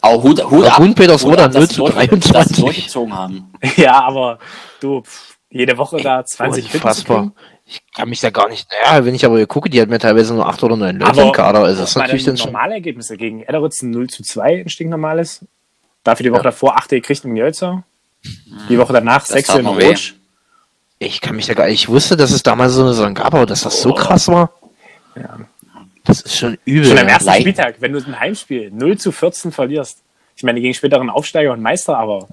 Aber 0.00 0.22
Hut, 0.22 0.42
Hut 0.50 0.64
Ragun 0.64 0.94
Petersroda 0.94 1.44
ab, 1.44 1.52
dass 1.52 1.60
0 1.60 1.68
zu 1.68 1.74
sie 1.74 1.80
durch- 1.80 1.94
23. 1.94 2.32
dass 2.32 2.48
sie 2.48 2.62
durchgezogen 2.62 3.14
haben. 3.14 3.52
ja, 3.76 4.00
aber 4.02 4.38
du, 4.80 5.02
pff, 5.02 5.36
jede 5.50 5.76
Woche 5.76 5.98
da 6.00 6.24
20 6.24 6.62
Hits 6.64 6.72
zu 6.72 6.76
Unfassbar. 6.78 7.32
Ich 7.70 7.82
kann 7.94 8.08
mich 8.08 8.20
da 8.20 8.30
gar 8.30 8.48
nicht, 8.48 8.66
naja, 8.70 9.04
wenn 9.04 9.14
ich 9.14 9.26
aber 9.26 9.44
gucke, 9.46 9.68
die 9.68 9.78
hat 9.78 9.90
mir 9.90 9.98
teilweise 9.98 10.32
nur 10.32 10.46
8 10.46 10.62
oder 10.62 10.76
9 10.76 10.98
Leute 11.00 11.20
im 11.20 11.32
Kader. 11.32 11.60
Also 11.60 11.82
das 11.82 11.90
ist 11.90 11.96
natürlich 11.96 12.24
dann 12.24 12.38
schon. 12.38 12.50
normale 12.50 12.72
Ergebnisse 12.74 13.18
gegen 13.18 13.42
Ederitz 13.42 13.82
ein 13.82 13.90
0 13.90 14.08
zu 14.08 14.22
2, 14.22 14.62
ein 14.62 14.68
stinknormales. 14.70 15.44
Dafür 16.02 16.24
die 16.24 16.30
Woche 16.30 16.40
Ja. 16.40 16.44
davor 16.44 16.78
8 16.78 16.88
gekriegt 16.88 17.26
in 17.26 17.36
Jölzer. 17.36 17.84
Die 18.70 18.78
Woche 18.78 18.94
danach 18.94 19.26
6 19.26 19.46
tat 19.48 19.58
in. 19.60 19.66
Rotsch. 19.66 20.14
Ich 20.98 21.20
kann 21.20 21.36
mich 21.36 21.46
da 21.46 21.52
gar 21.52 21.66
nicht, 21.66 21.74
ich 21.82 21.88
wusste, 21.90 22.16
dass 22.16 22.30
es 22.30 22.42
damals 22.42 22.72
so 22.72 22.80
eine 22.80 22.94
Saison 22.94 23.12
gab, 23.14 23.34
aber 23.34 23.44
dass 23.44 23.60
das 23.60 23.82
so 23.82 23.92
krass 23.92 24.28
war. 24.28 24.50
Ja. 25.14 25.38
Das 26.04 26.22
ist 26.22 26.38
schon 26.38 26.56
übel. 26.64 26.86
Schon 26.88 26.98
am 26.98 27.06
ersten 27.06 27.26
Leid. 27.26 27.40
Spieltag, 27.42 27.74
wenn 27.80 27.92
du 27.92 27.98
ein 27.98 28.18
Heimspiel 28.18 28.70
0 28.72 28.96
zu 28.96 29.12
14 29.12 29.52
verlierst. 29.52 29.98
Ich 30.36 30.42
meine, 30.42 30.60
gegen 30.62 30.72
späteren 30.72 31.10
Aufsteiger 31.10 31.52
und 31.52 31.60
Meister, 31.60 31.98
aber 31.98 32.28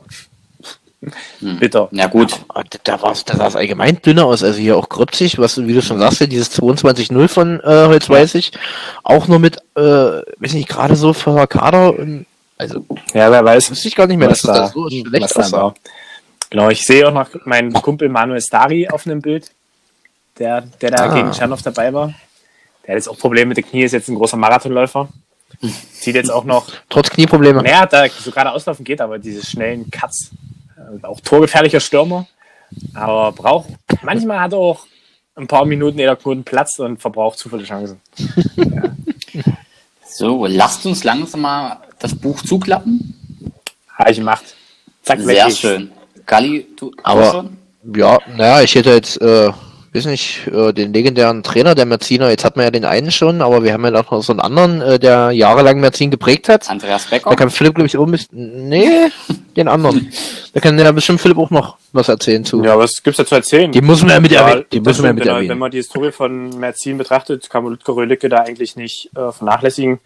bitter. 1.41 1.87
Na 1.91 2.07
gut. 2.07 2.33
Ah, 2.49 2.63
Da 2.83 3.01
war 3.01 3.13
da 3.25 3.35
sah 3.35 3.47
es 3.47 3.55
allgemein 3.55 4.01
dünner 4.01 4.25
aus. 4.25 4.43
Also 4.43 4.59
hier 4.59 4.77
auch 4.77 4.89
Grübzig, 4.89 5.37
was 5.39 5.55
du, 5.55 5.67
wie 5.67 5.73
du 5.73 5.81
schon 5.81 5.99
sagst, 5.99 6.19
dieses 6.31 6.51
22-0 6.59 7.27
von 7.27 7.59
äh, 7.61 7.87
Holz 7.87 8.09
weiß 8.09 8.35
ich. 8.35 8.51
Auch 9.03 9.27
nur 9.27 9.39
mit, 9.39 9.57
äh, 9.75 9.81
weiß 9.81 10.53
nicht, 10.53 10.69
gerade 10.69 10.95
so 10.95 11.13
für 11.13 11.47
Kader. 11.47 11.97
Und, 11.97 12.25
also 12.57 12.85
Ja, 13.13 13.31
wer 13.31 13.43
weiß, 13.45 13.71
wusste 13.71 13.87
ich 13.87 13.95
gar 13.95 14.07
nicht 14.07 14.17
mehr, 14.17 14.27
dass 14.29 14.43
was 14.43 14.47
das 14.47 14.57
da, 14.57 14.63
da 14.67 14.73
so 14.73 14.85
was 14.85 14.93
schlecht 14.93 15.35
da 15.35 15.39
aussah. 15.41 15.57
war. 15.57 15.73
Genau, 16.49 16.69
ich 16.69 16.83
sehe 16.83 17.07
auch 17.07 17.13
noch 17.13 17.29
meinen 17.45 17.73
Kumpel 17.73 18.07
Manuel 18.09 18.39
Stari 18.41 18.87
auf 18.87 19.05
einem 19.05 19.21
Bild, 19.21 19.51
der, 20.39 20.61
der 20.81 20.91
da 20.91 21.05
Ah. 21.09 21.13
gegen 21.13 21.31
Tschernow 21.31 21.61
dabei 21.61 21.91
war. 21.93 22.07
Der 22.85 22.93
hat 22.93 22.97
jetzt 22.99 23.07
auch 23.07 23.17
Probleme 23.17 23.47
mit 23.49 23.57
den 23.57 23.65
Knie, 23.67 23.83
ist 23.83 23.93
jetzt 23.93 24.09
ein 24.09 24.15
großer 24.15 24.37
Marathonläufer. 24.37 25.09
Zieht 25.93 26.15
jetzt 26.15 26.29
auch 26.31 26.43
noch, 26.43 26.67
Trotz 26.89 27.09
Knieprobleme. 27.09 27.63
naja, 27.63 27.85
da 27.85 28.07
so 28.09 28.29
gerade 28.29 28.51
auslaufen 28.51 28.83
geht, 28.85 29.01
aber 29.01 29.17
diese 29.17 29.43
schnellen 29.45 29.89
Cuts. 29.89 30.29
Äh, 31.01 31.05
Auch 31.05 31.19
torgefährlicher 31.21 31.79
Stürmer. 31.79 32.27
Aber 32.93 33.31
braucht, 33.31 33.69
manchmal 34.01 34.39
hat 34.39 34.53
er 34.53 34.59
auch 34.59 34.85
ein 35.35 35.47
paar 35.47 35.65
Minuten 35.65 35.99
jeder 35.99 36.15
Knoten 36.15 36.43
Platz 36.43 36.79
und 36.79 36.99
verbraucht 37.01 37.37
zu 37.39 37.49
viele 37.49 37.63
Chancen. 37.63 37.99
So, 40.07 40.45
lasst 40.45 40.85
uns 40.85 41.03
langsam 41.03 41.41
mal 41.41 41.77
das 41.99 42.15
Buch 42.15 42.41
zuklappen. 42.41 43.13
Habe 43.97 44.11
ich 44.11 44.17
gemacht. 44.17 44.43
Zack. 45.03 45.19
Sehr 45.19 45.45
geht's. 45.47 45.59
schön. 45.59 45.91
Galli, 46.25 46.67
du, 46.77 46.91
Aber- 47.03 47.31
schon? 47.31 47.57
Ja, 47.95 48.17
naja, 48.35 48.61
ich 48.61 48.73
hätte 48.75 48.91
jetzt, 48.93 49.21
äh, 49.21 49.51
weiß 49.93 50.05
nicht, 50.05 50.47
äh, 50.47 50.71
den 50.73 50.91
legendären 50.93 51.43
Trainer 51.43 51.75
der 51.75 51.85
Merziner, 51.85 52.29
jetzt 52.29 52.43
hat 52.43 52.55
man 52.55 52.65
ja 52.65 52.71
den 52.71 52.85
einen 52.85 53.11
schon, 53.11 53.41
aber 53.43 53.63
wir 53.63 53.73
haben 53.73 53.85
ja 53.85 53.93
auch 53.93 54.09
noch 54.09 54.23
so 54.23 54.33
einen 54.33 54.39
anderen, 54.39 54.81
äh, 54.81 54.97
der 54.99 55.31
jahrelang 55.31 55.79
Merzin 55.79 56.09
geprägt 56.09 56.49
hat. 56.49 56.67
Andreas 56.69 57.03
Da 57.03 57.17
Becker? 57.17 57.35
kann 57.35 57.49
Philipp, 57.51 57.75
glaube 57.75 57.87
ich, 57.87 57.93
bisschen, 58.11 58.69
nee, 58.69 59.09
den 59.55 59.67
anderen. 59.67 60.11
Da 60.53 60.59
kann 60.59 60.77
ja 60.77 60.91
bestimmt 60.91 61.21
Philipp 61.21 61.37
auch 61.37 61.49
noch 61.49 61.77
was 61.93 62.09
erzählen 62.09 62.43
zu. 62.43 62.63
Ja, 62.63 62.77
was 62.77 63.01
gibt's 63.01 63.17
da 63.17 63.25
zu 63.25 63.35
erzählen? 63.35 63.71
Die 63.71 63.81
müssen 63.81 64.07
wir 64.07 64.15
ja 64.15 64.19
mit 64.19 64.31
erwähnen. 64.31 64.65
Die 64.71 64.79
müssen 64.79 65.03
wir 65.03 65.13
mit 65.13 65.23
genau, 65.23 65.35
erwähnen. 65.35 65.49
Wenn 65.51 65.57
man 65.57 65.71
die 65.71 65.77
Historie 65.77 66.11
von 66.11 66.49
Merzin 66.59 66.97
betrachtet, 66.97 67.49
kann 67.49 67.63
man 67.63 67.73
Ludger 67.73 67.95
Rölicke 67.95 68.29
da 68.29 68.37
eigentlich 68.39 68.75
nicht 68.75 69.09
äh, 69.15 69.31
vernachlässigen. 69.31 69.99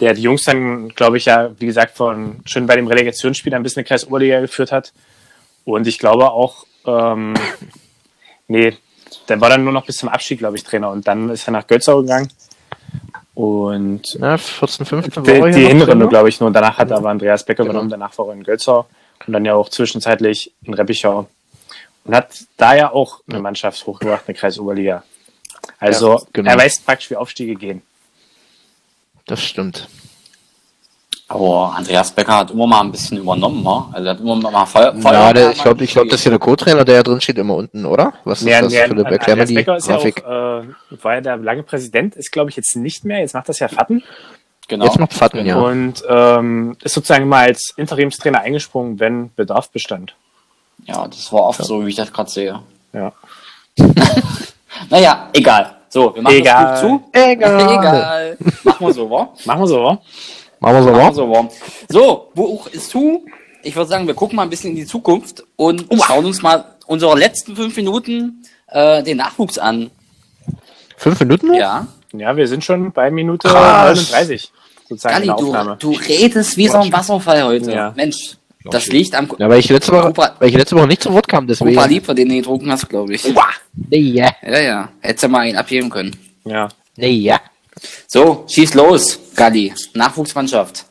Der 0.00 0.14
die 0.14 0.22
Jungs 0.22 0.44
dann, 0.44 0.88
glaube 0.88 1.18
ich, 1.18 1.26
ja, 1.26 1.50
wie 1.58 1.66
gesagt, 1.66 1.96
von 1.96 2.40
schon 2.46 2.66
bei 2.66 2.76
dem 2.76 2.86
Relegationsspiel 2.86 3.54
ein 3.54 3.62
bisschen 3.62 3.80
eine 3.80 3.86
Kreisoberliga 3.86 4.40
geführt 4.40 4.72
hat. 4.72 4.92
Und 5.64 5.86
ich 5.86 5.98
glaube 5.98 6.30
auch, 6.30 6.64
ähm, 6.86 7.34
nee, 8.48 8.76
der 9.28 9.40
war 9.40 9.50
dann 9.50 9.64
nur 9.64 9.72
noch 9.72 9.86
bis 9.86 9.96
zum 9.96 10.08
Abstieg, 10.08 10.38
glaube 10.38 10.56
ich, 10.56 10.64
Trainer. 10.64 10.90
Und 10.90 11.06
dann 11.06 11.30
ist 11.30 11.46
er 11.48 11.52
nach 11.52 11.66
Götzau 11.66 12.02
gegangen. 12.02 12.28
Und 13.34 14.16
Na, 14.20 14.38
14, 14.38 14.86
15 14.86 15.24
die, 15.24 15.32
die 15.32 15.38
Hinrunde, 15.66 15.86
Trainer. 15.86 16.06
glaube 16.06 16.28
ich, 16.28 16.38
nur. 16.38 16.46
Und 16.46 16.52
danach 16.52 16.78
hat 16.78 16.92
aber 16.92 17.10
Andreas 17.10 17.44
Becker 17.44 17.64
Genau. 17.64 17.72
übernommen, 17.72 17.90
danach 17.90 18.16
war 18.16 18.28
er 18.28 18.34
in 18.34 18.44
Götzau 18.44 18.86
und 19.26 19.32
dann 19.32 19.44
ja 19.44 19.54
auch 19.54 19.68
zwischenzeitlich 19.68 20.52
in 20.62 20.74
Reppichau. 20.74 21.28
Und 22.04 22.14
hat 22.14 22.28
da 22.56 22.74
ja 22.74 22.92
auch 22.92 23.20
eine 23.28 23.40
Mannschaft 23.40 23.84
hochgebracht, 23.86 24.24
eine 24.26 24.36
Kreisoberliga. 24.36 25.02
Also 25.80 26.18
Ja, 26.18 26.22
genau. 26.32 26.50
er 26.50 26.58
weiß 26.58 26.80
praktisch, 26.80 27.10
wie 27.10 27.16
Aufstiege 27.16 27.56
gehen. 27.56 27.82
Das 29.26 29.42
stimmt. 29.42 29.88
Aber 31.26 31.72
Andreas 31.74 32.10
Becker 32.12 32.36
hat 32.38 32.50
immer 32.50 32.66
mal 32.66 32.80
ein 32.82 32.92
bisschen 32.92 33.16
übernommen, 33.18 33.64
wa? 33.64 33.88
Also 33.92 34.06
er 34.08 34.14
hat 34.14 34.20
immer 34.20 34.36
mal 34.36 34.66
Feuer. 34.66 34.94
Feuer 34.94 35.12
Ja, 35.12 35.32
der, 35.32 35.50
ich 35.52 35.62
glaube, 35.62 35.82
ich 35.82 35.92
glaube, 35.92 36.08
das 36.08 36.20
ist 36.20 36.24
hier 36.24 36.30
der 36.30 36.38
Co-Trainer, 36.38 36.84
der 36.84 36.96
ja 36.96 37.02
drin 37.02 37.20
steht, 37.20 37.38
immer 37.38 37.54
unten, 37.54 37.86
oder? 37.86 38.12
Was 38.24 38.42
ist 38.42 38.48
Ja, 38.48 38.60
das, 38.60 38.72
ja, 38.72 38.84
Philipp? 38.84 39.06
Erklär 39.06 39.36
mir 39.36 39.42
Andreas 39.42 39.48
die 39.48 39.54
Becker 39.54 39.76
ist 39.76 39.88
ja 39.88 39.94
Grafik. 39.94 40.24
auch, 40.24 40.62
äh, 40.62 41.02
war 41.02 41.14
ja 41.14 41.20
der 41.22 41.36
lange 41.38 41.62
Präsident, 41.62 42.14
ist 42.14 42.30
glaube 42.30 42.50
ich 42.50 42.56
jetzt 42.56 42.76
nicht 42.76 43.04
mehr, 43.06 43.20
jetzt 43.20 43.32
macht 43.34 43.48
das 43.48 43.58
ja 43.58 43.68
Fatten. 43.68 44.02
Genau. 44.68 44.84
Jetzt 44.84 44.98
noch 44.98 45.10
Pfatten, 45.10 45.44
ja. 45.46 45.56
Und 45.56 46.02
ähm, 46.08 46.76
ist 46.82 46.94
sozusagen 46.94 47.26
mal 47.28 47.46
als 47.46 47.72
Interimstrainer 47.76 48.40
eingesprungen, 48.40 49.00
wenn 49.00 49.34
Bedarf 49.34 49.70
bestand. 49.70 50.14
Ja, 50.86 51.06
das 51.08 51.32
war 51.32 51.42
oft 51.44 51.64
so, 51.64 51.84
wie 51.84 51.90
ich 51.90 51.96
das 51.96 52.12
gerade 52.12 52.30
sehe. 52.30 52.60
Ja. 52.92 53.12
Naja, 54.90 55.28
egal. 55.32 55.76
So, 55.88 56.14
wir 56.14 56.22
machen 56.22 56.34
Egal. 56.36 56.64
das 56.72 56.82
Buch 56.82 57.00
zu. 57.00 57.10
Egal. 57.12 57.60
Egal. 57.78 58.38
Machen 58.64 58.86
wir 58.88 58.92
so, 58.92 59.08
wa? 59.10 59.28
Machen 59.44 59.60
wir 59.60 59.66
so, 59.68 59.80
oder? 59.80 60.02
Machen 60.64 60.74
wir 60.76 60.82
so, 60.82 60.90
Machen 60.90 60.98
wir 61.00 61.06
wa? 61.06 61.12
so, 61.12 61.30
wa? 61.30 61.48
So, 61.88 62.30
Buch 62.34 62.66
ist 62.68 62.90
zu. 62.90 63.24
Ich 63.62 63.74
würde 63.76 63.88
sagen, 63.88 64.06
wir 64.06 64.14
gucken 64.14 64.36
mal 64.36 64.42
ein 64.42 64.50
bisschen 64.50 64.70
in 64.70 64.76
die 64.76 64.86
Zukunft 64.86 65.44
und 65.56 65.86
schauen 66.06 66.24
uns 66.24 66.42
mal 66.42 66.64
unsere 66.86 67.16
letzten 67.18 67.56
fünf 67.56 67.76
Minuten 67.76 68.44
äh, 68.68 69.02
den 69.02 69.16
Nachwuchs 69.18 69.58
an. 69.58 69.90
Fünf 70.96 71.20
Minuten? 71.20 71.48
noch? 71.48 71.54
Ja. 71.56 71.86
Ja, 72.12 72.36
wir 72.36 72.46
sind 72.46 72.62
schon 72.64 72.92
bei 72.92 73.10
Minute 73.10 73.48
Krass. 73.48 73.96
39 74.12 74.52
sozusagen 74.88 75.26
Galli, 75.26 75.74
du, 75.80 75.92
du 75.92 75.98
redest 75.98 76.56
wie 76.56 76.68
so 76.68 76.78
ein 76.78 76.92
Wasserfall 76.92 77.42
heute. 77.44 77.72
Ja. 77.72 77.92
Mensch, 77.96 78.36
das 78.70 78.86
liegt 78.88 79.14
am 79.14 79.28
Ja, 79.38 79.48
weil 79.48 79.58
ich 79.58 79.68
letzte 79.70 79.92
Woche, 79.92 80.08
Opa- 80.08 80.32
weil 80.38 80.50
ich 80.50 80.56
letzte 80.56 80.76
Woche 80.76 80.86
nicht 80.86 81.02
zu 81.02 81.12
Wort 81.12 81.26
kam, 81.26 81.46
deswegen. 81.46 81.76
Opa 81.76 81.86
Lieb, 81.86 82.06
den 82.14 82.28
du 82.28 82.36
getrunken 82.36 82.70
hast, 82.70 82.88
glaube 82.88 83.14
ich. 83.14 83.24
Nee, 83.90 83.98
ja. 83.98 84.30
Ja, 84.42 84.60
ja. 84.60 84.88
Hättest 85.00 85.24
du 85.24 85.28
mal 85.28 85.40
einen 85.40 85.56
abheben 85.56 85.90
können. 85.90 86.14
Ja. 86.44 86.68
Nee, 86.96 87.10
ja. 87.10 87.40
So, 88.06 88.44
schieß 88.48 88.74
los, 88.74 89.18
Galli. 89.34 89.72
Nachwuchsmannschaft. 89.94 90.84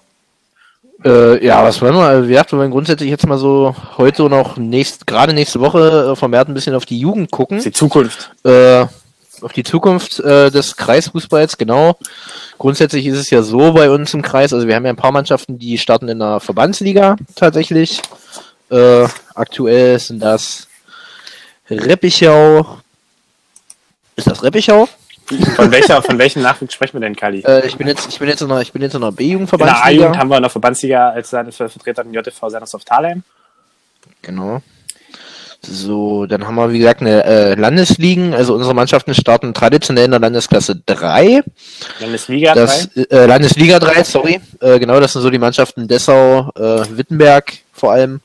Äh, 1.06 1.46
ja, 1.46 1.64
was 1.64 1.82
wollen 1.82 1.96
wir? 1.96 2.04
Also, 2.04 2.30
wir 2.30 2.46
wollen 2.52 2.72
grundsätzlich 2.72 3.10
jetzt 3.10 3.28
mal 3.28 3.38
so 3.38 3.76
heute 3.98 4.24
und 4.24 4.34
auch 4.34 4.58
nächst, 4.58 5.06
gerade 5.06 5.34
nächste 5.34 5.60
Woche 5.60 6.12
äh, 6.12 6.16
vermehrt 6.16 6.48
ein 6.48 6.54
bisschen 6.54 6.76
auf 6.76 6.86
die 6.86 7.00
Jugend 7.00 7.30
gucken. 7.32 7.62
Die 7.62 7.72
Zukunft. 7.72 8.32
Äh, 8.44 8.86
auf 9.42 9.52
die 9.52 9.64
Zukunft 9.64 10.20
äh, 10.22 10.50
des 10.50 10.78
Kreisfußballs, 10.78 11.58
genau. 11.58 11.98
Grundsätzlich 12.58 13.06
ist 13.06 13.18
es 13.18 13.30
ja 13.30 13.42
so 13.42 13.74
bei 13.74 13.90
uns 13.90 14.14
im 14.14 14.22
Kreis, 14.22 14.54
also 14.54 14.68
wir 14.68 14.76
haben 14.76 14.86
ja 14.86 14.92
ein 14.92 14.98
paar 14.98 15.12
Mannschaften, 15.12 15.60
die 15.60 15.78
starten 15.78 16.08
in 16.08 16.20
der 16.20 16.40
Verbandsliga 16.40 17.18
tatsächlich. 17.36 18.02
Äh, 18.70 19.08
aktuell 19.36 20.00
sind 20.00 20.22
das 20.22 20.68
Reppichau. 21.70 22.80
Ist 24.16 24.28
das 24.28 24.44
Reppichau? 24.44 24.88
Von 25.56 25.72
welcher, 25.72 26.02
von 26.02 26.18
welchem 26.18 26.42
Nachwuchs 26.42 26.74
sprechen 26.74 26.94
wir 26.94 27.02
denn, 27.02 27.16
Kali? 27.16 27.42
Äh, 27.42 27.66
ich 27.68 27.78
bin 27.78 27.88
jetzt, 27.88 28.08
ich 28.10 28.20
bin 28.20 28.28
jetzt 28.28 28.42
in 28.42 28.50
der, 28.50 28.62
ich 28.62 28.72
bin 28.72 28.82
jetzt 28.82 28.94
in 28.96 29.02
der 29.02 29.10
In 29.10 29.16
der 29.16 29.24
B-Jugendverbandsliga. 29.24 29.84
A-Jugend 29.86 30.18
haben 30.18 30.30
wir 30.30 30.38
in 30.38 30.44
der 30.44 30.50
Verbandsliga 30.50 31.10
als 31.10 31.30
seine 31.30 31.52
Vertreter 31.52 32.04
den 32.04 32.14
JTV 32.14 32.50
Sendersdorf 32.50 32.84
Thalheim. 32.84 33.24
Genau. 34.22 34.62
So, 35.66 36.26
dann 36.26 36.46
haben 36.46 36.56
wir, 36.56 36.74
wie 36.74 36.80
gesagt, 36.80 37.00
eine 37.02 37.24
äh, 37.24 37.56
Landesligen. 37.56 38.34
Also 38.34 38.54
unsere 38.54 38.74
Mannschaften 38.74 39.14
starten 39.14 39.54
traditionell 39.54 40.06
in 40.06 40.12
der 40.12 40.20
Landesklasse 40.20 40.82
3. 40.86 41.42
Landesliga 42.02 42.54
Das 42.54 42.90
3. 42.94 43.02
äh, 43.04 43.26
Landesliga 43.26 43.80
3, 43.80 44.04
sorry. 44.04 44.42
Äh, 44.60 44.80
genau, 44.80 45.00
das 45.00 45.14
sind 45.14 45.22
so 45.22 45.30
die 45.30 45.38
Mannschaften 45.40 45.88
Dessau, 45.88 46.50
äh, 46.56 46.84
Wittenberg 46.98 47.54
vor 47.72 47.94
allem. 47.94 48.20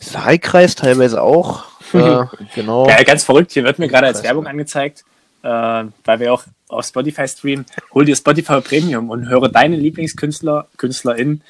Saalkreis 0.00 0.74
teilweise 0.74 1.22
auch. 1.22 1.64
Äh, 1.94 2.24
genau. 2.52 2.88
Ja, 2.88 3.00
ganz 3.04 3.22
verrückt. 3.22 3.52
Hier 3.52 3.62
wird 3.62 3.78
mir 3.78 3.86
gerade 3.86 4.08
als 4.08 4.24
Werbung 4.24 4.48
angezeigt, 4.48 5.04
äh, 5.46 5.84
weil 6.04 6.20
wir 6.20 6.32
auch 6.32 6.44
auf 6.68 6.84
Spotify 6.86 7.28
streamen. 7.28 7.64
Hol 7.94 8.04
dir 8.04 8.16
Spotify 8.16 8.60
Premium 8.60 9.10
und 9.10 9.28
höre 9.28 9.48
deine 9.48 9.76
Lieblingskünstler, 9.76 10.66
KünstlerInnen 10.76 11.42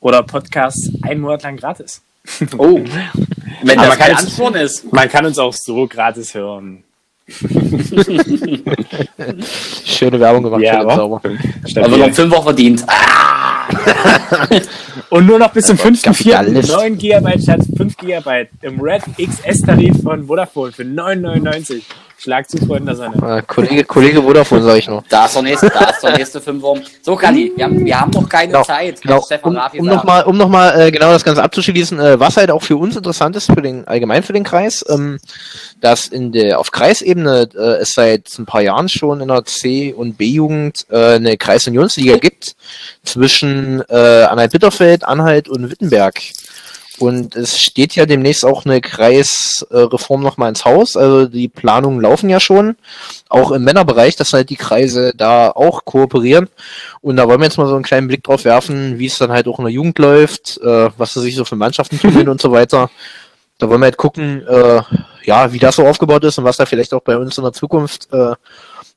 oder 0.00 0.22
Podcasts 0.22 0.90
einen 1.02 1.20
Monat 1.20 1.42
lang 1.42 1.56
gratis. 1.56 2.02
Oh, 2.56 2.80
wenn 3.62 3.76
das 3.78 3.88
kann 3.88 3.98
kein 3.98 4.10
jetzt- 4.10 4.24
Ansporn 4.24 4.54
ist. 4.54 4.92
Man 4.92 5.08
kann 5.08 5.26
uns 5.26 5.38
auch 5.38 5.52
so 5.52 5.88
gratis 5.88 6.34
hören. 6.34 6.84
Schöne 9.84 10.20
Werbung 10.20 10.42
gemacht. 10.42 10.60
Ja, 10.60 10.72
für 10.72 10.78
den 10.80 10.90
aber-. 10.90 11.20
Aber 11.76 11.96
noch 11.96 12.12
fünf 12.12 12.32
Wochen 12.32 12.44
verdient. 12.44 12.84
Und 15.08 15.26
nur 15.26 15.38
noch 15.38 15.52
bis 15.52 15.66
zum 15.66 15.76
5.4. 15.76 16.02
Kapitalist. 16.04 16.70
9 16.70 16.98
GB 16.98 17.40
statt 17.40 17.60
5 17.76 17.96
GB 17.96 18.48
im 18.62 18.80
Red 18.80 19.02
XS-Tarif 19.18 20.02
von 20.02 20.26
Vodafone 20.26 20.72
für 20.72 20.82
9,99. 20.82 21.82
Schlag 22.22 22.48
zu, 22.48 22.56
Freunde 22.58 22.86
der 22.86 22.94
Sonne. 22.94 23.38
Äh, 23.38 23.42
Kollege, 23.48 23.82
Kollege 23.82 24.22
Vodafone, 24.22 24.62
sag 24.62 24.78
ich 24.78 24.86
noch. 24.86 25.02
Da 25.08 25.24
ist 25.26 25.34
der 25.34 25.42
nächste, 25.42 25.68
da 25.70 25.90
ist 25.90 26.02
der 26.04 26.16
nächste 26.16 26.40
Fünfer. 26.40 26.74
So, 27.02 27.16
Galli, 27.16 27.52
wir 27.56 27.64
haben, 27.64 27.84
wir 27.84 28.00
haben 28.00 28.12
noch 28.12 28.28
keine 28.28 28.52
Genau, 28.52 28.62
Zeit. 28.62 29.00
genau. 29.02 29.22
Stefan 29.22 29.56
Um, 29.56 29.80
um 29.80 29.86
nochmal 29.86 30.22
um 30.22 30.36
noch 30.36 30.48
mal, 30.48 30.80
äh, 30.80 30.90
genau 30.92 31.10
das 31.10 31.24
Ganze 31.24 31.42
abzuschließen, 31.42 31.98
äh, 31.98 32.20
was 32.20 32.36
halt 32.36 32.52
auch 32.52 32.62
für 32.62 32.76
uns 32.76 32.94
interessant 32.96 33.34
ist, 33.34 33.46
für 33.46 33.60
den 33.60 33.88
allgemein 33.88 34.22
für 34.22 34.32
den 34.32 34.44
Kreis, 34.44 34.84
ähm, 34.88 35.18
dass 35.80 36.06
in 36.06 36.30
der 36.30 36.60
auf 36.60 36.70
Kreisebene 36.70 37.48
äh, 37.56 37.80
es 37.82 37.92
seit 37.94 38.28
ein 38.38 38.46
paar 38.46 38.62
Jahren 38.62 38.88
schon 38.88 39.20
in 39.20 39.26
der 39.26 39.44
C- 39.44 39.92
und 39.92 40.16
B-Jugend 40.16 40.86
äh, 40.90 41.14
eine 41.16 41.36
Kreisunionsliga 41.36 42.18
gibt 42.18 42.54
zwischen 43.04 43.82
äh, 43.88 43.96
Anhalt-Bitterfeld, 44.30 45.02
Anhalt 45.02 45.48
und 45.48 45.70
Wittenberg. 45.72 46.20
Und 47.02 47.34
es 47.34 47.60
steht 47.60 47.96
ja 47.96 48.06
demnächst 48.06 48.44
auch 48.44 48.64
eine 48.64 48.80
Kreisreform 48.80 50.22
nochmal 50.22 50.50
ins 50.50 50.64
Haus. 50.64 50.96
Also 50.96 51.26
die 51.26 51.48
Planungen 51.48 52.00
laufen 52.00 52.30
ja 52.30 52.38
schon. 52.38 52.76
Auch 53.28 53.50
im 53.50 53.64
Männerbereich, 53.64 54.14
dass 54.14 54.32
halt 54.32 54.50
die 54.50 54.56
Kreise 54.56 55.12
da 55.16 55.50
auch 55.50 55.84
kooperieren. 55.84 56.48
Und 57.00 57.16
da 57.16 57.26
wollen 57.26 57.40
wir 57.40 57.46
jetzt 57.46 57.58
mal 57.58 57.66
so 57.66 57.74
einen 57.74 57.82
kleinen 57.82 58.06
Blick 58.06 58.22
drauf 58.22 58.44
werfen, 58.44 59.00
wie 59.00 59.06
es 59.06 59.18
dann 59.18 59.32
halt 59.32 59.48
auch 59.48 59.58
in 59.58 59.64
der 59.64 59.74
Jugend 59.74 59.98
läuft, 59.98 60.60
äh, 60.62 60.90
was 60.96 61.14
da 61.14 61.20
sich 61.20 61.34
so 61.34 61.44
für 61.44 61.56
Mannschaften 61.56 61.98
tun 61.98 62.28
und 62.28 62.40
so 62.40 62.52
weiter. 62.52 62.88
Da 63.58 63.68
wollen 63.68 63.80
wir 63.80 63.86
halt 63.86 63.96
gucken, 63.96 64.46
äh, 64.46 64.82
ja, 65.24 65.52
wie 65.52 65.58
das 65.58 65.74
so 65.74 65.84
aufgebaut 65.84 66.22
ist 66.22 66.38
und 66.38 66.44
was 66.44 66.56
da 66.56 66.66
vielleicht 66.66 66.94
auch 66.94 67.02
bei 67.02 67.16
uns 67.16 67.36
in 67.36 67.42
der 67.42 67.52
Zukunft 67.52 68.12
äh, 68.12 68.34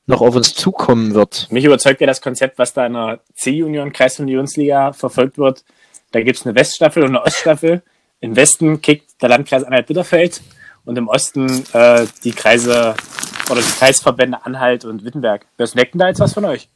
noch 0.06 0.20
auf 0.20 0.36
uns 0.36 0.54
zukommen 0.54 1.14
wird. 1.14 1.48
Mich 1.50 1.64
überzeugt 1.64 2.00
ja 2.00 2.06
das 2.06 2.20
Konzept, 2.20 2.56
was 2.60 2.72
da 2.72 2.86
in 2.86 2.92
der 2.92 3.18
C-Union, 3.34 3.92
Kreisunionsliga 3.92 4.92
verfolgt 4.92 5.38
wird. 5.38 5.64
Da 6.12 6.20
gibt 6.20 6.38
es 6.38 6.46
eine 6.46 6.54
Weststaffel 6.54 7.02
und 7.02 7.08
eine 7.08 7.22
Oststaffel. 7.24 7.82
Im 8.20 8.34
Westen 8.36 8.80
kickt 8.80 9.20
der 9.22 9.28
Landkreis 9.28 9.62
Anhalt-Bitterfeld 9.64 10.40
und 10.84 10.96
im 10.98 11.08
Osten 11.08 11.64
äh, 11.72 12.06
die 12.24 12.32
Kreise 12.32 12.94
oder 13.50 13.60
die 13.60 13.70
Kreisverbände 13.78 14.44
Anhalt 14.44 14.84
und 14.84 15.04
Wittenberg. 15.04 15.46
Wer 15.56 15.66
snackt 15.66 15.94
denn 15.94 16.00
da 16.00 16.08
jetzt 16.08 16.20
was 16.20 16.32
von 16.34 16.44
euch? 16.44 16.68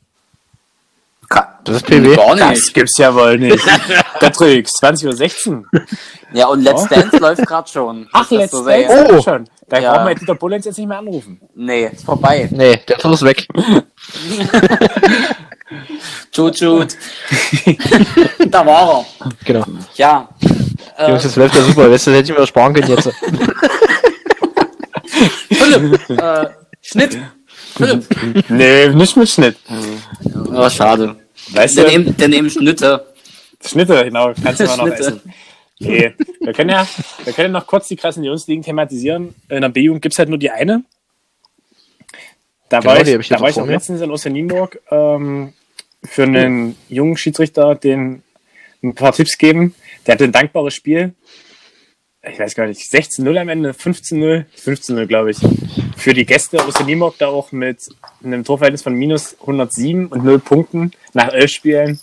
Das 1.63 1.77
ist 1.77 1.87
PW. 1.87 2.17
Gar 2.17 2.35
Das 2.37 2.49
nicht. 2.51 2.75
gibt's 2.75 2.99
ja 2.99 3.15
wohl 3.15 3.39
nicht. 3.39 3.65
Patrick, 4.19 4.67
20.16 4.67 5.49
Uhr. 5.59 5.65
Ja, 6.33 6.47
und 6.49 6.63
Let's 6.63 6.89
Dance 6.89 7.17
läuft 7.19 7.47
gerade 7.47 7.69
schon. 7.69 8.09
Ach, 8.13 8.23
Das 8.29 8.31
let's 8.31 8.51
so 8.53 8.65
dance 8.65 9.09
Oh. 9.13 9.23
schon. 9.23 9.49
Da 9.69 9.79
Ja. 9.79 9.93
brauchen 9.93 10.09
wir 10.09 10.15
Dieter 10.17 10.35
Bullenz 10.35 10.65
jetzt 10.65 10.79
nicht 10.79 10.89
mehr 10.89 10.99
anrufen. 10.99 11.41
Nee, 11.55 11.87
ist 11.93 12.05
vorbei. 12.05 12.49
Nee, 12.51 12.81
der 12.89 12.99
Tor 12.99 13.13
ist 13.13 13.23
weg. 13.23 13.47
Tut, 16.33 16.59
tut. 16.59 16.97
da 18.49 18.67
war 18.67 18.99
er. 19.01 19.07
Genau. 19.45 19.65
Ja. 19.95 20.29
Äh, 21.01 21.09
Jungs, 21.11 21.23
das 21.23 21.37
läuft 21.37 21.55
ja 21.55 21.63
super. 21.63 21.91
Weißt 21.91 22.07
du, 22.07 22.11
das 22.11 22.19
hätte 22.21 22.33
ich 22.33 22.39
mir 22.39 22.47
sparen 22.47 22.75
können 22.75 22.89
jetzt. 22.89 23.11
Philipp, 25.51 26.11
äh, 26.11 26.47
Schnitt. 26.83 27.19
Philipp. 27.77 28.05
Nee, 28.51 28.89
nicht 28.91 29.17
mit 29.17 29.29
Schnitt. 29.29 29.57
Oh, 30.53 30.69
schade. 30.69 31.17
Weißt 31.53 31.77
Der 31.79 31.85
du, 31.85 31.91
nimmt, 31.91 32.21
der 32.21 32.29
nimmt 32.29 32.53
Schnitte. 32.53 33.07
Schnitte, 33.65 34.05
genau, 34.05 34.33
kannst 34.43 34.61
du 34.61 34.65
mal 34.65 34.77
noch 34.77 34.87
Schnitte. 34.87 35.01
essen. 35.03 35.21
Nee, 35.79 36.15
wir 36.41 36.53
können 36.53 36.71
ja, 36.71 36.87
wir 37.25 37.33
können 37.33 37.55
ja 37.55 37.61
noch 37.61 37.67
kurz 37.67 37.89
die 37.89 37.97
Kreisunionsligen 37.97 38.63
thematisieren. 38.63 39.35
In 39.49 39.63
der 39.63 39.69
B-Jugend 39.71 40.03
gibt's 40.03 40.19
halt 40.19 40.29
nur 40.29 40.39
die 40.39 40.51
eine. 40.51 40.83
Da 42.69 42.81
Genau, 42.81 42.93
war 42.95 43.01
ich, 43.07 43.29
da 43.29 43.41
war 43.41 43.47
auch 43.47 43.49
ich 43.49 43.61
auch 43.61 43.67
letztens 43.67 44.01
in 44.03 44.11
Osternienburg 44.11 44.81
ähm, 44.91 45.55
für 46.05 46.25
einen 46.25 46.77
jungen 46.89 47.17
Schiedsrichter 47.17 47.75
den 47.75 48.23
ein 48.83 48.95
paar 48.95 49.13
Tipps 49.13 49.37
geben. 49.39 49.75
Der 50.07 50.15
hatte 50.15 50.25
ein 50.25 50.33
dankbares 50.33 50.75
Spiel. 50.75 51.15
Ich 52.23 52.39
weiß 52.39 52.55
gar 52.55 52.67
nicht, 52.67 52.81
16-0 52.81 53.41
am 53.41 53.49
Ende, 53.49 53.71
15-0, 53.71 54.45
15-0 54.63 55.07
glaube 55.07 55.31
ich. 55.31 55.39
Für 55.97 56.13
die 56.13 56.27
Gäste 56.27 56.59
Osternienburg 56.67 57.17
da 57.19 57.29
auch 57.29 57.51
mit 57.51 57.89
einem 58.23 58.45
Torverhältnis 58.45 58.83
von 58.83 58.95
minus 58.95 59.41
107 59.41 60.07
und 60.09 60.25
0 60.25 60.39
Punkten 60.39 60.93
nach 61.15 61.33
11 61.33 61.51
Spielen. 61.51 62.01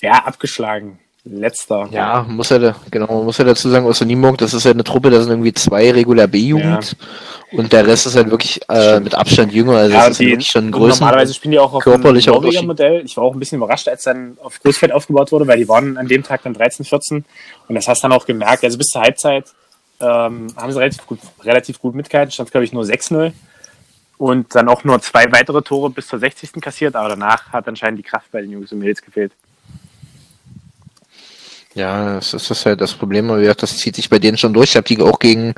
Ja, 0.00 0.24
abgeschlagen. 0.24 1.00
Letzter. 1.30 1.88
Ja, 1.90 2.24
muss 2.28 2.48
ja, 2.50 2.58
da- 2.58 2.76
genau, 2.90 3.06
man 3.08 3.24
muss 3.26 3.38
ja 3.38 3.44
dazu 3.44 3.68
sagen, 3.68 3.86
aus 3.86 3.98
der 3.98 4.06
Nienburg, 4.06 4.38
das 4.38 4.54
ist 4.54 4.64
ja 4.64 4.70
eine 4.70 4.84
Truppe, 4.84 5.10
da 5.10 5.20
sind 5.20 5.30
irgendwie 5.30 5.52
zwei 5.52 5.90
regulär 5.90 6.26
B-Jugend 6.26 6.96
und 7.52 7.72
der 7.72 7.86
Rest 7.86 8.06
ist 8.06 8.16
halt 8.16 8.30
wirklich 8.30 8.60
äh, 8.68 9.00
mit 9.00 9.14
Abstand 9.14 9.52
jünger, 9.52 9.72
also 9.76 9.92
Ja, 9.94 10.00
das 10.00 10.10
ist 10.12 10.20
die, 10.20 10.26
wirklich 10.28 10.46
schon 10.48 10.70
größer. 10.70 11.00
normalerweise 11.00 11.34
spielen 11.34 11.52
die 11.52 11.58
auch 11.58 11.72
auf 11.74 11.82
körperlicher 11.82 12.32
Norweger. 12.32 12.62
Modell. 12.62 13.02
Ich 13.04 13.16
war 13.16 13.24
auch 13.24 13.32
ein 13.34 13.38
bisschen 13.38 13.56
überrascht, 13.58 13.88
als 13.88 14.04
dann 14.04 14.36
auf 14.42 14.58
Großfeld 14.60 14.92
aufgebaut 14.92 15.30
wurde, 15.32 15.46
weil 15.46 15.58
die 15.58 15.68
waren 15.68 15.96
an 15.96 16.06
dem 16.08 16.22
Tag 16.22 16.42
dann 16.44 16.54
13, 16.54 16.84
14 16.86 17.24
und 17.68 17.74
das 17.74 17.88
hast 17.88 18.02
du 18.02 18.08
dann 18.08 18.16
auch 18.16 18.26
gemerkt. 18.26 18.64
Also 18.64 18.78
bis 18.78 18.88
zur 18.88 19.02
Halbzeit 19.02 19.44
ähm, 20.00 20.46
haben 20.56 20.72
sie 20.72 20.78
relativ 20.78 21.06
gut, 21.06 21.18
relativ 21.42 21.80
gut 21.80 21.94
mitgehalten, 21.94 22.32
stand 22.32 22.50
glaube 22.50 22.64
ich 22.64 22.72
nur 22.72 22.84
6-0 22.84 23.32
und 24.16 24.54
dann 24.54 24.68
auch 24.68 24.84
nur 24.84 25.00
zwei 25.00 25.30
weitere 25.32 25.62
Tore 25.62 25.90
bis 25.90 26.06
zur 26.08 26.18
60. 26.18 26.52
kassiert, 26.60 26.96
aber 26.96 27.08
danach 27.10 27.52
hat 27.52 27.68
anscheinend 27.68 27.98
die 27.98 28.02
Kraft 28.02 28.30
bei 28.32 28.40
den 28.40 28.50
Jungs 28.50 28.72
und 28.72 28.78
Mädels 28.80 29.02
gefehlt. 29.02 29.32
Ja, 31.78 32.14
das 32.16 32.34
ist 32.34 32.50
das 32.50 32.66
halt 32.66 32.80
das 32.80 32.92
Problem, 32.94 33.30
aber 33.30 33.54
das 33.54 33.76
zieht 33.76 33.94
sich 33.96 34.10
bei 34.10 34.18
denen 34.18 34.36
schon 34.36 34.52
durch. 34.52 34.70
Ich 34.70 34.76
habe 34.76 34.86
die 34.88 35.00
auch 35.00 35.18
gegen 35.20 35.54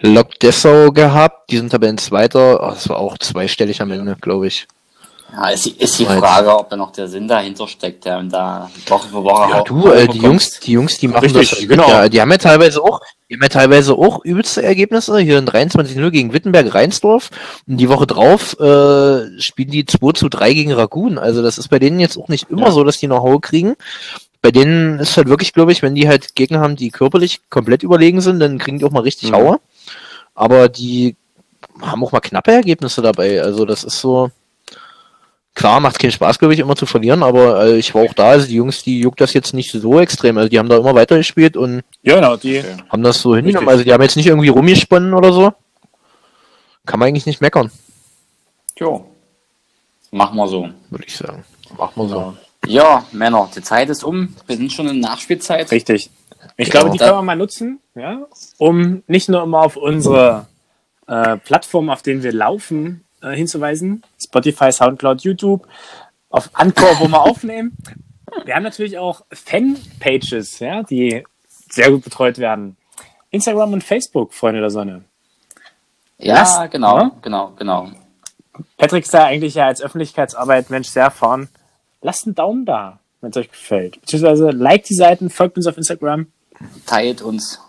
Lok 0.00 0.38
Dessau 0.38 0.90
gehabt, 0.92 1.50
die 1.50 1.56
sind 1.56 1.70
Tabellenzweiter, 1.70 2.62
oh, 2.62 2.70
das 2.72 2.88
war 2.90 2.98
auch 2.98 3.16
zweistellig 3.18 3.80
am 3.80 3.90
Ende, 3.90 4.16
glaube 4.20 4.48
ich. 4.48 4.66
Ja, 5.34 5.48
ist, 5.48 5.66
ist 5.66 5.98
die. 5.98 6.04
Frage, 6.04 6.54
ob 6.54 6.68
da 6.68 6.76
noch 6.76 6.92
der 6.92 7.08
Sinn 7.08 7.26
dahinter 7.26 7.66
steckt, 7.66 8.04
der 8.04 8.22
da 8.24 8.70
Woche 8.86 9.08
für 9.08 9.24
Woche 9.24 9.50
Ja, 9.50 9.58
hau- 9.60 9.64
du, 9.64 9.88
äh, 9.90 10.06
die. 10.06 10.18
Jungs, 10.18 10.60
die 10.60 10.72
Jungs, 10.72 10.98
die 10.98 11.08
machen 11.08 11.24
Richtig, 11.24 11.48
das. 11.48 11.58
halt 11.60 11.68
genau. 11.70 11.88
Ja, 11.88 12.08
die 12.10 12.20
haben 12.20 12.30
ja 12.30 12.36
teilweise 12.36 12.82
auch, 12.82 13.00
die 13.30 13.34
haben 13.36 13.42
ja 13.42 13.48
teilweise 13.48 13.94
auch 13.94 14.22
übelste 14.26 14.62
Ergebnisse. 14.62 15.18
Hier 15.20 15.38
in 15.38 15.46
23-0 15.46 16.10
gegen 16.10 16.34
Wittenberg-Reinsdorf. 16.34 17.30
Und 17.66 17.78
die 17.78 17.88
Woche 17.88 18.06
drauf 18.06 18.60
äh, 18.60 19.40
spielen 19.40 19.70
die 19.70 19.86
2 19.86 20.12
zu 20.12 20.28
3 20.28 20.52
gegen 20.52 20.72
Ragun. 20.74 21.16
Also 21.16 21.40
das 21.40 21.56
ist 21.56 21.68
bei 21.68 21.78
denen 21.78 21.98
jetzt 21.98 22.18
auch 22.18 22.28
nicht 22.28 22.50
immer 22.50 22.66
Ja. 22.66 22.70
so, 22.72 22.84
dass 22.84 22.98
die 22.98 23.06
noch 23.08 23.22
Haue 23.22 23.40
kriegen. 23.40 23.74
Bei 24.42 24.50
denen 24.50 24.98
ist 24.98 25.16
halt 25.16 25.28
wirklich, 25.28 25.52
glaube 25.52 25.72
ich, 25.72 25.82
wenn 25.82 25.94
die 25.94 26.08
halt 26.08 26.34
Gegner 26.34 26.60
haben, 26.60 26.74
die 26.76 26.90
körperlich 26.90 27.40
komplett 27.48 27.82
überlegen 27.84 28.20
sind, 28.20 28.40
dann 28.40 28.58
kriegen 28.58 28.78
die 28.78 28.84
auch 28.84 28.90
mal 28.90 29.00
richtig 29.04 29.30
Mhm. 29.30 29.36
Haue. 29.36 29.60
Aber 30.34 30.68
die 30.68 31.16
haben 31.80 32.02
auch 32.04 32.12
mal 32.12 32.20
knappe 32.20 32.52
Ergebnisse 32.52 33.02
dabei. 33.02 33.40
Also 33.42 33.64
das 33.64 33.84
ist 33.84 34.00
so. 34.00 34.30
Klar, 35.54 35.80
macht 35.80 35.98
keinen 35.98 36.12
Spaß, 36.12 36.38
glaube 36.38 36.54
ich, 36.54 36.60
immer 36.60 36.74
zu 36.76 36.86
verlieren, 36.86 37.22
aber 37.22 37.66
äh, 37.66 37.76
ich 37.76 37.94
war 37.94 38.02
auch 38.04 38.14
da, 38.14 38.30
also 38.30 38.46
die 38.46 38.54
Jungs, 38.54 38.82
die 38.84 39.00
juckt 39.00 39.20
das 39.20 39.34
jetzt 39.34 39.52
nicht 39.52 39.70
so 39.70 40.00
extrem. 40.00 40.38
Also 40.38 40.48
die 40.48 40.58
haben 40.58 40.70
da 40.70 40.78
immer 40.78 40.94
weitergespielt 40.94 41.58
und 41.58 41.82
Ja, 42.02 42.14
genau, 42.14 42.36
die. 42.36 42.62
haben 42.88 43.02
das 43.02 43.20
so 43.20 43.36
hingenommen. 43.36 43.68
Also 43.68 43.84
die 43.84 43.92
haben 43.92 44.00
jetzt 44.02 44.16
nicht 44.16 44.26
irgendwie 44.28 44.48
rumgesponnen 44.48 45.12
oder 45.12 45.30
so. 45.30 45.52
Kann 46.86 46.98
man 46.98 47.08
eigentlich 47.08 47.26
nicht 47.26 47.42
meckern, 47.42 47.70
Jo. 48.78 49.04
Machen 50.10 50.36
wir 50.38 50.48
so. 50.48 50.68
würde 50.90 51.04
ich 51.06 51.16
sagen. 51.16 51.44
Machen 51.76 51.92
wir 51.96 52.08
so. 52.08 52.16
Ja, 52.16 52.34
Männer, 53.12 53.50
die 53.54 53.62
Zeit 53.62 53.88
ist 53.90 54.04
um. 54.04 54.34
Wir 54.46 54.56
sind 54.56 54.72
schon 54.72 54.88
in 54.88 55.00
Nachspielzeit. 55.00 55.70
Richtig. 55.70 56.10
Ich 56.56 56.70
Genau. 56.70 56.80
glaube, 56.84 56.90
die 56.92 56.98
können 56.98 57.18
wir 57.18 57.22
mal 57.22 57.36
nutzen, 57.36 57.80
ja, 57.94 58.26
um 58.58 59.02
nicht 59.06 59.28
nur 59.28 59.42
immer 59.42 59.60
auf 59.62 59.76
unsere 59.76 60.46
äh, 61.06 61.36
Plattform, 61.38 61.88
auf 61.90 62.02
denen 62.02 62.22
wir 62.22 62.32
laufen, 62.32 63.04
äh, 63.22 63.30
hinzuweisen. 63.34 64.02
Spotify, 64.22 64.70
Soundcloud, 64.72 65.22
YouTube, 65.22 65.66
auf 66.30 66.50
Anchor, 66.54 66.98
wo 67.00 67.08
wir 67.08 67.20
aufnehmen. 67.22 67.76
Wir 68.44 68.54
haben 68.54 68.62
natürlich 68.62 68.98
auch 68.98 69.22
Fanpages, 69.32 70.58
ja, 70.58 70.82
die 70.82 71.24
sehr 71.70 71.90
gut 71.90 72.04
betreut 72.04 72.38
werden. 72.38 72.76
Instagram 73.30 73.72
und 73.74 73.84
Facebook, 73.84 74.34
Freunde 74.34 74.60
der 74.60 74.70
Sonne. 74.70 75.04
Ja, 76.18 76.34
Lasst, 76.34 76.70
genau, 76.70 76.96
ne? 76.98 77.12
genau, 77.22 77.52
genau. 77.56 77.90
Patrick 78.76 79.04
ist 79.04 79.14
da 79.14 79.24
eigentlich 79.24 79.54
ja 79.54 79.66
als 79.66 79.80
Öffentlichkeitsarbeit 79.82 80.70
Mensch 80.70 80.88
sehr 80.88 81.04
erfahren. 81.04 81.48
Lasst 82.02 82.26
einen 82.26 82.34
Daumen 82.34 82.64
da, 82.64 82.98
wenn 83.20 83.30
es 83.30 83.36
euch 83.36 83.50
gefällt. 83.50 84.00
Beziehungsweise 84.00 84.50
liked 84.50 84.88
die 84.88 84.94
Seiten, 84.94 85.30
folgt 85.30 85.56
uns 85.56 85.66
auf 85.66 85.76
Instagram. 85.76 86.26
Teilt 86.86 87.22
uns. 87.22 87.60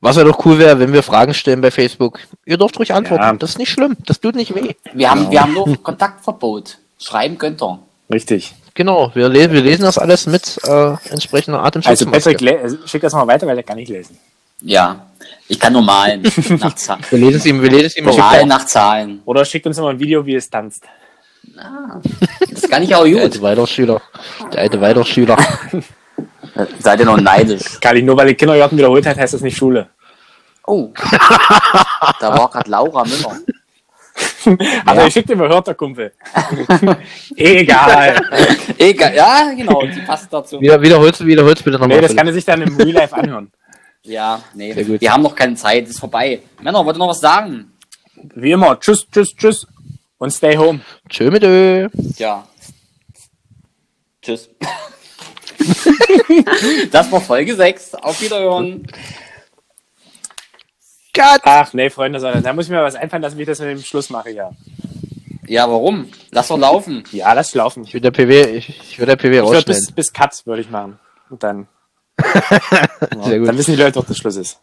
Was 0.00 0.16
ja 0.16 0.24
doch 0.24 0.44
cool 0.44 0.58
wäre, 0.58 0.78
wenn 0.78 0.92
wir 0.92 1.02
Fragen 1.02 1.32
stellen 1.34 1.62
bei 1.62 1.70
Facebook. 1.70 2.20
Ihr 2.44 2.58
dürft 2.58 2.78
ruhig 2.78 2.92
antworten. 2.92 3.22
Ja. 3.22 3.32
Das 3.32 3.50
ist 3.50 3.58
nicht 3.58 3.70
schlimm. 3.70 3.96
Das 4.04 4.20
tut 4.20 4.34
nicht 4.34 4.54
weh. 4.54 4.74
Wir 4.92 5.10
haben, 5.10 5.30
wir 5.30 5.42
haben 5.42 5.54
nur 5.54 5.76
Kontaktverbot. 5.82 6.78
Schreiben 6.98 7.38
könnt 7.38 7.62
ihr. 7.62 7.78
Richtig. 8.12 8.54
Genau, 8.74 9.10
wir, 9.14 9.30
le 9.30 9.50
wir 9.50 9.62
lesen 9.62 9.82
das 9.82 9.96
alles 9.96 10.26
mit 10.26 10.60
äh, 10.64 10.94
entsprechender 11.10 11.64
Atemschutzmaske. 11.64 12.14
Also 12.14 12.30
Patrick, 12.30 12.42
äh, 12.42 12.86
schick 12.86 13.00
das 13.00 13.14
mal 13.14 13.26
weiter, 13.26 13.46
weil 13.46 13.54
der 13.54 13.64
kann 13.64 13.76
nicht 13.76 13.88
lesen. 13.88 14.18
Ja. 14.60 15.06
Ich 15.48 15.58
kann 15.58 15.72
nur 15.72 15.82
malen. 15.82 16.22
nach 16.60 16.74
Zahlen. 16.74 17.02
wir 17.08 17.18
lesen 17.18 17.36
es 17.38 17.46
ihm, 17.46 17.62
wir 17.62 17.70
lesen 17.70 17.86
es 17.86 17.96
ihm 17.96 18.08
auch 18.08 18.18
Malen 18.18 18.48
nach 18.48 18.66
Zahlen. 18.66 19.22
Oder 19.24 19.44
schickt 19.44 19.66
uns 19.66 19.78
immer 19.78 19.90
ein 19.90 19.98
Video, 19.98 20.24
wie 20.26 20.34
es 20.34 20.50
tanzt. 20.50 20.84
Das 22.50 22.68
kann 22.68 22.82
ich 22.82 22.94
auch 22.94 23.04
Der 23.04 23.12
gut. 23.12 23.22
alte 23.22 23.42
Waldorfschüler. 23.42 24.00
Der 24.52 24.60
alte 24.62 24.80
Waldorfschüler. 24.80 25.36
Seid 26.78 27.00
ihr 27.00 27.06
noch 27.06 27.20
neidisch? 27.20 27.78
Kali, 27.80 28.02
nur 28.02 28.16
weil 28.16 28.28
die 28.28 28.34
Kindergarten 28.34 28.76
wiederholt 28.78 29.06
hat, 29.06 29.16
heißt 29.18 29.34
das 29.34 29.40
nicht 29.42 29.56
Schule. 29.56 29.88
Oh. 30.66 30.90
Da 32.20 32.36
war 32.38 32.48
gerade 32.50 32.70
Laura 32.70 33.04
Müller. 33.04 33.38
Also 34.86 35.00
Ja. 35.00 35.06
ich 35.08 35.12
schick 35.12 35.26
dir 35.26 35.36
mal 35.36 35.48
hört 35.48 35.66
der 35.66 35.74
Kumpel. 35.74 36.12
Egal. 37.36 38.20
Egal. 38.78 39.14
Ja, 39.14 39.52
genau. 39.54 39.82
Die 39.82 40.00
passt 40.00 40.32
dazu. 40.32 40.60
Wieder, 40.60 40.80
wiederholst, 40.80 41.26
wiederholst 41.26 41.64
bitte 41.64 41.78
nochmal. 41.78 41.96
Nee, 41.96 42.00
das 42.06 42.14
kann 42.16 42.26
er 42.26 42.32
sich 42.32 42.44
dann 42.44 42.62
im 42.62 42.76
Real 42.76 42.92
Life 42.92 43.14
anhören. 43.14 43.50
Ja, 44.02 44.40
nee. 44.54 44.72
Sehr 44.72 44.84
gut. 44.84 45.00
Wir 45.00 45.12
haben 45.12 45.22
noch 45.22 45.34
keine 45.34 45.56
Zeit. 45.56 45.88
Ist 45.88 45.98
vorbei. 45.98 46.40
Männer, 46.62 46.84
wollt 46.86 46.96
ihr 46.96 47.00
noch 47.00 47.08
was 47.08 47.18
sagen? 47.20 47.72
Wie 48.34 48.52
immer, 48.52 48.78
tschüss, 48.80 49.06
tschüss, 49.12 49.34
tschüss. 49.36 49.66
Und 50.18 50.30
stay 50.30 50.56
home. 50.56 50.80
Tschö 51.08 51.30
mit 51.30 51.42
Ö. 51.42 51.88
Ja. 52.16 52.46
Tschüss. 54.22 54.48
das 56.90 57.10
war 57.12 57.20
Folge 57.20 57.54
6. 57.54 57.94
Auf 57.96 58.20
Wiederhören. 58.20 58.86
Cut. 61.12 61.40
Ach 61.44 61.72
nee, 61.72 61.90
Freunde, 61.90 62.20
sondern 62.20 62.42
da 62.42 62.52
muss 62.52 62.66
ich 62.66 62.70
mir 62.70 62.82
was 62.82 62.94
einfallen 62.94 63.22
lassen, 63.22 63.38
wie 63.38 63.42
ich 63.42 63.48
das 63.48 63.58
mit 63.60 63.68
dem 63.70 63.82
Schluss 63.82 64.10
mache, 64.10 64.30
ja. 64.30 64.50
Ja, 65.46 65.70
warum? 65.70 66.10
Lass 66.30 66.48
doch 66.48 66.58
laufen. 66.58 67.04
Ja, 67.12 67.32
lass 67.32 67.54
laufen. 67.54 67.84
Ich 67.84 67.94
würde 67.94 68.10
der 68.10 68.24
PW, 68.24 68.56
ich, 68.56 68.68
ich 68.68 68.98
würde 68.98 69.12
der 69.12 69.16
PW 69.16 69.28
Ich 69.28 69.42
würde 69.42 69.56
rausschneiden. 69.56 69.84
bis, 69.86 69.92
bis 69.92 70.12
Cut 70.12 70.44
würde 70.44 70.62
ich 70.62 70.70
machen. 70.70 70.98
Und 71.30 71.42
dann, 71.42 71.68
Sehr 73.22 73.38
gut. 73.38 73.48
dann 73.48 73.56
wissen 73.58 73.72
die 73.72 73.80
Leute 73.80 73.92
doch, 73.92 74.06
dass 74.06 74.16
Schluss 74.18 74.36
ist. 74.36 74.60